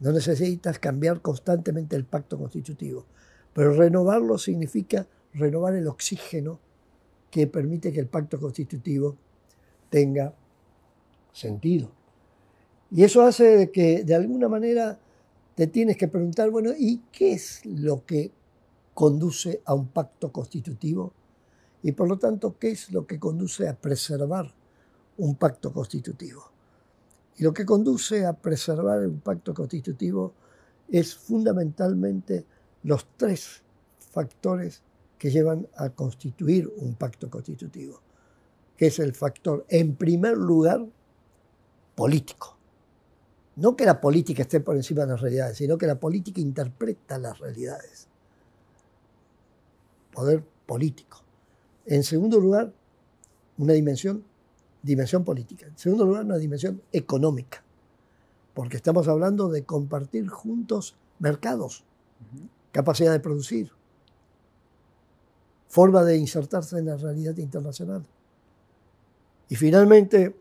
No 0.00 0.12
necesitas 0.12 0.78
cambiar 0.78 1.22
constantemente 1.22 1.96
el 1.96 2.04
pacto 2.04 2.36
constitutivo, 2.36 3.06
pero 3.54 3.72
renovarlo 3.72 4.36
significa 4.36 5.06
renovar 5.32 5.76
el 5.76 5.88
oxígeno 5.88 6.60
que 7.30 7.46
permite 7.46 7.92
que 7.92 8.00
el 8.00 8.08
pacto 8.08 8.38
constitutivo 8.40 9.16
tenga 9.88 10.34
sentido. 11.32 11.90
Y 12.90 13.04
eso 13.04 13.22
hace 13.22 13.70
que 13.70 14.04
de 14.04 14.14
alguna 14.14 14.48
manera 14.48 14.98
te 15.54 15.66
tienes 15.66 15.96
que 15.96 16.08
preguntar, 16.08 16.50
bueno, 16.50 16.70
¿y 16.76 17.02
qué 17.12 17.32
es 17.32 17.64
lo 17.64 18.04
que 18.04 18.32
conduce 18.94 19.62
a 19.64 19.74
un 19.74 19.88
pacto 19.88 20.32
constitutivo? 20.32 21.12
Y 21.82 21.92
por 21.92 22.08
lo 22.08 22.18
tanto, 22.18 22.56
¿qué 22.58 22.70
es 22.70 22.90
lo 22.90 23.06
que 23.06 23.18
conduce 23.18 23.68
a 23.68 23.74
preservar 23.74 24.52
un 25.18 25.36
pacto 25.36 25.72
constitutivo? 25.72 26.50
Y 27.36 27.44
lo 27.44 27.54
que 27.54 27.64
conduce 27.64 28.26
a 28.26 28.32
preservar 28.32 29.06
un 29.06 29.20
pacto 29.20 29.54
constitutivo 29.54 30.34
es 30.88 31.14
fundamentalmente 31.14 32.44
los 32.82 33.06
tres 33.16 33.62
factores 33.98 34.82
que 35.20 35.30
llevan 35.30 35.68
a 35.76 35.90
constituir 35.90 36.72
un 36.78 36.94
pacto 36.94 37.28
constitutivo, 37.28 38.00
que 38.74 38.86
es 38.86 38.98
el 38.98 39.14
factor, 39.14 39.66
en 39.68 39.94
primer 39.94 40.34
lugar, 40.38 40.82
político. 41.94 42.56
No 43.56 43.76
que 43.76 43.84
la 43.84 44.00
política 44.00 44.40
esté 44.40 44.60
por 44.60 44.76
encima 44.76 45.02
de 45.02 45.08
las 45.08 45.20
realidades, 45.20 45.58
sino 45.58 45.76
que 45.76 45.86
la 45.86 46.00
política 46.00 46.40
interpreta 46.40 47.18
las 47.18 47.38
realidades. 47.38 48.08
Poder 50.10 50.42
político. 50.64 51.22
En 51.84 52.02
segundo 52.02 52.40
lugar, 52.40 52.72
una 53.58 53.74
dimensión, 53.74 54.24
dimensión 54.82 55.22
política. 55.22 55.66
En 55.66 55.76
segundo 55.76 56.06
lugar, 56.06 56.24
una 56.24 56.38
dimensión 56.38 56.80
económica, 56.92 57.62
porque 58.54 58.78
estamos 58.78 59.06
hablando 59.06 59.50
de 59.50 59.64
compartir 59.64 60.28
juntos 60.28 60.96
mercados, 61.18 61.84
capacidad 62.72 63.12
de 63.12 63.20
producir, 63.20 63.70
forma 65.70 66.02
de 66.02 66.16
insertarse 66.16 66.78
en 66.78 66.86
la 66.86 66.96
realidad 66.96 67.36
internacional. 67.36 68.04
Y 69.48 69.54
finalmente, 69.54 70.34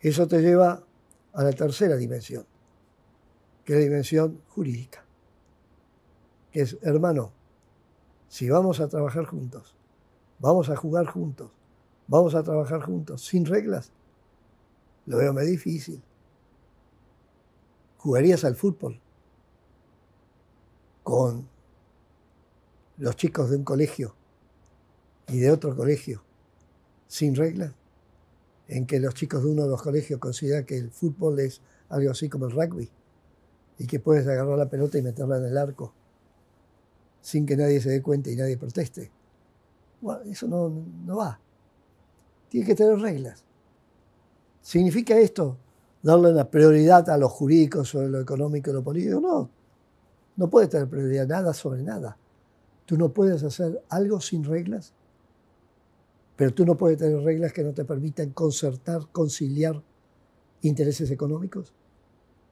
eso 0.00 0.28
te 0.28 0.42
lleva 0.42 0.84
a 1.32 1.42
la 1.42 1.52
tercera 1.52 1.96
dimensión, 1.96 2.44
que 3.64 3.72
es 3.72 3.78
la 3.78 3.84
dimensión 3.84 4.42
jurídica, 4.48 5.02
que 6.52 6.60
es, 6.60 6.76
hermano, 6.82 7.32
si 8.28 8.50
vamos 8.50 8.80
a 8.80 8.88
trabajar 8.88 9.24
juntos, 9.24 9.74
vamos 10.38 10.68
a 10.68 10.76
jugar 10.76 11.06
juntos, 11.06 11.50
vamos 12.06 12.34
a 12.34 12.42
trabajar 12.42 12.82
juntos, 12.82 13.22
sin 13.24 13.46
reglas, 13.46 13.92
lo 15.06 15.16
veo 15.16 15.32
muy 15.32 15.46
difícil. 15.46 16.02
¿Jugarías 17.96 18.44
al 18.44 18.56
fútbol 18.56 19.00
con 21.02 21.48
los 22.98 23.16
chicos 23.16 23.48
de 23.48 23.56
un 23.56 23.64
colegio 23.64 24.19
y 25.30 25.38
de 25.38 25.50
otro 25.50 25.76
colegio 25.76 26.22
sin 27.06 27.34
reglas? 27.34 27.72
En 28.68 28.86
que 28.86 29.00
los 29.00 29.14
chicos 29.14 29.42
de 29.42 29.50
uno 29.50 29.64
de 29.64 29.68
los 29.70 29.82
colegios 29.82 30.20
consideran 30.20 30.64
que 30.64 30.78
el 30.78 30.90
fútbol 30.90 31.40
es 31.40 31.60
algo 31.88 32.10
así 32.10 32.28
como 32.28 32.46
el 32.46 32.52
rugby 32.52 32.88
y 33.78 33.86
que 33.86 33.98
puedes 33.98 34.26
agarrar 34.26 34.58
la 34.58 34.68
pelota 34.68 34.98
y 34.98 35.02
meterla 35.02 35.38
en 35.38 35.46
el 35.46 35.56
arco 35.56 35.92
sin 37.20 37.46
que 37.46 37.56
nadie 37.56 37.80
se 37.80 37.90
dé 37.90 38.02
cuenta 38.02 38.30
y 38.30 38.36
nadie 38.36 38.56
proteste. 38.56 39.10
Bueno, 40.00 40.22
eso 40.22 40.46
no, 40.48 40.70
no 41.04 41.16
va. 41.16 41.38
Tiene 42.48 42.66
que 42.66 42.74
tener 42.74 42.98
reglas. 42.98 43.44
¿Significa 44.62 45.16
esto 45.18 45.56
darle 46.02 46.32
una 46.32 46.50
prioridad 46.50 47.08
a 47.10 47.18
lo 47.18 47.28
jurídico 47.28 47.84
sobre 47.84 48.08
lo 48.08 48.20
económico 48.20 48.70
y 48.70 48.72
lo 48.72 48.82
político? 48.82 49.20
No. 49.20 49.50
No 50.36 50.48
puede 50.48 50.68
tener 50.68 50.88
prioridad 50.88 51.26
nada 51.26 51.52
sobre 51.52 51.82
nada. 51.82 52.16
Tú 52.86 52.96
no 52.96 53.12
puedes 53.12 53.42
hacer 53.42 53.82
algo 53.88 54.20
sin 54.20 54.44
reglas, 54.44 54.94
pero 56.40 56.54
tú 56.54 56.64
no 56.64 56.74
puedes 56.74 56.96
tener 56.96 57.20
reglas 57.20 57.52
que 57.52 57.62
no 57.62 57.74
te 57.74 57.84
permitan 57.84 58.30
concertar, 58.30 59.08
conciliar 59.12 59.82
intereses 60.62 61.10
económicos. 61.10 61.74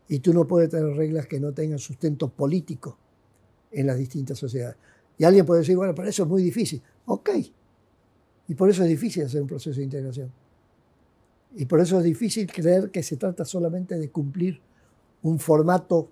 Y 0.09 0.19
tú 0.19 0.35
no 0.35 0.47
puedes 0.47 0.69
tener 0.69 0.95
reglas 0.95 1.27
que 1.27 1.41
no 1.41 1.55
tengan 1.55 1.79
sustento 1.79 2.29
político 2.29 2.99
en 3.71 3.87
las 3.87 3.97
distintas 3.97 4.37
sociedades. 4.37 4.77
Y 5.17 5.25
alguien 5.25 5.47
puede 5.47 5.63
decir, 5.63 5.75
bueno, 5.75 5.95
pero 5.95 6.07
eso 6.07 6.25
es 6.25 6.29
muy 6.29 6.43
difícil. 6.43 6.83
Ok. 7.07 7.31
Y 8.49 8.55
por 8.55 8.69
eso 8.69 8.83
es 8.83 8.91
difícil 8.91 9.25
hacer 9.25 9.41
un 9.41 9.49
proceso 9.49 9.79
de 9.79 9.85
integración. 9.85 10.31
Y 11.57 11.65
por 11.65 11.81
eso 11.81 11.97
es 11.97 12.05
difícil 12.05 12.47
creer 12.47 12.91
que 12.91 13.03
se 13.03 13.17
trata 13.17 13.47
solamente 13.47 13.99
de 13.99 14.11
cumplir 14.11 14.61
un 15.23 15.39
formato 15.39 16.11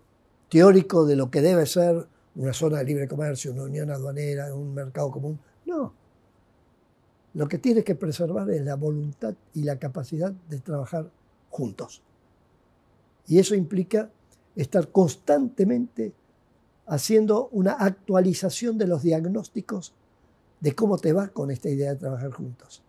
teórico 0.49 1.05
de 1.05 1.17
lo 1.17 1.31
que 1.31 1.43
debe 1.43 1.67
ser 1.67 2.09
una 2.37 2.55
zona 2.55 2.79
de 2.79 2.85
libre 2.85 3.07
comercio, 3.07 3.53
una 3.53 3.65
unión 3.65 3.91
aduanera, 3.91 4.55
un 4.55 4.73
mercado 4.73 5.11
común. 5.11 5.39
No. 5.67 6.06
Lo 7.37 7.49
que 7.49 7.59
tiene 7.59 7.85
que 7.85 7.95
preservar 7.95 8.49
es 8.49 8.63
la 8.63 8.77
voluntad 8.77 9.35
y 9.53 9.63
la 9.63 9.79
capacidad 9.79 10.33
de 10.33 10.59
trabajar 10.59 11.11
juntos. 11.51 12.01
Y 13.27 13.39
eso 13.39 13.55
implica 13.55 14.09
estar 14.55 14.89
constantemente 14.89 16.15
haciendo 16.87 17.51
una 17.53 17.73
actualización 17.73 18.79
de 18.79 18.87
los 18.87 19.03
diagnósticos 19.03 19.93
de 20.61 20.75
cómo 20.75 20.97
te 20.97 21.13
va 21.13 21.29
con 21.29 21.51
esta 21.51 21.69
idea 21.69 21.91
de 21.93 22.01
trabajar 22.01 22.31
juntos. 22.31 22.83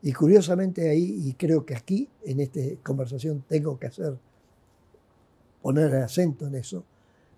Y 0.00 0.14
curiosamente 0.14 0.88
ahí, 0.88 1.28
y 1.28 1.34
creo 1.34 1.66
que 1.66 1.76
aquí 1.76 2.08
en 2.24 2.40
esta 2.40 2.60
conversación 2.82 3.44
tengo 3.46 3.78
que 3.78 3.88
hacer, 3.88 4.16
poner 5.60 5.94
acento 5.96 6.46
en 6.46 6.54
eso, 6.54 6.84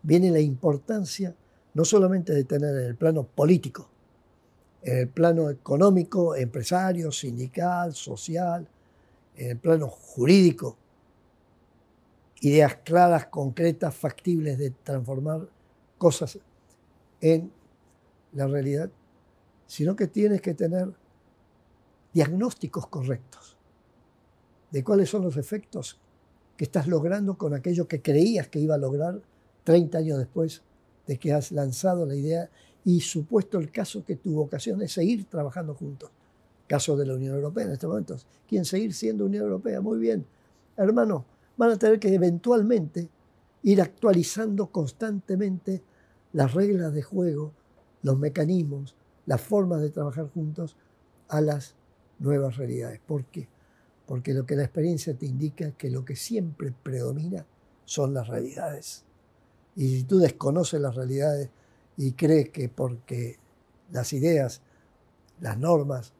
viene 0.00 0.30
la 0.30 0.38
importancia 0.38 1.34
no 1.74 1.84
solamente 1.84 2.32
de 2.32 2.44
tener 2.44 2.72
en 2.76 2.84
el 2.84 2.94
plano 2.94 3.24
político, 3.24 3.88
en 4.86 4.98
el 4.98 5.08
plano 5.08 5.50
económico, 5.50 6.36
empresario, 6.36 7.10
sindical, 7.10 7.92
social, 7.92 8.68
en 9.34 9.50
el 9.50 9.58
plano 9.58 9.88
jurídico, 9.88 10.76
ideas 12.40 12.76
claras, 12.84 13.26
concretas, 13.26 13.92
factibles 13.96 14.56
de 14.58 14.70
transformar 14.70 15.48
cosas 15.98 16.38
en 17.20 17.50
la 18.32 18.46
realidad, 18.46 18.88
sino 19.66 19.96
que 19.96 20.06
tienes 20.06 20.40
que 20.40 20.54
tener 20.54 20.94
diagnósticos 22.14 22.86
correctos 22.86 23.56
de 24.70 24.84
cuáles 24.84 25.10
son 25.10 25.24
los 25.24 25.36
efectos 25.36 25.98
que 26.56 26.64
estás 26.64 26.86
logrando 26.86 27.36
con 27.36 27.54
aquello 27.54 27.88
que 27.88 28.02
creías 28.02 28.46
que 28.46 28.60
iba 28.60 28.76
a 28.76 28.78
lograr 28.78 29.20
30 29.64 29.98
años 29.98 30.18
después 30.18 30.62
de 31.08 31.18
que 31.18 31.32
has 31.32 31.50
lanzado 31.50 32.06
la 32.06 32.14
idea 32.14 32.48
y 32.86 33.00
supuesto 33.00 33.58
el 33.58 33.72
caso 33.72 34.04
que 34.04 34.14
tu 34.14 34.32
vocación 34.32 34.80
es 34.80 34.92
seguir 34.92 35.24
trabajando 35.24 35.74
juntos. 35.74 36.08
Caso 36.68 36.96
de 36.96 37.04
la 37.04 37.14
Unión 37.14 37.34
Europea 37.34 37.64
en 37.64 37.72
este 37.72 37.88
momento. 37.88 38.16
¿Quién 38.48 38.64
seguir 38.64 38.94
siendo 38.94 39.26
Unión 39.26 39.42
Europea? 39.42 39.80
Muy 39.80 39.98
bien. 39.98 40.24
Hermano, 40.76 41.24
van 41.56 41.72
a 41.72 41.78
tener 41.78 41.98
que 41.98 42.14
eventualmente 42.14 43.08
ir 43.64 43.82
actualizando 43.82 44.68
constantemente 44.68 45.82
las 46.32 46.54
reglas 46.54 46.94
de 46.94 47.02
juego, 47.02 47.52
los 48.02 48.16
mecanismos, 48.20 48.94
las 49.26 49.40
formas 49.40 49.80
de 49.80 49.90
trabajar 49.90 50.30
juntos 50.30 50.76
a 51.26 51.40
las 51.40 51.74
nuevas 52.20 52.56
realidades. 52.56 53.00
¿Por 53.04 53.24
qué? 53.24 53.48
Porque 54.06 54.32
lo 54.32 54.46
que 54.46 54.54
la 54.54 54.62
experiencia 54.62 55.12
te 55.12 55.26
indica 55.26 55.66
es 55.66 55.74
que 55.74 55.90
lo 55.90 56.04
que 56.04 56.14
siempre 56.14 56.72
predomina 56.84 57.46
son 57.84 58.14
las 58.14 58.28
realidades. 58.28 59.02
Y 59.74 59.88
si 59.88 60.04
tú 60.04 60.18
desconoces 60.18 60.80
las 60.80 60.94
realidades 60.94 61.50
y 61.96 62.12
crees 62.12 62.50
que 62.50 62.68
porque 62.68 63.38
las 63.90 64.12
ideas, 64.12 64.60
las 65.40 65.58
normas 65.58 66.12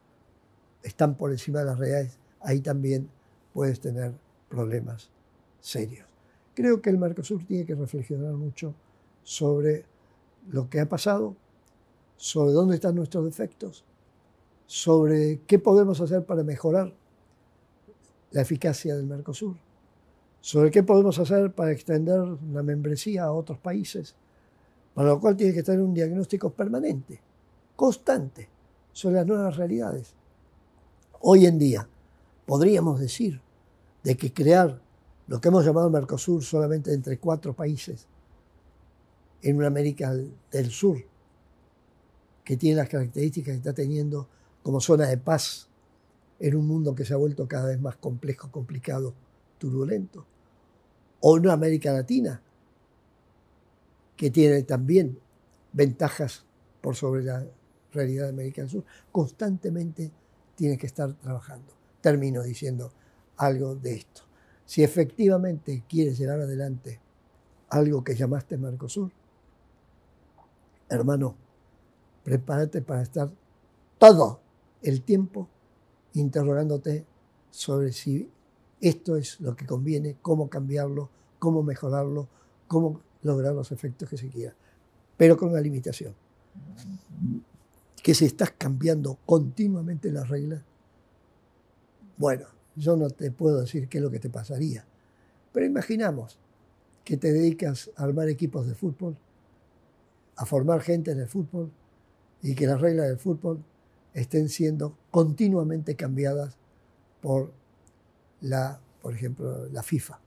están 0.83 1.16
por 1.16 1.31
encima 1.31 1.61
de 1.61 1.66
las 1.66 1.79
realidades, 1.79 2.18
ahí 2.41 2.61
también 2.61 3.11
puedes 3.53 3.81
tener 3.81 4.12
problemas 4.49 5.11
serios. 5.61 6.07
Creo 6.55 6.81
que 6.81 6.91
el 6.91 6.99
Mercosur 6.99 7.45
tiene 7.45 7.66
que 7.66 7.74
reflexionar 7.74 8.33
mucho 8.35 8.74
sobre 9.22 9.85
lo 10.49 10.70
que 10.70 10.81
ha 10.81 10.89
pasado, 10.89 11.37
sobre 12.16 12.53
dónde 12.53 12.77
están 12.77 12.95
nuestros 12.95 13.24
defectos, 13.24 13.85
sobre 14.66 15.41
qué 15.47 15.59
podemos 15.59 16.01
hacer 16.01 16.24
para 16.24 16.43
mejorar 16.45 16.95
la 18.31 18.43
eficacia 18.43 18.97
del 18.97 19.07
Mercosur, 19.07 19.57
sobre 20.41 20.70
qué 20.70 20.83
podemos 20.83 21.18
hacer 21.18 21.53
para 21.53 21.72
extender 21.72 22.20
la 22.53 22.62
membresía 22.62 23.24
a 23.24 23.33
otros 23.33 23.59
países, 23.59 24.14
para 24.97 25.11
lo 25.11 25.20
cual 25.20 25.36
tiene 25.36 25.53
que 25.53 25.62
tener 25.62 25.82
un 25.82 25.92
diagnóstico 25.92 26.49
permanente, 26.49 27.20
constante, 27.76 28.49
sobre 28.94 29.16
las 29.16 29.26
nuevas 29.26 29.55
realidades. 29.55 30.14
Hoy 31.20 31.44
en 31.44 31.59
día 31.59 31.86
podríamos 32.47 32.99
decir 32.99 33.42
de 34.03 34.16
que 34.16 34.32
crear 34.32 34.80
lo 35.26 35.38
que 35.38 35.49
hemos 35.49 35.66
llamado 35.66 35.90
Mercosur 35.90 36.42
solamente 36.42 36.94
entre 36.94 37.18
cuatro 37.18 37.53
países 37.53 38.07
en 39.42 39.59
una 39.59 39.66
América 39.66 40.14
del 40.51 40.70
Sur, 40.70 40.97
que 42.42 42.57
tiene 42.57 42.76
las 42.76 42.88
características 42.88 43.53
que 43.53 43.59
está 43.59 43.74
teniendo 43.74 44.26
como 44.62 44.80
zona 44.80 45.09
de 45.09 45.18
paz 45.18 45.68
en 46.40 46.57
un 46.57 46.66
mundo 46.66 46.94
que 46.94 47.05
se 47.05 47.12
ha 47.12 47.18
vuelto 47.18 47.47
cada 47.47 47.66
vez 47.66 47.78
más 47.82 47.97
complejo, 47.97 48.51
complicado, 48.51 49.12
turbulento. 49.59 50.24
O 51.20 51.36
en 51.36 51.42
una 51.42 51.53
América 51.53 51.92
Latina, 51.92 52.40
que 54.17 54.31
tiene 54.31 54.62
también 54.62 55.19
ventajas 55.73 56.45
por 56.81 56.97
sobre 56.97 57.23
la 57.23 57.47
realidad 57.93 58.25
de 58.25 58.31
América 58.31 58.62
del 58.62 58.71
Sur, 58.71 58.85
constantemente 59.12 60.11
tiene 60.55 60.79
que 60.79 60.87
estar 60.87 61.12
trabajando. 61.14 61.73
Termino 62.01 62.43
diciendo 62.43 62.93
algo 63.37 63.75
de 63.75 63.97
esto. 63.97 64.23
Si 64.64 64.83
efectivamente 64.83 65.85
quieres 65.89 66.19
llevar 66.19 66.41
adelante 66.41 67.01
algo 67.69 68.03
que 68.03 68.14
llamaste 68.14 68.57
Mercosur, 68.57 69.12
hermano, 70.89 71.37
prepárate 72.25 72.83
para 72.83 73.03
estar 73.03 73.31
todo 73.99 74.41
el 74.83 75.03
tiempo 75.03 75.49
interrogándote 76.14 77.07
sobre 77.51 77.93
si 77.93 78.31
esto 78.81 79.17
es 79.17 79.41
lo 79.41 79.57
que 79.57 79.67
conviene, 79.67 80.17
cómo 80.23 80.49
cambiarlo, 80.49 81.11
cómo 81.39 81.62
mejorarlo, 81.62 82.29
cómo 82.67 83.01
lograr 83.23 83.55
los 83.55 83.73
efectos 83.73 84.09
que 84.09 84.17
se 84.17 84.29
quieran, 84.29 84.55
pero 85.17 85.37
con 85.37 85.51
una 85.51 85.61
limitación. 85.61 86.14
Que 88.03 88.14
si 88.14 88.25
estás 88.25 88.53
cambiando 88.57 89.19
continuamente 89.27 90.12
las 90.12 90.29
reglas, 90.29 90.62
bueno, 92.17 92.47
yo 92.77 92.97
no 92.97 93.11
te 93.11 93.31
puedo 93.31 93.61
decir 93.61 93.89
qué 93.89 93.99
es 93.99 94.05
lo 94.05 94.11
que 94.11 94.21
te 94.21 94.31
pasaría. 94.31 94.85
Pero 95.53 95.67
imaginamos 95.67 96.39
que 97.05 97.17
te 97.17 97.33
dedicas 97.33 97.91
a 97.97 98.05
armar 98.05 98.29
equipos 98.29 98.67
de 98.67 98.75
fútbol, 98.75 99.17
a 100.37 100.45
formar 100.45 100.81
gente 100.81 101.12
en 101.12 101.21
el 101.21 101.29
fútbol 101.29 101.71
y 102.43 102.55
que 102.55 102.67
las 102.67 102.81
reglas 102.81 103.09
del 103.09 103.19
fútbol 103.19 103.62
estén 104.12 104.49
siendo 104.49 104.97
continuamente 105.11 105.95
cambiadas 105.95 106.57
por 107.21 107.53
la, 108.41 108.81
por 109.03 109.14
ejemplo, 109.14 109.67
la 109.69 109.83
FIFA. 109.83 110.21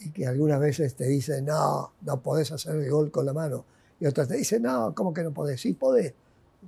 Y 0.00 0.10
que 0.10 0.26
algunas 0.26 0.60
veces 0.60 0.94
te 0.94 1.06
dicen, 1.06 1.46
no, 1.46 1.92
no 2.02 2.22
podés 2.22 2.52
hacer 2.52 2.76
el 2.76 2.90
gol 2.90 3.10
con 3.10 3.26
la 3.26 3.32
mano. 3.32 3.64
Y 4.00 4.06
otras 4.06 4.28
te 4.28 4.36
dicen, 4.36 4.62
no, 4.62 4.94
¿cómo 4.94 5.12
que 5.12 5.22
no 5.22 5.32
podés? 5.32 5.60
Sí, 5.60 5.72
podés. 5.74 6.14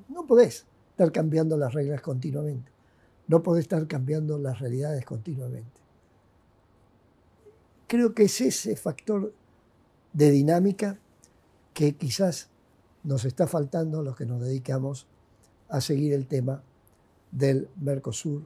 No 0.08 0.26
podés. 0.26 0.66
estar 0.90 1.12
cambiando 1.12 1.56
las 1.56 1.72
reglas 1.72 2.00
continuamente. 2.00 2.70
No 3.28 3.42
podés 3.42 3.62
estar 3.62 3.86
cambiando 3.86 4.38
las 4.38 4.58
realidades 4.58 5.04
continuamente. 5.04 5.80
Creo 7.86 8.14
que 8.14 8.24
es 8.24 8.40
ese 8.40 8.76
factor 8.76 9.32
de 10.12 10.30
dinámica 10.30 10.98
que 11.72 11.94
quizás 11.94 12.48
nos 13.04 13.24
está 13.24 13.46
faltando 13.46 14.02
los 14.02 14.16
que 14.16 14.26
nos 14.26 14.40
dedicamos 14.40 15.06
a 15.68 15.80
seguir 15.80 16.12
el 16.12 16.26
tema 16.26 16.62
del 17.30 17.68
Mercosur 17.80 18.42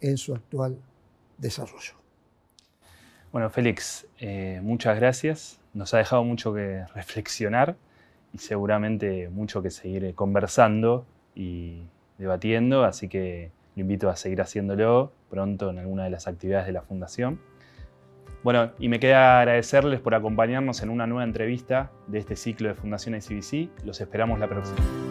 en 0.00 0.18
su 0.18 0.34
actual 0.34 0.78
desarrollo. 1.38 1.94
Bueno, 3.30 3.50
Félix, 3.50 4.06
eh, 4.18 4.60
muchas 4.62 4.96
gracias. 4.98 5.60
Nos 5.74 5.92
ha 5.92 5.98
dejado 5.98 6.24
mucho 6.24 6.54
que 6.54 6.84
reflexionar 6.94 7.76
y 8.32 8.38
seguramente 8.38 9.28
mucho 9.28 9.62
que 9.62 9.70
seguir 9.70 10.14
conversando 10.14 11.06
y 11.34 11.82
debatiendo, 12.16 12.84
así 12.84 13.08
que 13.08 13.50
lo 13.76 13.82
invito 13.82 14.08
a 14.08 14.16
seguir 14.16 14.40
haciéndolo 14.40 15.12
pronto 15.30 15.70
en 15.70 15.78
alguna 15.78 16.04
de 16.04 16.10
las 16.10 16.26
actividades 16.26 16.66
de 16.66 16.72
la 16.72 16.82
Fundación. 16.82 17.38
Bueno, 18.42 18.72
y 18.78 18.88
me 18.88 18.98
queda 19.00 19.40
agradecerles 19.40 20.00
por 20.00 20.14
acompañarnos 20.14 20.82
en 20.82 20.90
una 20.90 21.06
nueva 21.06 21.24
entrevista 21.24 21.90
de 22.06 22.18
este 22.18 22.34
ciclo 22.36 22.68
de 22.68 22.74
Fundación 22.74 23.14
ICBC. 23.14 23.84
Los 23.84 24.00
esperamos 24.00 24.38
la 24.38 24.48
próxima. 24.48 25.07